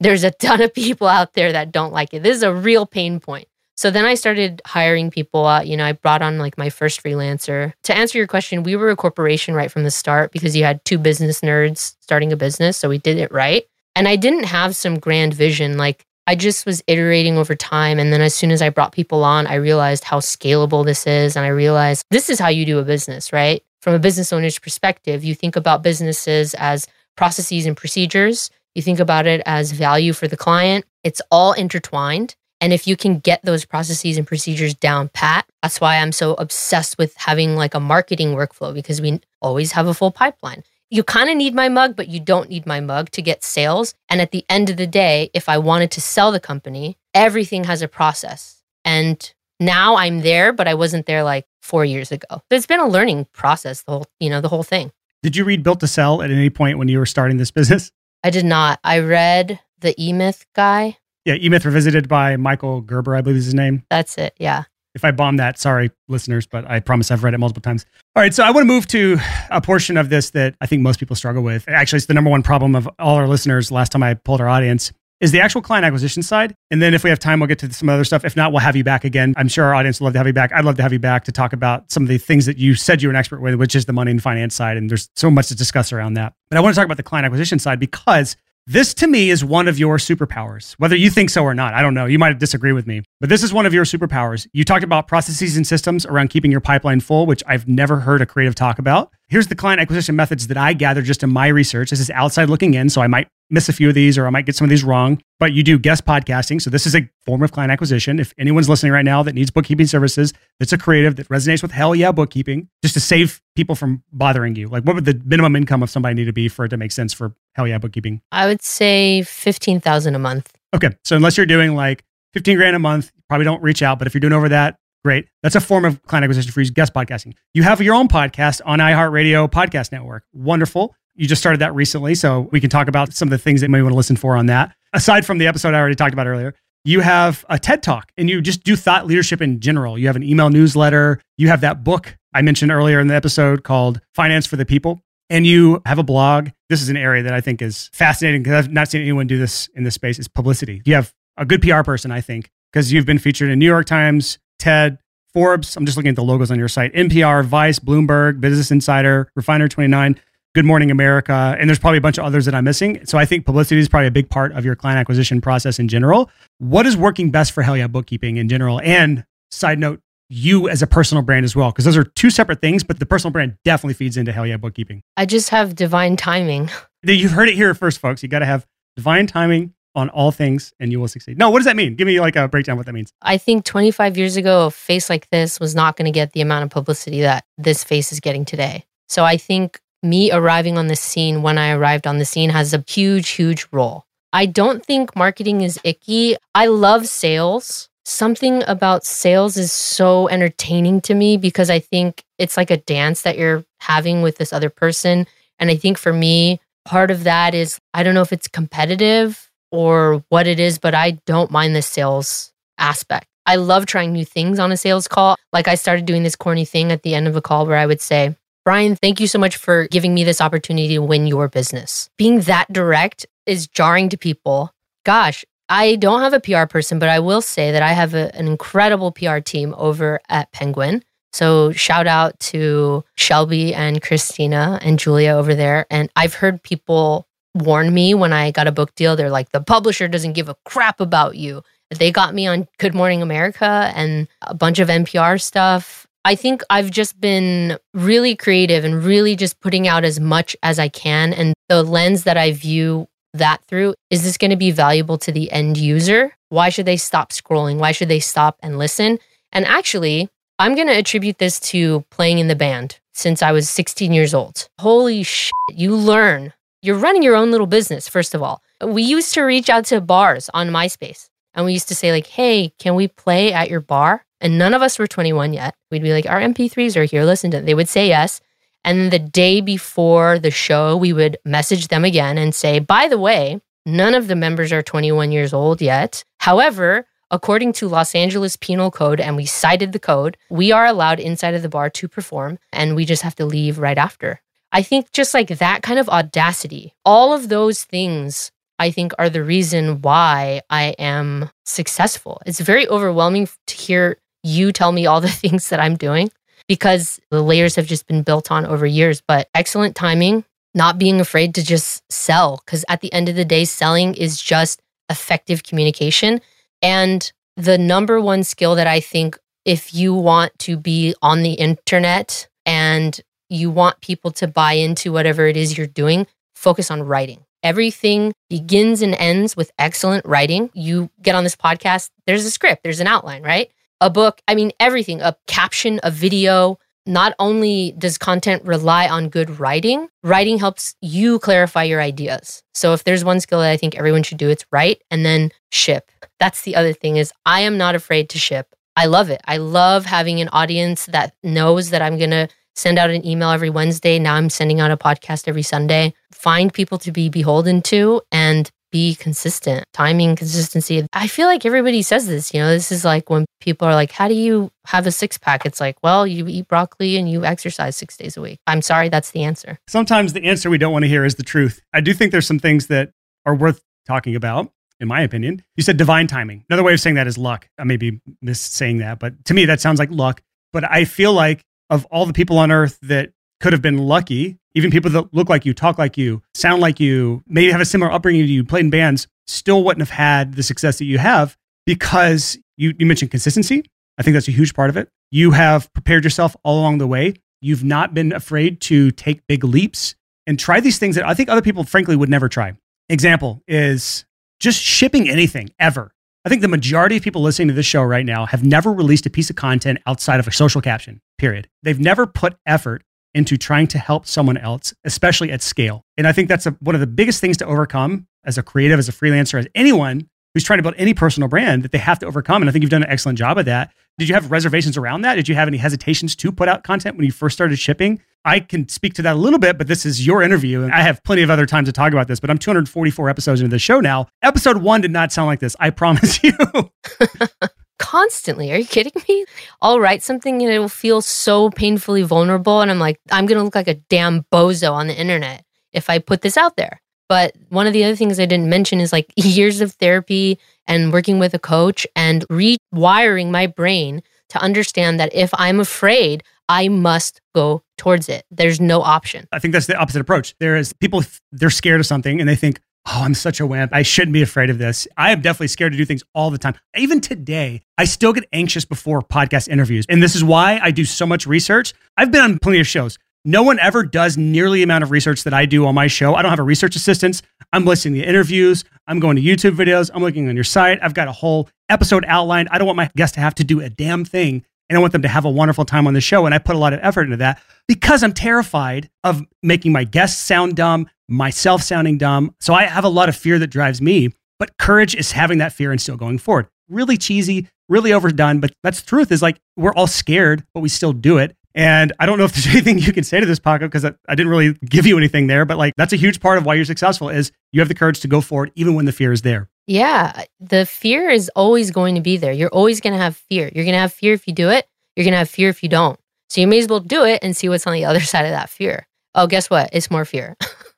there's 0.00 0.24
a 0.24 0.30
ton 0.30 0.60
of 0.60 0.74
people 0.74 1.06
out 1.06 1.34
there 1.34 1.52
that 1.52 1.72
don't 1.72 1.92
like 1.92 2.12
it. 2.12 2.22
This 2.22 2.36
is 2.36 2.42
a 2.42 2.52
real 2.52 2.84
pain 2.84 3.20
point. 3.20 3.46
So 3.76 3.90
then 3.90 4.04
I 4.04 4.14
started 4.14 4.60
hiring 4.66 5.10
people. 5.10 5.46
Uh, 5.46 5.62
you 5.62 5.74
know, 5.74 5.86
I 5.86 5.92
brought 5.92 6.20
on 6.20 6.36
like 6.36 6.58
my 6.58 6.68
first 6.68 7.02
freelancer. 7.02 7.72
To 7.84 7.96
answer 7.96 8.18
your 8.18 8.26
question, 8.26 8.62
we 8.62 8.76
were 8.76 8.90
a 8.90 8.96
corporation 8.96 9.54
right 9.54 9.70
from 9.70 9.84
the 9.84 9.90
start 9.90 10.32
because 10.32 10.54
you 10.54 10.64
had 10.64 10.84
two 10.84 10.98
business 10.98 11.40
nerds 11.40 11.94
starting 12.00 12.30
a 12.30 12.36
business. 12.36 12.76
So 12.76 12.90
we 12.90 12.98
did 12.98 13.16
it 13.16 13.32
right. 13.32 13.64
And 13.96 14.06
I 14.06 14.16
didn't 14.16 14.44
have 14.44 14.76
some 14.76 14.98
grand 14.98 15.32
vision. 15.32 15.78
Like 15.78 16.04
I 16.30 16.36
just 16.36 16.64
was 16.64 16.80
iterating 16.86 17.38
over 17.38 17.56
time. 17.56 17.98
And 17.98 18.12
then 18.12 18.20
as 18.20 18.36
soon 18.36 18.52
as 18.52 18.62
I 18.62 18.70
brought 18.70 18.92
people 18.92 19.24
on, 19.24 19.48
I 19.48 19.56
realized 19.56 20.04
how 20.04 20.20
scalable 20.20 20.84
this 20.84 21.04
is. 21.04 21.34
And 21.34 21.44
I 21.44 21.48
realized 21.48 22.06
this 22.12 22.30
is 22.30 22.38
how 22.38 22.46
you 22.46 22.64
do 22.64 22.78
a 22.78 22.84
business, 22.84 23.32
right? 23.32 23.64
From 23.82 23.94
a 23.94 23.98
business 23.98 24.32
owner's 24.32 24.56
perspective, 24.56 25.24
you 25.24 25.34
think 25.34 25.56
about 25.56 25.82
businesses 25.82 26.54
as 26.54 26.86
processes 27.16 27.66
and 27.66 27.76
procedures. 27.76 28.48
You 28.76 28.82
think 28.82 29.00
about 29.00 29.26
it 29.26 29.42
as 29.44 29.72
value 29.72 30.12
for 30.12 30.28
the 30.28 30.36
client. 30.36 30.84
It's 31.02 31.20
all 31.32 31.52
intertwined. 31.52 32.36
And 32.60 32.72
if 32.72 32.86
you 32.86 32.96
can 32.96 33.18
get 33.18 33.40
those 33.42 33.64
processes 33.64 34.16
and 34.16 34.24
procedures 34.24 34.72
down 34.72 35.08
pat, 35.08 35.46
that's 35.64 35.80
why 35.80 35.96
I'm 35.96 36.12
so 36.12 36.34
obsessed 36.34 36.96
with 36.96 37.12
having 37.16 37.56
like 37.56 37.74
a 37.74 37.80
marketing 37.80 38.36
workflow 38.36 38.72
because 38.72 39.00
we 39.00 39.20
always 39.42 39.72
have 39.72 39.88
a 39.88 39.94
full 39.94 40.12
pipeline. 40.12 40.62
You 40.90 41.04
kind 41.04 41.30
of 41.30 41.36
need 41.36 41.54
my 41.54 41.68
mug, 41.68 41.96
but 41.96 42.08
you 42.08 42.20
don't 42.20 42.50
need 42.50 42.66
my 42.66 42.80
mug 42.80 43.10
to 43.10 43.22
get 43.22 43.44
sales. 43.44 43.94
And 44.08 44.20
at 44.20 44.32
the 44.32 44.44
end 44.48 44.70
of 44.70 44.76
the 44.76 44.86
day, 44.86 45.30
if 45.34 45.48
I 45.48 45.58
wanted 45.58 45.90
to 45.92 46.00
sell 46.00 46.32
the 46.32 46.40
company, 46.40 46.98
everything 47.14 47.64
has 47.64 47.80
a 47.80 47.88
process. 47.88 48.62
And 48.84 49.32
now 49.60 49.96
I'm 49.96 50.20
there, 50.20 50.52
but 50.52 50.66
I 50.66 50.74
wasn't 50.74 51.06
there 51.06 51.22
like 51.22 51.46
four 51.62 51.84
years 51.84 52.10
ago. 52.10 52.42
It's 52.50 52.66
been 52.66 52.80
a 52.80 52.88
learning 52.88 53.26
process, 53.32 53.82
the 53.82 53.92
whole, 53.92 54.06
you 54.18 54.30
know, 54.30 54.40
the 54.40 54.48
whole 54.48 54.64
thing. 54.64 54.90
Did 55.22 55.36
you 55.36 55.44
read 55.44 55.62
Built 55.62 55.80
to 55.80 55.86
Sell 55.86 56.22
at 56.22 56.30
any 56.30 56.50
point 56.50 56.78
when 56.78 56.88
you 56.88 56.98
were 56.98 57.06
starting 57.06 57.36
this 57.36 57.50
business? 57.50 57.92
I 58.24 58.30
did 58.30 58.44
not. 58.44 58.80
I 58.82 58.98
read 58.98 59.60
the 59.80 59.94
E 60.02 60.12
Myth 60.12 60.44
guy 60.54 60.96
yeah, 61.24 61.34
E 61.34 61.48
Myth 61.48 61.64
Revisited 61.64 62.08
by 62.08 62.36
Michael 62.36 62.80
Gerber, 62.80 63.14
I 63.14 63.20
believe 63.20 63.36
is 63.36 63.44
his 63.46 63.54
name. 63.54 63.84
That's 63.90 64.16
it. 64.16 64.34
Yeah. 64.38 64.64
If 64.94 65.04
I 65.04 65.10
bomb 65.12 65.36
that, 65.36 65.58
sorry, 65.58 65.90
listeners, 66.08 66.46
but 66.46 66.68
I 66.68 66.80
promise 66.80 67.10
I've 67.10 67.22
read 67.22 67.34
it 67.34 67.38
multiple 67.38 67.62
times. 67.62 67.86
All 68.16 68.22
right, 68.22 68.34
so 68.34 68.42
I 68.42 68.50
want 68.50 68.64
to 68.64 68.72
move 68.72 68.86
to 68.88 69.18
a 69.50 69.60
portion 69.60 69.96
of 69.96 70.08
this 70.08 70.30
that 70.30 70.56
I 70.60 70.66
think 70.66 70.82
most 70.82 70.98
people 70.98 71.14
struggle 71.14 71.42
with. 71.42 71.68
Actually, 71.68 71.98
it's 71.98 72.06
the 72.06 72.14
number 72.14 72.30
one 72.30 72.42
problem 72.42 72.74
of 72.74 72.88
all 72.98 73.16
our 73.16 73.28
listeners. 73.28 73.70
Last 73.70 73.92
time 73.92 74.02
I 74.02 74.14
pulled 74.14 74.40
our 74.40 74.48
audience 74.48 74.92
is 75.20 75.32
the 75.32 75.40
actual 75.40 75.60
client 75.60 75.84
acquisition 75.84 76.22
side. 76.22 76.54
And 76.70 76.80
then 76.80 76.94
if 76.94 77.04
we 77.04 77.10
have 77.10 77.18
time, 77.18 77.40
we'll 77.40 77.46
get 77.46 77.58
to 77.60 77.72
some 77.72 77.88
other 77.88 78.04
stuff. 78.04 78.24
If 78.24 78.36
not, 78.36 78.52
we'll 78.52 78.60
have 78.60 78.74
you 78.74 78.84
back 78.84 79.04
again. 79.04 79.34
I'm 79.36 79.48
sure 79.48 79.66
our 79.66 79.74
audience 79.74 80.00
will 80.00 80.06
love 80.06 80.14
to 80.14 80.18
have 80.18 80.26
you 80.26 80.32
back. 80.32 80.50
I'd 80.52 80.64
love 80.64 80.76
to 80.76 80.82
have 80.82 80.92
you 80.92 80.98
back 80.98 81.24
to 81.24 81.32
talk 81.32 81.52
about 81.52 81.92
some 81.92 82.02
of 82.02 82.08
the 82.08 82.18
things 82.18 82.46
that 82.46 82.58
you 82.58 82.74
said 82.74 83.02
you're 83.02 83.10
an 83.10 83.16
expert 83.16 83.40
with, 83.40 83.54
which 83.56 83.76
is 83.76 83.84
the 83.84 83.92
money 83.92 84.10
and 84.10 84.22
finance 84.22 84.54
side. 84.54 84.76
And 84.76 84.88
there's 84.88 85.10
so 85.16 85.30
much 85.30 85.48
to 85.48 85.54
discuss 85.54 85.92
around 85.92 86.14
that. 86.14 86.34
But 86.48 86.56
I 86.56 86.60
want 86.60 86.74
to 86.74 86.78
talk 86.78 86.86
about 86.86 86.96
the 86.96 87.02
client 87.02 87.26
acquisition 87.26 87.58
side 87.58 87.78
because 87.78 88.36
this 88.70 88.94
to 88.94 89.08
me 89.08 89.30
is 89.30 89.44
one 89.44 89.66
of 89.66 89.80
your 89.80 89.96
superpowers. 89.96 90.74
Whether 90.78 90.94
you 90.94 91.10
think 91.10 91.30
so 91.30 91.42
or 91.42 91.54
not, 91.54 91.74
I 91.74 91.82
don't 91.82 91.92
know. 91.92 92.06
You 92.06 92.20
might 92.20 92.38
disagree 92.38 92.70
with 92.70 92.86
me, 92.86 93.02
but 93.18 93.28
this 93.28 93.42
is 93.42 93.52
one 93.52 93.66
of 93.66 93.74
your 93.74 93.84
superpowers. 93.84 94.46
You 94.52 94.64
talked 94.64 94.84
about 94.84 95.08
processes 95.08 95.56
and 95.56 95.66
systems 95.66 96.06
around 96.06 96.30
keeping 96.30 96.52
your 96.52 96.60
pipeline 96.60 97.00
full, 97.00 97.26
which 97.26 97.42
I've 97.48 97.66
never 97.66 97.98
heard 97.98 98.22
a 98.22 98.26
creative 98.26 98.54
talk 98.54 98.78
about. 98.78 99.10
Here's 99.28 99.48
the 99.48 99.56
client 99.56 99.80
acquisition 99.80 100.14
methods 100.14 100.46
that 100.46 100.56
I 100.56 100.72
gathered 100.72 101.04
just 101.04 101.24
in 101.24 101.32
my 101.32 101.48
research. 101.48 101.90
This 101.90 101.98
is 101.98 102.10
outside 102.10 102.48
looking 102.48 102.74
in, 102.74 102.90
so 102.90 103.02
I 103.02 103.08
might 103.08 103.26
miss 103.50 103.68
a 103.68 103.72
few 103.72 103.88
of 103.88 103.94
these 103.94 104.16
or 104.16 104.26
I 104.26 104.30
might 104.30 104.46
get 104.46 104.56
some 104.56 104.64
of 104.64 104.70
these 104.70 104.84
wrong. 104.84 105.22
But 105.38 105.52
you 105.52 105.62
do 105.62 105.78
guest 105.78 106.04
podcasting. 106.04 106.60
So 106.60 106.70
this 106.70 106.86
is 106.86 106.94
a 106.94 107.08
form 107.24 107.42
of 107.42 107.52
client 107.52 107.72
acquisition. 107.72 108.18
If 108.18 108.32
anyone's 108.38 108.68
listening 108.68 108.92
right 108.92 109.04
now 109.04 109.22
that 109.22 109.34
needs 109.34 109.50
bookkeeping 109.50 109.86
services, 109.86 110.32
that's 110.58 110.72
a 110.72 110.78
creative 110.78 111.16
that 111.16 111.28
resonates 111.28 111.62
with 111.62 111.72
hell 111.72 111.94
yeah 111.94 112.12
bookkeeping, 112.12 112.68
just 112.82 112.94
to 112.94 113.00
save 113.00 113.40
people 113.56 113.74
from 113.74 114.02
bothering 114.12 114.56
you. 114.56 114.68
Like 114.68 114.84
what 114.84 114.94
would 114.94 115.04
the 115.04 115.20
minimum 115.24 115.56
income 115.56 115.82
of 115.82 115.90
somebody 115.90 116.14
need 116.14 116.26
to 116.26 116.32
be 116.32 116.48
for 116.48 116.64
it 116.64 116.68
to 116.70 116.76
make 116.76 116.92
sense 116.92 117.12
for 117.12 117.34
hell 117.54 117.66
yeah 117.66 117.78
bookkeeping? 117.78 118.20
I 118.32 118.46
would 118.46 118.62
say 118.62 119.22
15,000 119.22 120.14
a 120.14 120.18
month. 120.18 120.52
Okay. 120.74 120.90
So 121.04 121.16
unless 121.16 121.36
you're 121.36 121.46
doing 121.46 121.74
like 121.74 122.04
15 122.34 122.56
grand 122.56 122.76
a 122.76 122.78
month, 122.78 123.10
probably 123.28 123.44
don't 123.44 123.62
reach 123.62 123.82
out. 123.82 123.98
But 123.98 124.06
if 124.06 124.14
you're 124.14 124.20
doing 124.20 124.32
over 124.32 124.48
that, 124.50 124.76
Great. 125.02 125.28
That's 125.42 125.54
a 125.54 125.60
form 125.60 125.86
of 125.86 126.02
client 126.02 126.24
acquisition 126.24 126.52
for 126.52 126.60
you, 126.60 126.70
guest 126.70 126.92
podcasting. 126.92 127.34
You 127.54 127.62
have 127.62 127.80
your 127.80 127.94
own 127.94 128.08
podcast 128.08 128.60
on 128.66 128.80
iHeartRadio 128.80 129.50
Podcast 129.50 129.92
Network. 129.92 130.24
Wonderful. 130.34 130.94
You 131.14 131.26
just 131.26 131.42
started 131.42 131.60
that 131.60 131.74
recently, 131.74 132.14
so 132.14 132.48
we 132.52 132.60
can 132.60 132.70
talk 132.70 132.88
about 132.88 133.12
some 133.12 133.28
of 133.28 133.30
the 133.30 133.38
things 133.38 133.60
that 133.60 133.66
you 133.66 133.72
may 133.72 133.82
want 133.82 133.92
to 133.92 133.96
listen 133.96 134.16
for 134.16 134.36
on 134.36 134.46
that. 134.46 134.74
Aside 134.92 135.26
from 135.26 135.38
the 135.38 135.46
episode 135.46 135.74
I 135.74 135.78
already 135.78 135.94
talked 135.94 136.12
about 136.12 136.26
earlier, 136.26 136.54
you 136.84 137.00
have 137.00 137.44
a 137.48 137.58
TED 137.58 137.82
Talk 137.82 138.10
and 138.16 138.30
you 138.30 138.40
just 138.40 138.64
do 138.64 138.74
thought 138.74 139.06
leadership 139.06 139.42
in 139.42 139.60
general. 139.60 139.98
You 139.98 140.06
have 140.06 140.16
an 140.16 140.22
email 140.22 140.48
newsletter. 140.48 141.20
You 141.36 141.48
have 141.48 141.60
that 141.60 141.84
book 141.84 142.16
I 142.32 142.42
mentioned 142.42 142.72
earlier 142.72 143.00
in 143.00 143.06
the 143.06 143.14
episode 143.14 143.64
called 143.64 144.00
Finance 144.14 144.46
for 144.46 144.56
the 144.56 144.64
People. 144.64 145.02
And 145.28 145.46
you 145.46 145.80
have 145.86 145.98
a 145.98 146.02
blog. 146.02 146.48
This 146.68 146.82
is 146.82 146.88
an 146.88 146.96
area 146.96 147.22
that 147.22 147.34
I 147.34 147.40
think 147.40 147.62
is 147.62 147.90
fascinating 147.92 148.42
because 148.42 148.64
I've 148.64 148.72
not 148.72 148.88
seen 148.88 149.02
anyone 149.02 149.26
do 149.26 149.38
this 149.38 149.68
in 149.74 149.84
this 149.84 149.94
space. 149.94 150.18
Is 150.18 150.26
publicity. 150.26 150.82
You 150.84 150.94
have 150.94 151.12
a 151.36 151.44
good 151.44 151.62
PR 151.62 151.82
person, 151.82 152.10
I 152.10 152.20
think, 152.20 152.50
because 152.72 152.92
you've 152.92 153.06
been 153.06 153.18
featured 153.18 153.50
in 153.50 153.58
New 153.58 153.66
York 153.66 153.86
Times, 153.86 154.38
TED, 154.58 154.98
Forbes. 155.32 155.76
I'm 155.76 155.86
just 155.86 155.96
looking 155.96 156.10
at 156.10 156.16
the 156.16 156.24
logos 156.24 156.50
on 156.50 156.58
your 156.58 156.68
site. 156.68 156.92
NPR, 156.94 157.44
Vice, 157.44 157.78
Bloomberg, 157.78 158.40
Business 158.40 158.72
Insider, 158.72 159.30
Refinery29, 159.38 160.18
Good 160.52 160.64
Morning 160.64 160.90
America, 160.90 161.54
and 161.60 161.70
there's 161.70 161.78
probably 161.78 161.98
a 161.98 162.00
bunch 162.00 162.18
of 162.18 162.24
others 162.24 162.44
that 162.46 162.56
I'm 162.56 162.64
missing. 162.64 163.06
So 163.06 163.18
I 163.18 163.24
think 163.24 163.46
publicity 163.46 163.80
is 163.80 163.88
probably 163.88 164.08
a 164.08 164.10
big 164.10 164.28
part 164.28 164.50
of 164.50 164.64
your 164.64 164.74
client 164.74 164.98
acquisition 164.98 165.40
process 165.40 165.78
in 165.78 165.86
general. 165.86 166.28
What 166.58 166.86
is 166.86 166.96
working 166.96 167.30
best 167.30 167.52
for 167.52 167.62
Hell 167.62 167.76
Yeah 167.76 167.86
Bookkeeping 167.86 168.36
in 168.36 168.48
general? 168.48 168.80
And 168.80 169.24
side 169.52 169.78
note, 169.78 170.00
you 170.28 170.68
as 170.68 170.82
a 170.82 170.88
personal 170.88 171.22
brand 171.22 171.44
as 171.44 171.54
well, 171.54 171.70
because 171.70 171.84
those 171.84 171.96
are 171.96 172.02
two 172.02 172.30
separate 172.30 172.60
things, 172.60 172.82
but 172.82 172.98
the 172.98 173.06
personal 173.06 173.30
brand 173.30 173.58
definitely 173.64 173.94
feeds 173.94 174.16
into 174.16 174.32
Hell 174.32 174.44
Yeah 174.44 174.56
Bookkeeping. 174.56 175.02
I 175.16 175.24
just 175.24 175.50
have 175.50 175.76
divine 175.76 176.16
timing. 176.16 176.68
You've 177.04 177.30
heard 177.30 177.48
it 177.48 177.54
here 177.54 177.72
first, 177.72 178.00
folks. 178.00 178.20
You 178.24 178.28
got 178.28 178.40
to 178.40 178.46
have 178.46 178.66
divine 178.96 179.28
timing 179.28 179.74
on 179.94 180.08
all 180.08 180.32
things 180.32 180.72
and 180.80 180.90
you 180.90 180.98
will 180.98 181.06
succeed. 181.06 181.38
No, 181.38 181.50
what 181.50 181.60
does 181.60 181.66
that 181.66 181.76
mean? 181.76 181.94
Give 181.94 182.06
me 182.06 182.18
like 182.20 182.34
a 182.34 182.48
breakdown 182.48 182.76
what 182.76 182.86
that 182.86 182.92
means. 182.92 183.12
I 183.22 183.38
think 183.38 183.64
25 183.64 184.18
years 184.18 184.36
ago, 184.36 184.66
a 184.66 184.70
face 184.72 185.08
like 185.08 185.30
this 185.30 185.60
was 185.60 185.76
not 185.76 185.96
going 185.96 186.06
to 186.06 186.10
get 186.10 186.32
the 186.32 186.40
amount 186.40 186.64
of 186.64 186.70
publicity 186.70 187.20
that 187.20 187.44
this 187.56 187.84
face 187.84 188.10
is 188.10 188.18
getting 188.18 188.44
today. 188.44 188.84
So 189.08 189.24
I 189.24 189.36
think 189.36 189.80
me 190.02 190.32
arriving 190.32 190.78
on 190.78 190.86
the 190.86 190.96
scene 190.96 191.42
when 191.42 191.58
I 191.58 191.72
arrived 191.72 192.06
on 192.06 192.18
the 192.18 192.24
scene 192.24 192.50
has 192.50 192.72
a 192.72 192.84
huge, 192.86 193.30
huge 193.30 193.66
role. 193.72 194.06
I 194.32 194.46
don't 194.46 194.84
think 194.84 195.16
marketing 195.16 195.60
is 195.62 195.80
icky. 195.84 196.36
I 196.54 196.66
love 196.66 197.06
sales. 197.08 197.88
Something 198.04 198.62
about 198.66 199.04
sales 199.04 199.56
is 199.56 199.72
so 199.72 200.28
entertaining 200.28 201.00
to 201.02 201.14
me 201.14 201.36
because 201.36 201.68
I 201.68 201.78
think 201.80 202.24
it's 202.38 202.56
like 202.56 202.70
a 202.70 202.76
dance 202.76 203.22
that 203.22 203.36
you're 203.36 203.64
having 203.80 204.22
with 204.22 204.38
this 204.38 204.52
other 204.52 204.70
person. 204.70 205.26
And 205.58 205.70
I 205.70 205.76
think 205.76 205.98
for 205.98 206.12
me, 206.12 206.60
part 206.84 207.10
of 207.10 207.24
that 207.24 207.54
is 207.54 207.78
I 207.92 208.02
don't 208.02 208.14
know 208.14 208.22
if 208.22 208.32
it's 208.32 208.48
competitive 208.48 209.50
or 209.70 210.24
what 210.28 210.46
it 210.46 210.58
is, 210.58 210.78
but 210.78 210.94
I 210.94 211.12
don't 211.26 211.50
mind 211.50 211.76
the 211.76 211.82
sales 211.82 212.52
aspect. 212.78 213.26
I 213.46 213.56
love 213.56 213.86
trying 213.86 214.12
new 214.12 214.24
things 214.24 214.58
on 214.58 214.72
a 214.72 214.76
sales 214.76 215.08
call. 215.08 215.36
Like 215.52 215.68
I 215.68 215.74
started 215.74 216.06
doing 216.06 216.22
this 216.22 216.36
corny 216.36 216.64
thing 216.64 216.92
at 216.92 217.02
the 217.02 217.14
end 217.14 217.26
of 217.26 217.36
a 217.36 217.42
call 217.42 217.66
where 217.66 217.76
I 217.76 217.86
would 217.86 218.00
say, 218.00 218.36
Brian, 218.64 218.94
thank 218.96 219.20
you 219.20 219.26
so 219.26 219.38
much 219.38 219.56
for 219.56 219.88
giving 219.88 220.12
me 220.14 220.22
this 220.22 220.40
opportunity 220.40 220.88
to 220.88 220.98
win 220.98 221.26
your 221.26 221.48
business. 221.48 222.10
Being 222.18 222.40
that 222.42 222.70
direct 222.72 223.26
is 223.46 223.66
jarring 223.66 224.08
to 224.10 224.18
people. 224.18 224.72
Gosh, 225.04 225.44
I 225.68 225.96
don't 225.96 226.20
have 226.20 226.34
a 226.34 226.40
PR 226.40 226.66
person, 226.66 226.98
but 226.98 227.08
I 227.08 227.20
will 227.20 227.40
say 227.40 227.72
that 227.72 227.82
I 227.82 227.92
have 227.92 228.14
a, 228.14 228.34
an 228.36 228.46
incredible 228.46 229.12
PR 229.12 229.38
team 229.38 229.74
over 229.78 230.20
at 230.28 230.52
Penguin. 230.52 231.02
So 231.32 231.72
shout 231.72 232.06
out 232.06 232.38
to 232.40 233.04
Shelby 233.16 233.72
and 233.72 234.02
Christina 234.02 234.78
and 234.82 234.98
Julia 234.98 235.30
over 235.32 235.54
there. 235.54 235.86
And 235.90 236.10
I've 236.16 236.34
heard 236.34 236.62
people 236.62 237.28
warn 237.54 237.94
me 237.94 238.14
when 238.14 238.32
I 238.32 238.50
got 238.50 238.66
a 238.66 238.72
book 238.72 238.94
deal. 238.94 239.16
They're 239.16 239.30
like, 239.30 239.50
the 239.50 239.60
publisher 239.60 240.08
doesn't 240.08 240.32
give 240.32 240.48
a 240.48 240.56
crap 240.64 241.00
about 241.00 241.36
you. 241.36 241.62
They 241.90 242.12
got 242.12 242.34
me 242.34 242.46
on 242.46 242.68
Good 242.78 242.94
Morning 242.94 243.22
America 243.22 243.92
and 243.94 244.28
a 244.42 244.54
bunch 244.54 244.78
of 244.78 244.88
NPR 244.88 245.40
stuff. 245.40 246.06
I 246.24 246.34
think 246.34 246.62
I've 246.68 246.90
just 246.90 247.20
been 247.20 247.78
really 247.94 248.36
creative 248.36 248.84
and 248.84 249.02
really 249.02 249.36
just 249.36 249.60
putting 249.60 249.88
out 249.88 250.04
as 250.04 250.20
much 250.20 250.54
as 250.62 250.78
I 250.78 250.88
can. 250.88 251.32
And 251.32 251.54
the 251.68 251.82
lens 251.82 252.24
that 252.24 252.36
I 252.36 252.52
view 252.52 253.08
that 253.32 253.64
through 253.64 253.94
is 254.10 254.22
this 254.22 254.36
going 254.36 254.50
to 254.50 254.56
be 254.56 254.70
valuable 254.70 255.16
to 255.18 255.32
the 255.32 255.50
end 255.50 255.76
user? 255.76 256.34
Why 256.50 256.68
should 256.68 256.86
they 256.86 256.96
stop 256.96 257.30
scrolling? 257.30 257.78
Why 257.78 257.92
should 257.92 258.08
they 258.08 258.20
stop 258.20 258.58
and 258.62 258.76
listen? 258.76 259.18
And 259.52 259.64
actually, 259.64 260.28
I'm 260.58 260.74
going 260.74 260.88
to 260.88 260.98
attribute 260.98 261.38
this 261.38 261.58
to 261.60 262.04
playing 262.10 262.38
in 262.38 262.48
the 262.48 262.56
band 262.56 262.98
since 263.14 263.42
I 263.42 263.52
was 263.52 263.70
16 263.70 264.12
years 264.12 264.34
old. 264.34 264.68
Holy 264.78 265.22
shit, 265.22 265.52
you 265.70 265.96
learn. 265.96 266.52
You're 266.82 266.98
running 266.98 267.22
your 267.22 267.36
own 267.36 267.50
little 267.50 267.66
business, 267.66 268.08
first 268.08 268.34
of 268.34 268.42
all. 268.42 268.62
We 268.84 269.02
used 269.02 269.32
to 269.34 269.42
reach 269.42 269.70
out 269.70 269.86
to 269.86 270.00
bars 270.00 270.50
on 270.52 270.70
MySpace 270.70 271.28
and 271.54 271.64
we 271.64 271.72
used 271.72 271.88
to 271.88 271.94
say, 271.94 272.12
like, 272.12 272.26
hey, 272.26 272.72
can 272.78 272.94
we 272.94 273.08
play 273.08 273.52
at 273.52 273.70
your 273.70 273.80
bar? 273.80 274.24
And 274.40 274.58
none 274.58 274.74
of 274.74 274.82
us 274.82 274.98
were 274.98 275.06
21 275.06 275.52
yet. 275.52 275.74
We'd 275.90 276.02
be 276.02 276.12
like, 276.12 276.28
our 276.28 276.40
MP3s 276.40 276.96
are 276.96 277.04
here, 277.04 277.24
listen 277.24 277.50
to 277.50 277.58
them. 277.58 277.66
They 277.66 277.74
would 277.74 277.88
say 277.88 278.08
yes. 278.08 278.40
And 278.84 279.10
the 279.10 279.18
day 279.18 279.60
before 279.60 280.38
the 280.38 280.50
show, 280.50 280.96
we 280.96 281.12
would 281.12 281.36
message 281.44 281.88
them 281.88 282.04
again 282.04 282.38
and 282.38 282.54
say, 282.54 282.78
by 282.78 283.08
the 283.08 283.18
way, 283.18 283.60
none 283.84 284.14
of 284.14 284.26
the 284.26 284.36
members 284.36 284.72
are 284.72 284.82
21 284.82 285.32
years 285.32 285.52
old 285.52 285.82
yet. 285.82 286.24
However, 286.38 287.06
according 287.30 287.74
to 287.74 287.88
Los 287.88 288.14
Angeles 288.14 288.56
Penal 288.56 288.90
Code, 288.90 289.20
and 289.20 289.36
we 289.36 289.44
cited 289.44 289.92
the 289.92 289.98
code, 289.98 290.36
we 290.48 290.72
are 290.72 290.86
allowed 290.86 291.20
inside 291.20 291.54
of 291.54 291.62
the 291.62 291.68
bar 291.68 291.90
to 291.90 292.08
perform 292.08 292.58
and 292.72 292.96
we 292.96 293.04
just 293.04 293.22
have 293.22 293.36
to 293.36 293.44
leave 293.44 293.78
right 293.78 293.98
after. 293.98 294.40
I 294.72 294.82
think 294.82 295.12
just 295.12 295.34
like 295.34 295.48
that 295.48 295.82
kind 295.82 295.98
of 295.98 296.08
audacity, 296.08 296.94
all 297.04 297.32
of 297.32 297.48
those 297.48 297.84
things, 297.84 298.50
I 298.78 298.90
think 298.90 299.12
are 299.18 299.28
the 299.28 299.44
reason 299.44 300.00
why 300.00 300.62
I 300.70 300.94
am 300.98 301.50
successful. 301.64 302.40
It's 302.46 302.60
very 302.60 302.88
overwhelming 302.88 303.48
to 303.66 303.74
hear 303.74 304.16
you 304.42 304.72
tell 304.72 304.92
me 304.92 305.06
all 305.06 305.20
the 305.20 305.28
things 305.42 305.68
that 305.68 305.80
I'm 305.80 305.96
doing 305.96 306.30
because 306.68 307.20
the 307.30 307.42
layers 307.42 307.76
have 307.76 307.86
just 307.86 308.06
been 308.06 308.22
built 308.22 308.50
on 308.50 308.66
over 308.66 308.86
years. 308.86 309.20
But 309.26 309.48
excellent 309.54 309.96
timing, 309.96 310.44
not 310.74 310.98
being 310.98 311.20
afraid 311.20 311.54
to 311.56 311.64
just 311.64 312.02
sell, 312.12 312.62
because 312.64 312.84
at 312.88 313.00
the 313.00 313.12
end 313.12 313.28
of 313.28 313.36
the 313.36 313.44
day, 313.44 313.64
selling 313.64 314.14
is 314.14 314.40
just 314.40 314.80
effective 315.08 315.64
communication. 315.64 316.40
And 316.80 317.30
the 317.56 317.76
number 317.76 318.20
one 318.20 318.44
skill 318.44 318.74
that 318.76 318.86
I 318.86 319.00
think 319.00 319.38
if 319.64 319.92
you 319.92 320.14
want 320.14 320.58
to 320.60 320.76
be 320.76 321.14
on 321.20 321.42
the 321.42 321.54
internet 321.54 322.48
and 322.64 323.20
you 323.48 323.70
want 323.70 324.00
people 324.00 324.30
to 324.30 324.46
buy 324.46 324.74
into 324.74 325.12
whatever 325.12 325.46
it 325.46 325.56
is 325.56 325.76
you're 325.76 325.86
doing, 325.86 326.26
focus 326.54 326.90
on 326.90 327.02
writing. 327.02 327.44
Everything 327.62 328.32
begins 328.48 329.02
and 329.02 329.14
ends 329.16 329.56
with 329.56 329.70
excellent 329.78 330.24
writing. 330.24 330.70
You 330.72 331.10
get 331.20 331.34
on 331.34 331.44
this 331.44 331.56
podcast, 331.56 332.10
there's 332.26 332.44
a 332.44 332.50
script, 332.50 332.82
there's 332.82 333.00
an 333.00 333.06
outline, 333.06 333.42
right? 333.42 333.70
A 334.00 334.10
book, 334.10 334.40
I 334.48 334.54
mean, 334.54 334.72
everything, 334.80 335.20
a 335.20 335.36
caption, 335.46 336.00
a 336.02 336.10
video. 336.10 336.78
Not 337.06 337.34
only 337.38 337.94
does 337.98 338.18
content 338.18 338.64
rely 338.64 339.08
on 339.08 339.30
good 339.30 339.58
writing, 339.58 340.08
writing 340.22 340.58
helps 340.58 340.94
you 341.00 341.38
clarify 341.38 341.84
your 341.84 342.00
ideas. 342.00 342.62
So 342.74 342.92
if 342.92 343.04
there's 343.04 343.24
one 343.24 343.40
skill 343.40 343.60
that 343.60 343.70
I 343.70 343.76
think 343.76 343.96
everyone 343.96 344.22
should 344.22 344.38
do, 344.38 344.48
it's 344.48 344.66
write 344.70 345.02
and 345.10 345.24
then 345.24 345.50
ship. 345.70 346.10
That's 346.38 346.62
the 346.62 346.76
other 346.76 346.92
thing 346.92 347.16
is 347.16 347.32
I 347.44 347.60
am 347.60 347.78
not 347.78 347.94
afraid 347.94 348.28
to 348.30 348.38
ship. 348.38 348.74
I 348.96 349.06
love 349.06 349.30
it. 349.30 349.40
I 349.46 349.56
love 349.56 350.04
having 350.04 350.40
an 350.40 350.48
audience 350.52 351.06
that 351.06 351.34
knows 351.42 351.90
that 351.90 352.02
I'm 352.02 352.18
going 352.18 352.30
to 352.30 352.48
send 352.76 352.98
out 352.98 353.10
an 353.10 353.26
email 353.26 353.50
every 353.50 353.70
Wednesday. 353.70 354.18
Now 354.18 354.34
I'm 354.34 354.50
sending 354.50 354.80
out 354.80 354.90
a 354.90 354.96
podcast 354.96 355.48
every 355.48 355.62
Sunday. 355.62 356.14
Find 356.32 356.72
people 356.72 356.98
to 356.98 357.12
be 357.12 357.28
beholden 357.28 357.82
to 357.82 358.22
and 358.30 358.70
be 358.90 359.14
consistent. 359.14 359.84
Timing, 359.92 360.36
consistency. 360.36 361.06
I 361.12 361.26
feel 361.26 361.46
like 361.46 361.64
everybody 361.64 362.02
says 362.02 362.26
this, 362.26 362.52
you 362.52 362.60
know, 362.60 362.68
this 362.68 362.92
is 362.92 363.04
like 363.04 363.30
when 363.30 363.46
people 363.60 363.86
are 363.86 363.94
like, 363.94 364.12
How 364.12 364.28
do 364.28 364.34
you 364.34 364.70
have 364.86 365.06
a 365.06 365.12
six 365.12 365.38
pack? 365.38 365.66
It's 365.66 365.80
like, 365.80 365.96
Well, 366.02 366.26
you 366.26 366.46
eat 366.48 366.68
broccoli 366.68 367.16
and 367.16 367.30
you 367.30 367.44
exercise 367.44 367.96
six 367.96 368.16
days 368.16 368.36
a 368.36 368.40
week. 368.40 368.58
I'm 368.66 368.82
sorry, 368.82 369.08
that's 369.08 369.30
the 369.30 369.44
answer. 369.44 369.78
Sometimes 369.88 370.32
the 370.32 370.44
answer 370.44 370.70
we 370.70 370.78
don't 370.78 370.92
want 370.92 371.04
to 371.04 371.08
hear 371.08 371.24
is 371.24 371.36
the 371.36 371.42
truth. 371.42 371.80
I 371.92 372.00
do 372.00 372.12
think 372.12 372.32
there's 372.32 372.46
some 372.46 372.58
things 372.58 372.88
that 372.88 373.12
are 373.46 373.54
worth 373.54 373.82
talking 374.06 374.36
about. 374.36 374.72
In 374.98 375.08
my 375.08 375.22
opinion, 375.22 375.64
you 375.76 375.82
said 375.82 375.96
divine 375.96 376.26
timing. 376.26 376.64
Another 376.68 376.82
way 376.82 376.92
of 376.92 377.00
saying 377.00 377.16
that 377.16 377.26
is 377.26 377.38
luck. 377.38 377.66
I 377.78 377.84
may 377.84 377.96
be 377.96 378.20
mis 378.42 378.60
saying 378.60 378.98
that, 378.98 379.18
but 379.18 379.46
to 379.46 379.54
me, 379.54 379.64
that 379.64 379.80
sounds 379.80 379.98
like 379.98 380.10
luck. 380.10 380.42
But 380.74 380.90
I 380.90 381.06
feel 381.06 381.32
like 381.32 381.64
of 381.88 382.04
all 382.06 382.26
the 382.26 382.34
people 382.34 382.58
on 382.58 382.70
earth 382.70 382.98
that 383.02 383.32
could 383.60 383.72
have 383.72 383.82
been 383.82 383.98
lucky, 383.98 384.58
even 384.74 384.90
people 384.90 385.10
that 385.10 385.32
look 385.32 385.48
like 385.48 385.64
you, 385.64 385.74
talk 385.74 385.98
like 385.98 386.16
you, 386.16 386.42
sound 386.54 386.80
like 386.80 386.98
you, 386.98 387.42
maybe 387.46 387.70
have 387.70 387.80
a 387.80 387.84
similar 387.84 388.10
upbringing 388.10 388.42
to 388.42 388.52
you, 388.52 388.64
played 388.64 388.84
in 388.84 388.90
bands, 388.90 389.28
still 389.46 389.84
wouldn't 389.84 390.06
have 390.06 390.16
had 390.16 390.54
the 390.54 390.62
success 390.62 390.98
that 390.98 391.04
you 391.04 391.18
have 391.18 391.56
because 391.86 392.58
you, 392.76 392.94
you 392.98 393.06
mentioned 393.06 393.30
consistency. 393.30 393.84
I 394.18 394.22
think 394.22 394.34
that's 394.34 394.48
a 394.48 394.52
huge 394.52 394.74
part 394.74 394.90
of 394.90 394.96
it. 394.96 395.08
You 395.30 395.52
have 395.52 395.92
prepared 395.92 396.24
yourself 396.24 396.56
all 396.64 396.80
along 396.80 396.98
the 396.98 397.06
way. 397.06 397.34
You've 397.60 397.84
not 397.84 398.14
been 398.14 398.32
afraid 398.32 398.80
to 398.82 399.10
take 399.10 399.46
big 399.46 399.64
leaps 399.64 400.14
and 400.46 400.58
try 400.58 400.80
these 400.80 400.98
things 400.98 401.16
that 401.16 401.26
I 401.26 401.34
think 401.34 401.48
other 401.48 401.62
people, 401.62 401.84
frankly, 401.84 402.16
would 402.16 402.28
never 402.28 402.48
try. 402.48 402.74
Example 403.08 403.62
is 403.68 404.24
just 404.60 404.80
shipping 404.80 405.28
anything 405.28 405.70
ever. 405.78 406.12
I 406.44 406.48
think 406.48 406.62
the 406.62 406.68
majority 406.68 407.18
of 407.18 407.22
people 407.22 407.42
listening 407.42 407.68
to 407.68 407.74
this 407.74 407.86
show 407.86 408.02
right 408.02 408.24
now 408.24 408.46
have 408.46 408.64
never 408.64 408.92
released 408.92 409.26
a 409.26 409.30
piece 409.30 409.50
of 409.50 409.56
content 409.56 409.98
outside 410.06 410.40
of 410.40 410.48
a 410.48 410.52
social 410.52 410.80
caption, 410.80 411.20
period. 411.36 411.68
They've 411.82 412.00
never 412.00 412.26
put 412.26 412.56
effort 412.66 413.04
into 413.34 413.56
trying 413.56 413.86
to 413.88 413.98
help 413.98 414.26
someone 414.26 414.56
else, 414.56 414.92
especially 415.04 415.50
at 415.52 415.62
scale. 415.62 416.04
And 416.16 416.26
I 416.26 416.32
think 416.32 416.48
that's 416.48 416.66
a, 416.66 416.70
one 416.80 416.94
of 416.94 417.00
the 417.00 417.06
biggest 417.06 417.40
things 417.40 417.56
to 417.58 417.66
overcome 417.66 418.26
as 418.44 418.58
a 418.58 418.62
creative, 418.62 418.98
as 418.98 419.08
a 419.08 419.12
freelancer, 419.12 419.58
as 419.58 419.66
anyone 419.74 420.28
who's 420.54 420.64
trying 420.64 420.78
to 420.78 420.82
build 420.82 420.94
any 420.98 421.14
personal 421.14 421.48
brand 421.48 421.82
that 421.82 421.92
they 421.92 421.98
have 421.98 422.18
to 422.18 422.26
overcome. 422.26 422.62
And 422.62 422.68
I 422.68 422.72
think 422.72 422.82
you've 422.82 422.90
done 422.90 423.02
an 423.02 423.10
excellent 423.10 423.38
job 423.38 423.58
of 423.58 423.66
that. 423.66 423.92
Did 424.18 424.28
you 424.28 424.34
have 424.34 424.50
reservations 424.50 424.96
around 424.96 425.22
that? 425.22 425.36
Did 425.36 425.48
you 425.48 425.54
have 425.54 425.68
any 425.68 425.78
hesitations 425.78 426.34
to 426.36 426.52
put 426.52 426.68
out 426.68 426.82
content 426.82 427.16
when 427.16 427.24
you 427.24 427.32
first 427.32 427.56
started 427.56 427.78
shipping? 427.78 428.20
I 428.44 428.60
can 428.60 428.88
speak 428.88 429.14
to 429.14 429.22
that 429.22 429.34
a 429.34 429.38
little 429.38 429.58
bit, 429.58 429.78
but 429.78 429.86
this 429.86 430.04
is 430.04 430.26
your 430.26 430.42
interview. 430.42 430.82
And 430.82 430.92
I 430.92 431.02
have 431.02 431.22
plenty 431.22 431.42
of 431.42 431.50
other 431.50 431.66
time 431.66 431.84
to 431.84 431.92
talk 431.92 432.12
about 432.12 432.26
this, 432.26 432.40
but 432.40 432.50
I'm 432.50 432.58
244 432.58 433.28
episodes 433.28 433.60
into 433.60 433.70
the 433.70 433.78
show 433.78 434.00
now. 434.00 434.28
Episode 434.42 434.78
one 434.78 435.02
did 435.02 435.10
not 435.10 435.30
sound 435.30 435.46
like 435.46 435.60
this. 435.60 435.76
I 435.78 435.90
promise 435.90 436.42
you. 436.42 436.52
Constantly. 438.00 438.72
Are 438.72 438.78
you 438.78 438.86
kidding 438.86 439.12
me? 439.28 439.44
I'll 439.82 440.00
write 440.00 440.22
something 440.22 440.62
and 440.62 440.72
it 440.72 440.78
will 440.78 440.88
feel 440.88 441.20
so 441.20 441.68
painfully 441.68 442.22
vulnerable. 442.22 442.80
And 442.80 442.90
I'm 442.90 442.98
like, 442.98 443.20
I'm 443.30 443.44
going 443.44 443.58
to 443.58 443.62
look 443.62 443.74
like 443.74 443.88
a 443.88 443.94
damn 443.94 444.42
bozo 444.50 444.92
on 444.92 445.06
the 445.06 445.14
internet 445.14 445.64
if 445.92 446.08
I 446.08 446.18
put 446.18 446.40
this 446.40 446.56
out 446.56 446.76
there. 446.76 447.02
But 447.28 447.54
one 447.68 447.86
of 447.86 447.92
the 447.92 448.02
other 448.02 448.16
things 448.16 448.40
I 448.40 448.46
didn't 448.46 448.70
mention 448.70 449.00
is 449.00 449.12
like 449.12 449.30
years 449.36 449.82
of 449.82 449.92
therapy 449.92 450.58
and 450.86 451.12
working 451.12 451.38
with 451.38 451.52
a 451.52 451.58
coach 451.58 452.06
and 452.16 452.48
rewiring 452.48 453.50
my 453.50 453.66
brain 453.66 454.22
to 454.48 454.58
understand 454.58 455.20
that 455.20 455.34
if 455.34 455.50
I'm 455.52 455.78
afraid, 455.78 456.42
I 456.70 456.88
must 456.88 457.42
go 457.54 457.82
towards 457.98 458.30
it. 458.30 458.46
There's 458.50 458.80
no 458.80 459.02
option. 459.02 459.46
I 459.52 459.58
think 459.58 459.72
that's 459.72 459.86
the 459.86 459.96
opposite 459.96 460.20
approach. 460.20 460.54
There 460.58 460.74
is 460.74 460.94
people, 460.94 461.22
they're 461.52 461.68
scared 461.68 462.00
of 462.00 462.06
something 462.06 462.40
and 462.40 462.48
they 462.48 462.56
think, 462.56 462.80
oh, 463.06 463.22
I'm 463.22 463.34
such 463.34 463.60
a 463.60 463.66
wimp. 463.66 463.94
I 463.94 464.02
shouldn't 464.02 464.32
be 464.32 464.42
afraid 464.42 464.70
of 464.70 464.78
this. 464.78 465.08
I 465.16 465.32
am 465.32 465.40
definitely 465.40 465.68
scared 465.68 465.92
to 465.92 465.98
do 465.98 466.04
things 466.04 466.22
all 466.34 466.50
the 466.50 466.58
time. 466.58 466.74
Even 466.96 467.20
today, 467.20 467.82
I 467.98 468.04
still 468.04 468.32
get 468.32 468.48
anxious 468.52 468.84
before 468.84 469.22
podcast 469.22 469.68
interviews. 469.68 470.06
And 470.08 470.22
this 470.22 470.34
is 470.34 470.44
why 470.44 470.80
I 470.82 470.90
do 470.90 471.04
so 471.04 471.26
much 471.26 471.46
research. 471.46 471.92
I've 472.16 472.30
been 472.30 472.42
on 472.42 472.58
plenty 472.58 472.80
of 472.80 472.86
shows. 472.86 473.18
No 473.44 473.62
one 473.62 473.78
ever 473.78 474.02
does 474.02 474.36
nearly 474.36 474.80
the 474.80 474.82
amount 474.82 475.02
of 475.02 475.10
research 475.10 475.44
that 475.44 475.54
I 475.54 475.64
do 475.64 475.86
on 475.86 475.94
my 475.94 476.08
show. 476.08 476.34
I 476.34 476.42
don't 476.42 476.50
have 476.50 476.58
a 476.58 476.64
research 476.64 476.94
assistant. 476.94 477.40
I'm 477.72 477.86
listening 477.86 478.20
to 478.20 478.28
interviews. 478.28 478.84
I'm 479.06 479.18
going 479.18 479.36
to 479.36 479.42
YouTube 479.42 479.76
videos. 479.76 480.10
I'm 480.12 480.22
looking 480.22 480.48
on 480.48 480.54
your 480.54 480.64
site. 480.64 480.98
I've 481.02 481.14
got 481.14 481.26
a 481.26 481.32
whole 481.32 481.68
episode 481.88 482.24
outlined. 482.28 482.68
I 482.70 482.76
don't 482.76 482.86
want 482.86 482.98
my 482.98 483.10
guests 483.16 483.34
to 483.36 483.40
have 483.40 483.54
to 483.56 483.64
do 483.64 483.80
a 483.80 483.88
damn 483.88 484.24
thing 484.26 484.64
and 484.90 484.96
I 484.96 485.00
want 485.00 485.12
them 485.12 485.22
to 485.22 485.28
have 485.28 485.44
a 485.44 485.50
wonderful 485.50 485.84
time 485.84 486.06
on 486.08 486.14
the 486.14 486.20
show. 486.20 486.44
And 486.44 486.54
I 486.54 486.58
put 486.58 486.74
a 486.74 486.78
lot 486.78 486.92
of 486.92 486.98
effort 487.02 487.22
into 487.22 487.38
that 487.38 487.62
because 487.86 488.22
I'm 488.24 488.32
terrified 488.32 489.08
of 489.22 489.42
making 489.62 489.92
my 489.92 490.04
guests 490.04 490.42
sound 490.42 490.74
dumb, 490.74 491.08
myself 491.30 491.82
sounding 491.82 492.18
dumb. 492.18 492.54
So 492.60 492.74
I 492.74 492.84
have 492.84 493.04
a 493.04 493.08
lot 493.08 493.28
of 493.28 493.36
fear 493.36 493.58
that 493.58 493.68
drives 493.68 494.02
me. 494.02 494.30
But 494.58 494.76
courage 494.76 495.14
is 495.14 495.32
having 495.32 495.56
that 495.58 495.72
fear 495.72 495.90
and 495.90 495.98
still 495.98 496.18
going 496.18 496.36
forward. 496.36 496.68
Really 496.90 497.16
cheesy, 497.16 497.66
really 497.88 498.12
overdone, 498.12 498.60
but 498.60 498.72
that's 498.82 499.00
the 499.00 499.06
truth 499.06 499.32
is 499.32 499.40
like 499.40 499.58
we're 499.74 499.94
all 499.94 500.06
scared, 500.06 500.64
but 500.74 500.80
we 500.80 500.90
still 500.90 501.14
do 501.14 501.38
it. 501.38 501.56
And 501.74 502.12
I 502.18 502.26
don't 502.26 502.36
know 502.36 502.44
if 502.44 502.52
there's 502.52 502.66
anything 502.74 502.98
you 502.98 503.12
can 503.12 503.24
say 503.24 503.40
to 503.40 503.46
this 503.46 503.58
Paco 503.58 503.86
because 503.86 504.04
I, 504.04 504.12
I, 504.28 504.34
didn't 504.34 504.50
really 504.50 504.74
give 504.86 505.06
you 505.06 505.16
anything 505.16 505.46
there, 505.46 505.64
but 505.64 505.78
like 505.78 505.94
that's 505.96 506.12
a 506.12 506.16
huge 506.16 506.40
part 506.40 506.58
of 506.58 506.66
why 506.66 506.74
you're 506.74 506.84
successful 506.84 507.30
is 507.30 507.52
you 507.72 507.80
have 507.80 507.88
the 507.88 507.94
courage 507.94 508.20
to 508.20 508.28
go 508.28 508.42
forward 508.42 508.70
even 508.74 508.94
when 508.94 509.06
the 509.06 509.12
fear 509.12 509.32
is 509.32 509.40
there. 509.42 509.70
Yeah, 509.86 510.44
the 510.60 510.84
fear 510.84 511.30
is 511.30 511.50
always 511.56 511.90
going 511.90 512.14
to 512.16 512.20
be 512.20 512.36
there. 512.36 512.52
You're 512.52 512.68
always 512.68 513.00
going 513.00 513.14
to 513.14 513.18
have 513.18 513.36
fear. 513.36 513.70
You're 513.74 513.84
going 513.84 513.94
to 513.94 514.00
have 514.00 514.12
fear 514.12 514.34
if 514.34 514.46
you 514.46 514.52
do 514.52 514.68
it. 514.68 514.86
You're 515.16 515.24
going 515.24 515.32
to 515.32 515.38
have 515.38 515.50
fear 515.50 515.70
if 515.70 515.82
you 515.82 515.88
don't. 515.88 516.20
So 516.50 516.60
you 516.60 516.66
may 516.66 516.80
as 516.80 516.88
well 516.88 517.00
do 517.00 517.24
it 517.24 517.42
and 517.42 517.56
see 517.56 517.68
what's 517.68 517.86
on 517.86 517.94
the 517.94 518.04
other 518.10 518.20
side 518.20 518.44
of 518.44 518.50
that 518.50 518.68
fear. 518.68 519.06
Oh, 519.34 519.46
guess 519.46 519.70
what? 519.70 519.90
It's 519.92 520.10
more 520.10 520.24
fear. 520.24 520.56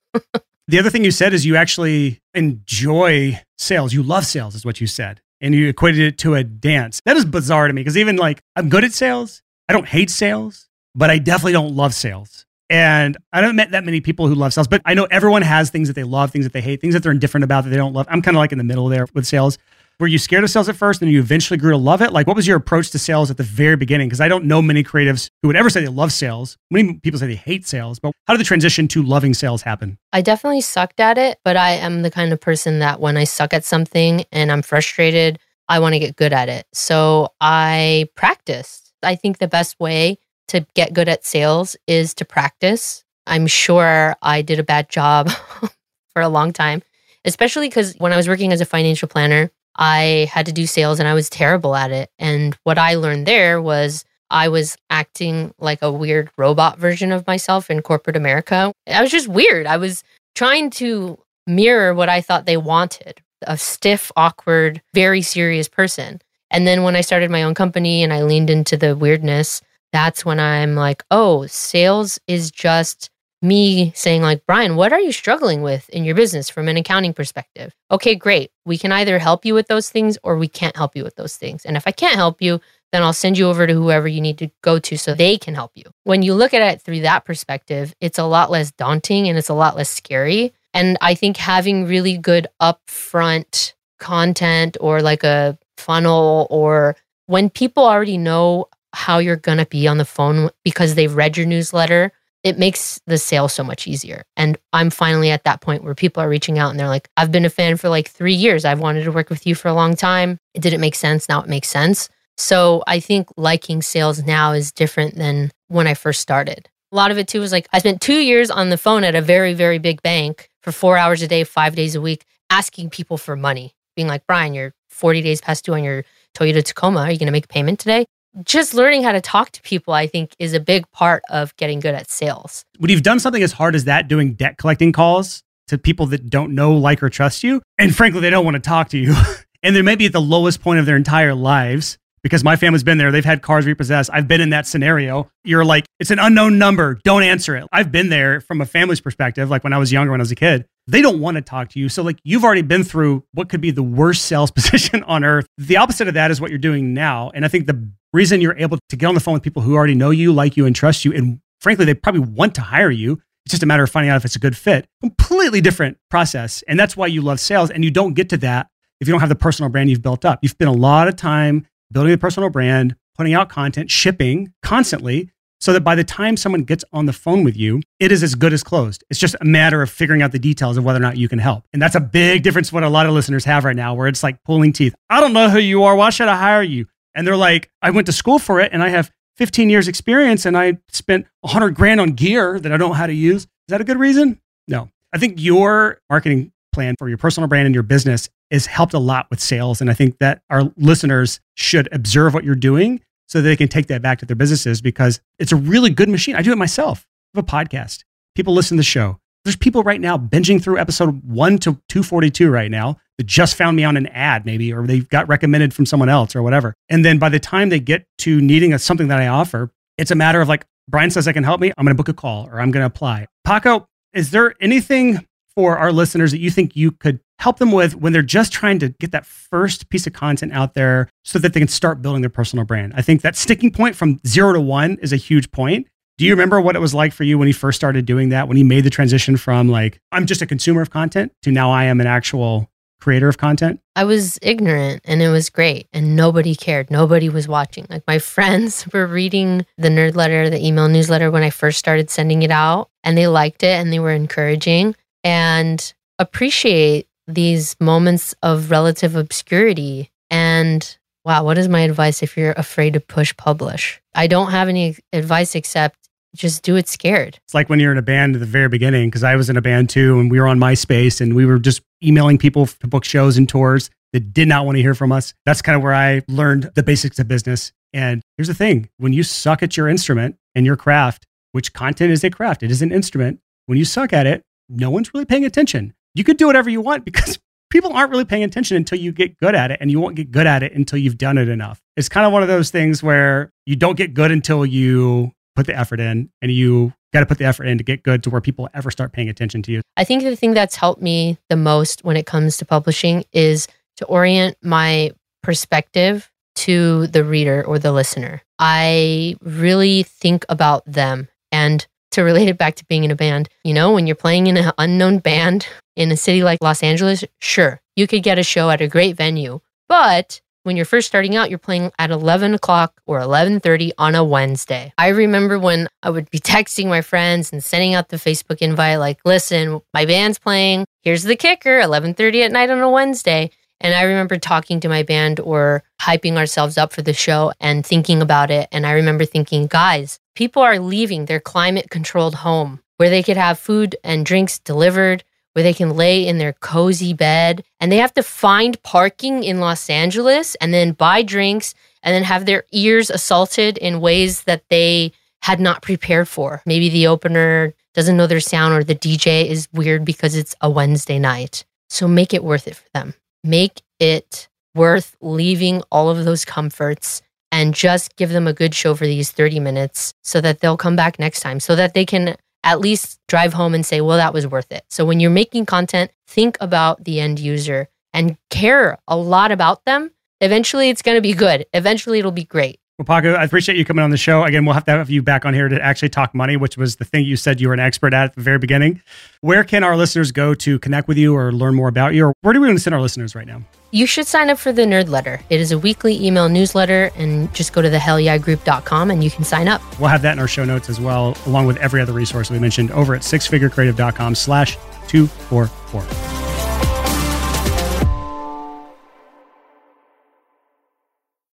the 0.68 0.78
other 0.78 0.90
thing 0.90 1.04
you 1.04 1.10
said 1.10 1.32
is 1.32 1.46
you 1.46 1.56
actually 1.56 2.20
enjoy 2.34 3.40
sales. 3.58 3.92
You 3.92 4.02
love 4.02 4.26
sales, 4.26 4.54
is 4.54 4.64
what 4.64 4.80
you 4.80 4.86
said. 4.86 5.20
And 5.40 5.54
you 5.54 5.68
equated 5.68 6.00
it 6.00 6.18
to 6.18 6.34
a 6.34 6.44
dance. 6.44 7.00
That 7.04 7.16
is 7.16 7.24
bizarre 7.24 7.66
to 7.66 7.72
me 7.72 7.80
because 7.80 7.96
even 7.96 8.16
like 8.16 8.42
I'm 8.56 8.68
good 8.68 8.84
at 8.84 8.92
sales. 8.92 9.42
I 9.68 9.72
don't 9.72 9.88
hate 9.88 10.10
sales, 10.10 10.68
but 10.94 11.10
I 11.10 11.18
definitely 11.18 11.52
don't 11.52 11.74
love 11.74 11.94
sales. 11.94 12.46
And 12.70 13.16
I 13.32 13.40
haven't 13.40 13.56
met 13.56 13.72
that 13.72 13.84
many 13.84 14.00
people 14.00 14.28
who 14.28 14.34
love 14.34 14.54
sales, 14.54 14.66
but 14.66 14.80
I 14.84 14.94
know 14.94 15.04
everyone 15.10 15.42
has 15.42 15.68
things 15.70 15.88
that 15.88 15.94
they 15.94 16.04
love, 16.04 16.30
things 16.30 16.46
that 16.46 16.52
they 16.52 16.62
hate, 16.62 16.80
things 16.80 16.94
that 16.94 17.02
they're 17.02 17.12
indifferent 17.12 17.44
about 17.44 17.64
that 17.64 17.70
they 17.70 17.76
don't 17.76 17.92
love. 17.92 18.06
I'm 18.08 18.22
kind 18.22 18.36
of 18.36 18.38
like 18.38 18.52
in 18.52 18.58
the 18.58 18.64
middle 18.64 18.88
there 18.88 19.06
with 19.12 19.26
sales. 19.26 19.58
Were 20.00 20.06
you 20.06 20.18
scared 20.18 20.42
of 20.42 20.50
sales 20.50 20.68
at 20.68 20.76
first 20.76 21.00
and 21.02 21.10
you 21.10 21.20
eventually 21.20 21.58
grew 21.58 21.70
to 21.70 21.76
love 21.76 22.02
it? 22.02 22.12
Like, 22.12 22.26
what 22.26 22.34
was 22.34 22.46
your 22.46 22.56
approach 22.56 22.90
to 22.90 22.98
sales 22.98 23.30
at 23.30 23.36
the 23.36 23.42
very 23.42 23.76
beginning? 23.76 24.08
Because 24.08 24.20
I 24.20 24.28
don't 24.28 24.46
know 24.46 24.60
many 24.60 24.82
creatives 24.82 25.30
who 25.42 25.48
would 25.48 25.56
ever 25.56 25.70
say 25.70 25.80
they 25.80 25.88
love 25.88 26.12
sales. 26.12 26.58
Many 26.70 26.94
people 26.94 27.20
say 27.20 27.26
they 27.28 27.34
hate 27.34 27.66
sales, 27.66 27.98
but 27.98 28.12
how 28.26 28.34
did 28.34 28.40
the 28.40 28.44
transition 28.44 28.88
to 28.88 29.02
loving 29.02 29.34
sales 29.34 29.62
happen? 29.62 29.98
I 30.12 30.22
definitely 30.22 30.60
sucked 30.60 30.98
at 30.98 31.18
it, 31.18 31.38
but 31.44 31.56
I 31.56 31.72
am 31.72 32.02
the 32.02 32.10
kind 32.10 32.32
of 32.32 32.40
person 32.40 32.80
that 32.80 33.00
when 33.00 33.16
I 33.16 33.24
suck 33.24 33.54
at 33.54 33.64
something 33.64 34.24
and 34.32 34.50
I'm 34.50 34.62
frustrated, 34.62 35.38
I 35.68 35.78
want 35.78 35.94
to 35.94 35.98
get 35.98 36.16
good 36.16 36.32
at 36.32 36.48
it. 36.48 36.66
So 36.72 37.32
I 37.40 38.08
practiced. 38.16 38.92
I 39.02 39.14
think 39.14 39.38
the 39.38 39.48
best 39.48 39.78
way 39.78 40.18
to 40.48 40.66
get 40.74 40.92
good 40.92 41.08
at 41.08 41.24
sales 41.24 41.76
is 41.86 42.14
to 42.14 42.24
practice. 42.24 43.04
I'm 43.26 43.46
sure 43.46 44.16
I 44.20 44.42
did 44.42 44.58
a 44.58 44.64
bad 44.64 44.88
job 44.90 45.30
for 46.12 46.22
a 46.22 46.28
long 46.28 46.52
time, 46.52 46.82
especially 47.24 47.68
because 47.68 47.94
when 47.98 48.12
I 48.12 48.16
was 48.16 48.28
working 48.28 48.52
as 48.52 48.60
a 48.60 48.66
financial 48.66 49.08
planner, 49.08 49.50
I 49.76 50.28
had 50.30 50.46
to 50.46 50.52
do 50.52 50.66
sales 50.66 50.98
and 50.98 51.08
I 51.08 51.14
was 51.14 51.30
terrible 51.30 51.74
at 51.74 51.90
it. 51.90 52.10
And 52.18 52.56
what 52.64 52.78
I 52.78 52.94
learned 52.94 53.26
there 53.26 53.60
was 53.60 54.04
I 54.30 54.48
was 54.48 54.76
acting 54.88 55.54
like 55.58 55.82
a 55.82 55.92
weird 55.92 56.30
robot 56.36 56.78
version 56.78 57.12
of 57.12 57.26
myself 57.26 57.70
in 57.70 57.82
corporate 57.82 58.16
America. 58.16 58.72
I 58.86 59.02
was 59.02 59.10
just 59.10 59.28
weird. 59.28 59.66
I 59.66 59.76
was 59.76 60.02
trying 60.34 60.70
to 60.70 61.18
mirror 61.46 61.92
what 61.92 62.08
I 62.08 62.20
thought 62.20 62.46
they 62.46 62.56
wanted 62.56 63.20
a 63.46 63.58
stiff, 63.58 64.12
awkward, 64.16 64.80
very 64.94 65.22
serious 65.22 65.68
person. 65.68 66.20
And 66.50 66.66
then 66.66 66.82
when 66.82 66.96
I 66.96 67.00
started 67.00 67.30
my 67.30 67.42
own 67.42 67.54
company 67.54 68.02
and 68.02 68.12
I 68.12 68.22
leaned 68.22 68.50
into 68.50 68.76
the 68.76 68.94
weirdness, 68.96 69.62
that's 69.92 70.24
when 70.24 70.38
I'm 70.38 70.74
like, 70.74 71.02
oh, 71.10 71.46
sales 71.46 72.20
is 72.26 72.50
just 72.50 73.10
me 73.42 73.92
saying, 73.94 74.22
like, 74.22 74.46
Brian, 74.46 74.76
what 74.76 74.92
are 74.92 75.00
you 75.00 75.12
struggling 75.12 75.62
with 75.62 75.88
in 75.90 76.04
your 76.04 76.14
business 76.14 76.48
from 76.48 76.68
an 76.68 76.76
accounting 76.76 77.12
perspective? 77.12 77.74
Okay, 77.90 78.14
great. 78.14 78.50
We 78.64 78.78
can 78.78 78.92
either 78.92 79.18
help 79.18 79.44
you 79.44 79.54
with 79.54 79.66
those 79.66 79.90
things 79.90 80.16
or 80.22 80.36
we 80.36 80.48
can't 80.48 80.76
help 80.76 80.96
you 80.96 81.02
with 81.02 81.16
those 81.16 81.36
things. 81.36 81.64
And 81.64 81.76
if 81.76 81.86
I 81.86 81.90
can't 81.90 82.14
help 82.14 82.40
you, 82.40 82.60
then 82.92 83.02
I'll 83.02 83.12
send 83.12 83.38
you 83.38 83.48
over 83.48 83.66
to 83.66 83.72
whoever 83.72 84.06
you 84.06 84.20
need 84.20 84.38
to 84.38 84.50
go 84.62 84.78
to 84.78 84.96
so 84.96 85.14
they 85.14 85.36
can 85.38 85.54
help 85.54 85.72
you. 85.74 85.84
When 86.04 86.22
you 86.22 86.34
look 86.34 86.54
at 86.54 86.62
it 86.62 86.82
through 86.82 87.00
that 87.00 87.24
perspective, 87.24 87.94
it's 88.00 88.18
a 88.18 88.24
lot 88.24 88.50
less 88.50 88.70
daunting 88.70 89.28
and 89.28 89.38
it's 89.38 89.48
a 89.48 89.54
lot 89.54 89.76
less 89.76 89.88
scary. 89.88 90.52
And 90.74 90.96
I 91.00 91.14
think 91.14 91.36
having 91.36 91.86
really 91.86 92.16
good 92.16 92.46
upfront 92.60 93.72
content 93.98 94.76
or 94.80 95.00
like 95.00 95.24
a 95.24 95.58
funnel 95.78 96.46
or 96.50 96.96
when 97.26 97.50
people 97.50 97.84
already 97.84 98.18
know 98.18 98.68
how 98.92 99.18
you're 99.18 99.36
going 99.36 99.58
to 99.58 99.66
be 99.66 99.88
on 99.88 99.98
the 99.98 100.04
phone 100.04 100.50
because 100.64 100.94
they've 100.94 101.14
read 101.14 101.36
your 101.36 101.46
newsletter 101.46 102.12
it 102.44 102.58
makes 102.58 103.00
the 103.06 103.18
sale 103.18 103.48
so 103.48 103.62
much 103.62 103.86
easier. 103.86 104.24
And 104.36 104.58
I'm 104.72 104.90
finally 104.90 105.30
at 105.30 105.44
that 105.44 105.60
point 105.60 105.84
where 105.84 105.94
people 105.94 106.22
are 106.22 106.28
reaching 106.28 106.58
out 106.58 106.70
and 106.70 106.80
they're 106.80 106.88
like, 106.88 107.08
I've 107.16 107.30
been 107.30 107.44
a 107.44 107.50
fan 107.50 107.76
for 107.76 107.88
like 107.88 108.08
three 108.08 108.34
years. 108.34 108.64
I've 108.64 108.80
wanted 108.80 109.04
to 109.04 109.12
work 109.12 109.30
with 109.30 109.46
you 109.46 109.54
for 109.54 109.68
a 109.68 109.74
long 109.74 109.94
time. 109.94 110.38
It 110.54 110.60
didn't 110.60 110.80
make 110.80 110.94
sense. 110.94 111.28
Now 111.28 111.40
it 111.40 111.48
makes 111.48 111.68
sense. 111.68 112.08
So 112.36 112.82
I 112.86 112.98
think 112.98 113.28
liking 113.36 113.82
sales 113.82 114.24
now 114.24 114.52
is 114.52 114.72
different 114.72 115.16
than 115.16 115.50
when 115.68 115.86
I 115.86 115.94
first 115.94 116.20
started. 116.20 116.68
A 116.90 116.96
lot 116.96 117.10
of 117.10 117.18
it 117.18 117.28
too 117.28 117.40
was 117.40 117.52
like 117.52 117.68
I 117.72 117.78
spent 117.78 118.00
two 118.00 118.18
years 118.18 118.50
on 118.50 118.70
the 118.70 118.78
phone 118.78 119.04
at 119.04 119.14
a 119.14 119.22
very, 119.22 119.54
very 119.54 119.78
big 119.78 120.02
bank 120.02 120.48
for 120.60 120.72
four 120.72 120.96
hours 120.96 121.22
a 121.22 121.28
day, 121.28 121.44
five 121.44 121.76
days 121.76 121.94
a 121.94 122.00
week, 122.00 122.24
asking 122.50 122.90
people 122.90 123.16
for 123.16 123.36
money, 123.36 123.74
being 123.96 124.08
like, 124.08 124.26
Brian, 124.26 124.54
you're 124.54 124.74
40 124.90 125.22
days 125.22 125.40
past 125.40 125.64
due 125.64 125.74
on 125.74 125.84
your 125.84 126.04
Toyota 126.34 126.62
Tacoma. 126.62 127.00
Are 127.00 127.10
you 127.10 127.18
going 127.18 127.26
to 127.26 127.32
make 127.32 127.46
a 127.46 127.48
payment 127.48 127.78
today? 127.78 128.06
Just 128.44 128.74
learning 128.74 129.02
how 129.02 129.12
to 129.12 129.20
talk 129.20 129.50
to 129.52 129.62
people, 129.62 129.92
I 129.94 130.06
think, 130.06 130.34
is 130.38 130.54
a 130.54 130.60
big 130.60 130.90
part 130.90 131.22
of 131.28 131.54
getting 131.56 131.80
good 131.80 131.94
at 131.94 132.10
sales. 132.10 132.64
When 132.78 132.90
you've 132.90 133.02
done 133.02 133.20
something 133.20 133.42
as 133.42 133.52
hard 133.52 133.74
as 133.74 133.84
that, 133.84 134.08
doing 134.08 134.34
debt 134.34 134.58
collecting 134.58 134.92
calls 134.92 135.42
to 135.68 135.78
people 135.78 136.06
that 136.06 136.30
don't 136.30 136.54
know, 136.54 136.74
like, 136.74 137.02
or 137.02 137.10
trust 137.10 137.44
you, 137.44 137.62
and 137.78 137.94
frankly, 137.94 138.20
they 138.20 138.30
don't 138.30 138.44
want 138.44 138.54
to 138.54 138.60
talk 138.60 138.88
to 138.90 138.98
you, 138.98 139.14
and 139.62 139.76
they 139.76 139.82
may 139.82 139.96
be 139.96 140.06
at 140.06 140.12
the 140.12 140.20
lowest 140.20 140.60
point 140.60 140.80
of 140.80 140.86
their 140.86 140.96
entire 140.96 141.34
lives 141.34 141.98
because 142.22 142.44
my 142.44 142.56
family's 142.56 142.84
been 142.84 142.98
there. 142.98 143.10
They've 143.10 143.24
had 143.24 143.42
cars 143.42 143.66
repossessed. 143.66 144.10
I've 144.12 144.28
been 144.28 144.40
in 144.40 144.50
that 144.50 144.66
scenario. 144.66 145.30
You're 145.44 145.64
like, 145.64 145.84
it's 145.98 146.10
an 146.10 146.18
unknown 146.18 146.58
number. 146.58 146.98
Don't 147.04 147.22
answer 147.22 147.56
it. 147.56 147.66
I've 147.72 147.90
been 147.90 148.08
there 148.08 148.40
from 148.40 148.60
a 148.60 148.66
family's 148.66 149.00
perspective, 149.00 149.50
like 149.50 149.64
when 149.64 149.72
I 149.72 149.78
was 149.78 149.92
younger, 149.92 150.12
when 150.12 150.20
I 150.20 150.22
was 150.22 150.30
a 150.30 150.36
kid. 150.36 150.66
They 150.86 151.02
don't 151.02 151.20
want 151.20 151.36
to 151.36 151.42
talk 151.42 151.68
to 151.70 151.78
you. 151.78 151.88
So, 151.88 152.02
like, 152.02 152.18
you've 152.24 152.44
already 152.44 152.62
been 152.62 152.82
through 152.82 153.24
what 153.32 153.48
could 153.48 153.60
be 153.60 153.70
the 153.70 153.82
worst 153.82 154.24
sales 154.24 154.50
position 154.52 155.02
on 155.04 155.24
earth. 155.24 155.46
The 155.58 155.76
opposite 155.76 156.08
of 156.08 156.14
that 156.14 156.30
is 156.30 156.40
what 156.40 156.50
you're 156.50 156.58
doing 156.58 156.94
now. 156.94 157.30
And 157.34 157.44
I 157.44 157.48
think 157.48 157.66
the 157.66 157.88
reason 158.12 158.40
you're 158.40 158.58
able 158.58 158.78
to 158.88 158.96
get 158.96 159.06
on 159.06 159.14
the 159.14 159.20
phone 159.20 159.34
with 159.34 159.42
people 159.42 159.62
who 159.62 159.74
already 159.74 159.94
know 159.94 160.10
you, 160.10 160.32
like 160.32 160.56
you, 160.56 160.66
and 160.66 160.74
trust 160.74 161.04
you, 161.04 161.12
and 161.12 161.40
frankly, 161.60 161.84
they 161.84 161.94
probably 161.94 162.20
want 162.20 162.54
to 162.56 162.60
hire 162.60 162.90
you. 162.90 163.20
It's 163.44 163.52
just 163.52 163.62
a 163.62 163.66
matter 163.66 163.82
of 163.82 163.90
finding 163.90 164.10
out 164.10 164.16
if 164.16 164.24
it's 164.24 164.36
a 164.36 164.40
good 164.40 164.56
fit. 164.56 164.86
Completely 165.00 165.60
different 165.60 165.98
process. 166.10 166.62
And 166.68 166.78
that's 166.78 166.96
why 166.96 167.08
you 167.08 167.22
love 167.22 167.40
sales. 167.40 167.70
And 167.70 167.84
you 167.84 167.90
don't 167.90 168.14
get 168.14 168.28
to 168.30 168.36
that 168.38 168.68
if 169.00 169.08
you 169.08 169.12
don't 169.12 169.20
have 169.20 169.28
the 169.28 169.34
personal 169.34 169.68
brand 169.68 169.90
you've 169.90 170.02
built 170.02 170.24
up. 170.24 170.38
You've 170.42 170.52
spent 170.52 170.68
a 170.68 170.74
lot 170.74 171.08
of 171.08 171.16
time 171.16 171.66
building 171.92 172.12
a 172.12 172.18
personal 172.18 172.50
brand, 172.50 172.96
putting 173.14 173.34
out 173.34 173.48
content, 173.48 173.90
shipping 173.90 174.52
constantly, 174.62 175.30
so 175.60 175.72
that 175.72 175.82
by 175.82 175.94
the 175.94 176.02
time 176.02 176.36
someone 176.36 176.64
gets 176.64 176.84
on 176.92 177.06
the 177.06 177.12
phone 177.12 177.44
with 177.44 177.56
you, 177.56 177.80
it 178.00 178.10
is 178.10 178.24
as 178.24 178.34
good 178.34 178.52
as 178.52 178.64
closed. 178.64 179.04
It's 179.10 179.20
just 179.20 179.36
a 179.40 179.44
matter 179.44 179.80
of 179.80 179.90
figuring 179.90 180.20
out 180.20 180.32
the 180.32 180.38
details 180.40 180.76
of 180.76 180.82
whether 180.82 180.98
or 180.98 181.02
not 181.02 181.16
you 181.16 181.28
can 181.28 181.38
help. 181.38 181.64
And 181.72 181.80
that's 181.80 181.94
a 181.94 182.00
big 182.00 182.42
difference 182.42 182.72
what 182.72 182.82
a 182.82 182.88
lot 182.88 183.06
of 183.06 183.12
listeners 183.12 183.44
have 183.44 183.64
right 183.64 183.76
now, 183.76 183.94
where 183.94 184.08
it's 184.08 184.24
like 184.24 184.42
pulling 184.42 184.72
teeth. 184.72 184.92
I 185.08 185.20
don't 185.20 185.32
know 185.32 185.48
who 185.48 185.60
you 185.60 185.84
are. 185.84 185.94
Why 185.94 186.10
should 186.10 186.26
I 186.26 186.36
hire 186.36 186.62
you? 186.64 186.86
And 187.14 187.24
they're 187.24 187.36
like, 187.36 187.70
I 187.80 187.90
went 187.90 188.06
to 188.06 188.12
school 188.12 188.40
for 188.40 188.60
it 188.60 188.72
and 188.72 188.82
I 188.82 188.88
have 188.88 189.12
15 189.36 189.70
years 189.70 189.86
experience 189.86 190.46
and 190.46 190.58
I 190.58 190.78
spent 190.88 191.26
100 191.42 191.76
grand 191.76 192.00
on 192.00 192.10
gear 192.10 192.58
that 192.58 192.72
I 192.72 192.76
don't 192.76 192.90
know 192.90 192.94
how 192.94 193.06
to 193.06 193.14
use. 193.14 193.42
Is 193.42 193.48
that 193.68 193.80
a 193.80 193.84
good 193.84 193.98
reason? 194.00 194.40
No. 194.66 194.88
I 195.12 195.18
think 195.18 195.40
your 195.40 196.00
marketing 196.10 196.52
plan 196.72 196.96
for 196.98 197.08
your 197.08 197.18
personal 197.18 197.48
brand 197.48 197.66
and 197.66 197.74
your 197.74 197.84
business 197.84 198.28
has 198.52 198.66
helped 198.66 198.94
a 198.94 198.98
lot 198.98 199.26
with 199.30 199.40
sales. 199.40 199.80
And 199.80 199.90
I 199.90 199.94
think 199.94 200.18
that 200.18 200.42
our 200.50 200.72
listeners 200.76 201.40
should 201.54 201.88
observe 201.92 202.34
what 202.34 202.44
you're 202.44 202.54
doing 202.54 203.00
so 203.26 203.40
they 203.40 203.56
can 203.56 203.68
take 203.68 203.86
that 203.86 204.02
back 204.02 204.18
to 204.18 204.26
their 204.26 204.36
businesses 204.36 204.80
because 204.80 205.20
it's 205.38 205.52
a 205.52 205.56
really 205.56 205.90
good 205.90 206.08
machine. 206.08 206.36
I 206.36 206.42
do 206.42 206.52
it 206.52 206.58
myself. 206.58 207.06
I 207.34 207.38
have 207.38 207.44
a 207.44 207.46
podcast. 207.46 208.04
People 208.34 208.54
listen 208.54 208.76
to 208.76 208.80
the 208.80 208.84
show. 208.84 209.18
There's 209.44 209.56
people 209.56 209.82
right 209.82 210.00
now 210.00 210.16
binging 210.16 210.62
through 210.62 210.78
episode 210.78 211.24
one 211.24 211.58
to 211.58 211.80
242 211.88 212.48
right 212.50 212.70
now 212.70 212.98
that 213.18 213.26
just 213.26 213.56
found 213.56 213.76
me 213.76 213.84
on 213.84 213.96
an 213.96 214.06
ad, 214.08 214.46
maybe, 214.46 214.72
or 214.72 214.86
they 214.86 215.00
got 215.00 215.26
recommended 215.28 215.74
from 215.74 215.86
someone 215.86 216.08
else 216.08 216.36
or 216.36 216.42
whatever. 216.42 216.74
And 216.88 217.04
then 217.04 217.18
by 217.18 217.28
the 217.28 217.40
time 217.40 217.70
they 217.70 217.80
get 217.80 218.06
to 218.18 218.40
needing 218.40 218.72
a, 218.72 218.78
something 218.78 219.08
that 219.08 219.20
I 219.20 219.26
offer, 219.26 219.70
it's 219.98 220.10
a 220.10 220.14
matter 220.14 220.40
of 220.40 220.48
like, 220.48 220.64
Brian 220.88 221.10
says 221.10 221.26
I 221.26 221.32
can 221.32 221.44
help 221.44 221.60
me. 221.60 221.72
I'm 221.76 221.84
going 221.84 221.96
to 221.96 222.00
book 222.00 222.08
a 222.08 222.14
call 222.14 222.48
or 222.48 222.60
I'm 222.60 222.70
going 222.70 222.82
to 222.82 222.86
apply. 222.86 223.26
Paco, 223.44 223.88
is 224.12 224.30
there 224.30 224.54
anything 224.60 225.26
for 225.54 225.78
our 225.78 225.92
listeners 225.92 226.30
that 226.32 226.38
you 226.38 226.50
think 226.50 226.76
you 226.76 226.92
could 226.92 227.20
help 227.42 227.58
them 227.58 227.72
with 227.72 227.96
when 227.96 228.12
they're 228.12 228.22
just 228.22 228.52
trying 228.52 228.78
to 228.78 228.88
get 228.88 229.10
that 229.10 229.26
first 229.26 229.88
piece 229.88 230.06
of 230.06 230.12
content 230.12 230.52
out 230.52 230.74
there 230.74 231.08
so 231.24 231.40
that 231.40 231.52
they 231.52 231.60
can 231.60 231.68
start 231.68 232.00
building 232.00 232.22
their 232.22 232.30
personal 232.30 232.64
brand? 232.64 232.92
I 232.96 233.02
think 233.02 233.22
that 233.22 233.34
sticking 233.34 233.72
point 233.72 233.96
from 233.96 234.20
zero 234.24 234.52
to 234.52 234.60
one 234.60 234.96
is 235.02 235.12
a 235.12 235.16
huge 235.16 235.50
point. 235.50 235.88
Do 236.18 236.24
you 236.24 236.32
remember 236.32 236.60
what 236.60 236.76
it 236.76 236.78
was 236.78 236.94
like 236.94 237.12
for 237.12 237.24
you 237.24 237.38
when 237.38 237.48
you 237.48 237.54
first 237.54 237.74
started 237.74 238.06
doing 238.06 238.28
that? 238.28 238.46
When 238.46 238.56
you 238.56 238.64
made 238.64 238.84
the 238.84 238.90
transition 238.90 239.36
from 239.36 239.68
like, 239.68 240.00
I'm 240.12 240.24
just 240.24 240.40
a 240.40 240.46
consumer 240.46 240.82
of 240.82 240.90
content 240.90 241.32
to 241.42 241.50
now 241.50 241.72
I 241.72 241.84
am 241.84 242.00
an 242.00 242.06
actual 242.06 242.70
creator 243.00 243.28
of 243.28 243.38
content? 243.38 243.80
I 243.96 244.04
was 244.04 244.38
ignorant 244.40 245.00
and 245.04 245.20
it 245.20 245.28
was 245.28 245.50
great 245.50 245.88
and 245.92 246.14
nobody 246.14 246.54
cared. 246.54 246.92
Nobody 246.92 247.28
was 247.28 247.48
watching. 247.48 247.86
Like 247.90 248.04
my 248.06 248.18
friends 248.34 248.86
were 248.92 249.08
reading 249.08 249.66
the 249.76 249.88
nerd 249.88 250.14
letter, 250.14 250.48
the 250.48 250.64
email 250.64 250.88
newsletter 250.88 251.28
when 251.28 251.42
I 251.42 251.50
first 251.50 251.80
started 251.80 252.08
sending 252.08 252.44
it 252.44 252.52
out 252.52 252.88
and 253.02 253.18
they 253.18 253.26
liked 253.26 253.64
it 253.64 253.80
and 253.80 253.92
they 253.92 253.98
were 253.98 254.12
encouraging 254.12 254.94
and 255.24 255.92
appreciate 256.20 257.08
these 257.26 257.76
moments 257.80 258.34
of 258.42 258.70
relative 258.70 259.16
obscurity. 259.16 260.10
And 260.30 260.96
wow, 261.24 261.44
what 261.44 261.58
is 261.58 261.68
my 261.68 261.80
advice 261.80 262.22
if 262.22 262.36
you're 262.36 262.52
afraid 262.52 262.94
to 262.94 263.00
push 263.00 263.36
publish? 263.36 264.00
I 264.14 264.26
don't 264.26 264.50
have 264.50 264.68
any 264.68 264.96
advice 265.12 265.54
except 265.54 265.98
just 266.34 266.62
do 266.62 266.76
it 266.76 266.88
scared. 266.88 267.38
It's 267.44 267.54
like 267.54 267.68
when 267.68 267.78
you're 267.78 267.92
in 267.92 267.98
a 267.98 268.02
band 268.02 268.34
at 268.34 268.40
the 268.40 268.46
very 268.46 268.68
beginning, 268.68 269.08
because 269.08 269.22
I 269.22 269.36
was 269.36 269.50
in 269.50 269.56
a 269.56 269.62
band 269.62 269.90
too, 269.90 270.18
and 270.18 270.30
we 270.30 270.40
were 270.40 270.48
on 270.48 270.58
MySpace 270.58 271.20
and 271.20 271.34
we 271.34 271.44
were 271.44 271.58
just 271.58 271.82
emailing 272.02 272.38
people 272.38 272.66
to 272.66 272.86
book 272.86 273.04
shows 273.04 273.36
and 273.36 273.48
tours 273.48 273.90
that 274.12 274.32
did 274.32 274.48
not 274.48 274.64
want 274.64 274.76
to 274.76 274.82
hear 274.82 274.94
from 274.94 275.12
us. 275.12 275.34
That's 275.44 275.62
kind 275.62 275.76
of 275.76 275.82
where 275.82 275.94
I 275.94 276.22
learned 276.28 276.70
the 276.74 276.82
basics 276.82 277.18
of 277.18 277.28
business. 277.28 277.72
And 277.92 278.22
here's 278.36 278.48
the 278.48 278.54
thing 278.54 278.88
when 278.96 279.12
you 279.12 279.22
suck 279.22 279.62
at 279.62 279.76
your 279.76 279.88
instrument 279.88 280.36
and 280.54 280.64
your 280.64 280.76
craft, 280.76 281.26
which 281.52 281.72
content 281.72 282.12
is 282.12 282.24
a 282.24 282.30
craft, 282.30 282.62
it 282.62 282.70
is 282.70 282.82
an 282.82 282.92
instrument. 282.92 283.40
When 283.66 283.78
you 283.78 283.84
suck 283.84 284.12
at 284.12 284.26
it, 284.26 284.42
no 284.68 284.90
one's 284.90 285.12
really 285.12 285.26
paying 285.26 285.44
attention. 285.44 285.94
You 286.14 286.24
could 286.24 286.36
do 286.36 286.46
whatever 286.46 286.70
you 286.70 286.80
want 286.80 287.04
because 287.04 287.38
people 287.70 287.92
aren't 287.92 288.10
really 288.10 288.24
paying 288.24 288.42
attention 288.42 288.76
until 288.76 288.98
you 288.98 289.12
get 289.12 289.38
good 289.38 289.54
at 289.54 289.70
it 289.70 289.78
and 289.80 289.90
you 289.90 290.00
won't 290.00 290.14
get 290.14 290.30
good 290.30 290.46
at 290.46 290.62
it 290.62 290.72
until 290.72 290.98
you've 290.98 291.18
done 291.18 291.38
it 291.38 291.48
enough. 291.48 291.80
It's 291.96 292.08
kind 292.08 292.26
of 292.26 292.32
one 292.32 292.42
of 292.42 292.48
those 292.48 292.70
things 292.70 293.02
where 293.02 293.50
you 293.66 293.76
don't 293.76 293.96
get 293.96 294.14
good 294.14 294.30
until 294.30 294.66
you 294.66 295.32
put 295.56 295.66
the 295.66 295.76
effort 295.76 296.00
in 296.00 296.30
and 296.40 296.52
you 296.52 296.92
got 297.12 297.20
to 297.20 297.26
put 297.26 297.38
the 297.38 297.44
effort 297.44 297.64
in 297.64 297.78
to 297.78 297.84
get 297.84 298.02
good 298.02 298.22
to 298.22 298.30
where 298.30 298.40
people 298.40 298.68
ever 298.74 298.90
start 298.90 299.12
paying 299.12 299.28
attention 299.28 299.62
to 299.62 299.72
you. 299.72 299.82
I 299.96 300.04
think 300.04 300.22
the 300.22 300.36
thing 300.36 300.54
that's 300.54 300.76
helped 300.76 301.02
me 301.02 301.38
the 301.48 301.56
most 301.56 302.04
when 302.04 302.16
it 302.16 302.26
comes 302.26 302.56
to 302.58 302.64
publishing 302.64 303.24
is 303.32 303.68
to 303.96 304.06
orient 304.06 304.56
my 304.62 305.10
perspective 305.42 306.30
to 306.54 307.06
the 307.08 307.24
reader 307.24 307.64
or 307.64 307.78
the 307.78 307.92
listener. 307.92 308.42
I 308.58 309.36
really 309.42 310.02
think 310.04 310.44
about 310.48 310.84
them 310.86 311.28
and 311.50 311.86
to 312.12 312.22
relate 312.22 312.48
it 312.48 312.58
back 312.58 312.76
to 312.76 312.84
being 312.86 313.04
in 313.04 313.10
a 313.10 313.16
band, 313.16 313.48
you 313.64 313.74
know, 313.74 313.92
when 313.92 314.06
you're 314.06 314.16
playing 314.16 314.46
in 314.46 314.56
an 314.56 314.72
unknown 314.78 315.18
band 315.18 315.66
in 315.96 316.10
a 316.10 316.16
city 316.16 316.42
like 316.42 316.58
Los 316.62 316.82
Angeles, 316.82 317.24
sure, 317.38 317.80
you 317.96 318.06
could 318.06 318.22
get 318.22 318.38
a 318.38 318.42
show 318.42 318.70
at 318.70 318.80
a 318.80 318.88
great 318.88 319.16
venue, 319.16 319.60
but 319.88 320.40
when 320.64 320.76
you're 320.76 320.86
first 320.86 321.08
starting 321.08 321.34
out, 321.34 321.50
you're 321.50 321.58
playing 321.58 321.90
at 321.98 322.10
11 322.10 322.54
o'clock 322.54 323.00
or 323.04 323.18
11:30 323.20 323.92
on 323.98 324.14
a 324.14 324.22
Wednesday. 324.22 324.92
I 324.96 325.08
remember 325.08 325.58
when 325.58 325.88
I 326.02 326.10
would 326.10 326.30
be 326.30 326.38
texting 326.54 326.86
my 326.86 327.00
friends 327.00 327.52
and 327.52 327.62
sending 327.64 327.94
out 327.94 328.08
the 328.08 328.16
Facebook 328.16 328.58
invite, 328.58 328.98
like, 328.98 329.18
"Listen, 329.24 329.80
my 329.92 330.06
band's 330.06 330.38
playing. 330.38 330.86
Here's 331.02 331.24
the 331.24 331.36
kicker: 331.36 331.80
11:30 331.80 332.44
at 332.44 332.52
night 332.52 332.70
on 332.70 332.80
a 332.80 332.90
Wednesday." 332.90 333.50
And 333.80 333.94
I 333.94 334.02
remember 334.02 334.38
talking 334.38 334.78
to 334.80 334.88
my 334.88 335.02
band 335.02 335.40
or 335.40 335.82
hyping 336.00 336.36
ourselves 336.36 336.78
up 336.78 336.92
for 336.92 337.02
the 337.02 337.12
show 337.12 337.52
and 337.58 337.84
thinking 337.84 338.22
about 338.22 338.52
it. 338.52 338.68
And 338.70 338.86
I 338.86 338.92
remember 338.92 339.24
thinking, 339.24 339.66
guys, 339.66 340.20
people 340.36 340.62
are 340.62 340.78
leaving 340.78 341.26
their 341.26 341.40
climate 341.40 341.90
controlled 341.90 342.36
home 342.36 342.80
where 342.96 343.10
they 343.10 343.24
could 343.24 343.36
have 343.36 343.58
food 343.58 343.96
and 344.04 344.24
drinks 344.24 344.60
delivered, 344.60 345.24
where 345.52 345.62
they 345.62 345.74
can 345.74 345.96
lay 345.96 346.26
in 346.26 346.38
their 346.38 346.54
cozy 346.54 347.12
bed, 347.12 347.64
and 347.80 347.90
they 347.90 347.98
have 347.98 348.14
to 348.14 348.22
find 348.22 348.82
parking 348.82 349.44
in 349.44 349.60
Los 349.60 349.90
Angeles 349.90 350.54
and 350.56 350.72
then 350.72 350.92
buy 350.92 351.22
drinks 351.22 351.74
and 352.02 352.14
then 352.14 352.24
have 352.24 352.46
their 352.46 352.64
ears 352.72 353.10
assaulted 353.10 353.78
in 353.78 354.00
ways 354.00 354.44
that 354.44 354.64
they 354.70 355.12
had 355.42 355.60
not 355.60 355.82
prepared 355.82 356.28
for. 356.28 356.62
Maybe 356.66 356.88
the 356.88 357.06
opener 357.06 357.74
doesn't 357.94 358.16
know 358.16 358.26
their 358.26 358.40
sound 358.40 358.74
or 358.74 358.84
the 358.84 358.94
DJ 358.94 359.46
is 359.46 359.68
weird 359.72 360.04
because 360.04 360.34
it's 360.34 360.54
a 360.60 360.70
Wednesday 360.70 361.18
night. 361.18 361.64
So 361.90 362.08
make 362.08 362.32
it 362.32 362.44
worth 362.44 362.66
it 362.66 362.76
for 362.76 362.88
them. 362.94 363.14
Make 363.44 363.82
it 364.00 364.48
worth 364.74 365.16
leaving 365.20 365.82
all 365.90 366.08
of 366.08 366.24
those 366.24 366.44
comforts 366.44 367.22
and 367.50 367.74
just 367.74 368.16
give 368.16 368.30
them 368.30 368.46
a 368.46 368.54
good 368.54 368.74
show 368.74 368.94
for 368.94 369.04
these 369.04 369.30
30 369.30 369.60
minutes 369.60 370.14
so 370.22 370.40
that 370.40 370.60
they'll 370.60 370.78
come 370.78 370.96
back 370.96 371.18
next 371.18 371.40
time 371.40 371.60
so 371.60 371.76
that 371.76 371.92
they 371.92 372.06
can 372.06 372.36
at 372.64 372.80
least 372.80 373.20
drive 373.28 373.52
home 373.52 373.74
and 373.74 373.84
say, 373.84 374.00
well, 374.00 374.16
that 374.16 374.32
was 374.32 374.46
worth 374.46 374.70
it. 374.72 374.84
So 374.88 375.04
when 375.04 375.20
you're 375.20 375.30
making 375.30 375.66
content, 375.66 376.10
think 376.26 376.56
about 376.60 377.04
the 377.04 377.20
end 377.20 377.38
user 377.38 377.88
and 378.12 378.36
care 378.50 378.98
a 379.08 379.16
lot 379.16 379.50
about 379.52 379.84
them. 379.84 380.10
Eventually, 380.40 380.88
it's 380.88 381.02
going 381.02 381.16
to 381.16 381.22
be 381.22 381.34
good. 381.34 381.66
Eventually, 381.72 382.18
it'll 382.18 382.32
be 382.32 382.44
great. 382.44 382.78
Well, 382.98 383.06
Paco, 383.06 383.34
I 383.34 383.44
appreciate 383.44 383.78
you 383.78 383.84
coming 383.84 384.04
on 384.04 384.10
the 384.10 384.16
show. 384.16 384.44
Again, 384.44 384.64
we'll 384.64 384.74
have 384.74 384.84
to 384.84 384.92
have 384.92 385.08
you 385.08 385.22
back 385.22 385.44
on 385.44 385.54
here 385.54 385.68
to 385.68 385.82
actually 385.82 386.10
talk 386.10 386.34
money, 386.34 386.56
which 386.56 386.76
was 386.76 386.96
the 386.96 387.04
thing 387.04 387.24
you 387.24 387.36
said 387.36 387.60
you 387.60 387.68
were 387.68 387.74
an 387.74 387.80
expert 387.80 388.12
at 388.12 388.24
at 388.24 388.34
the 388.34 388.42
very 388.42 388.58
beginning. 388.58 389.00
Where 389.40 389.64
can 389.64 389.82
our 389.82 389.96
listeners 389.96 390.30
go 390.30 390.54
to 390.54 390.78
connect 390.78 391.08
with 391.08 391.16
you 391.16 391.34
or 391.34 391.52
learn 391.52 391.74
more 391.74 391.88
about 391.88 392.14
you? 392.14 392.26
Or 392.26 392.34
where 392.42 392.52
do 392.52 392.60
we 392.60 392.66
want 392.66 392.78
to 392.78 392.82
send 392.82 392.94
our 392.94 393.00
listeners 393.00 393.34
right 393.34 393.46
now? 393.46 393.62
You 393.94 394.06
should 394.06 394.26
sign 394.26 394.48
up 394.48 394.56
for 394.56 394.72
the 394.72 394.82
Nerd 394.82 395.10
Letter. 395.10 395.42
It 395.50 395.60
is 395.60 395.70
a 395.70 395.78
weekly 395.78 396.24
email 396.24 396.48
newsletter, 396.48 397.10
and 397.14 397.52
just 397.52 397.74
go 397.74 397.82
to 397.82 397.90
the 397.90 397.98
hellyeahgroup.com 397.98 399.10
and 399.10 399.22
you 399.22 399.30
can 399.30 399.44
sign 399.44 399.68
up. 399.68 399.82
We'll 400.00 400.08
have 400.08 400.22
that 400.22 400.32
in 400.32 400.38
our 400.38 400.48
show 400.48 400.64
notes 400.64 400.88
as 400.88 400.98
well, 400.98 401.36
along 401.44 401.66
with 401.66 401.76
every 401.76 402.00
other 402.00 402.14
resource 402.14 402.50
we 402.50 402.58
mentioned 402.58 402.90
over 402.92 403.14
at 403.14 403.20
sixfigurecreative.com 403.20 404.34
slash 404.34 404.76
244. 405.08 406.51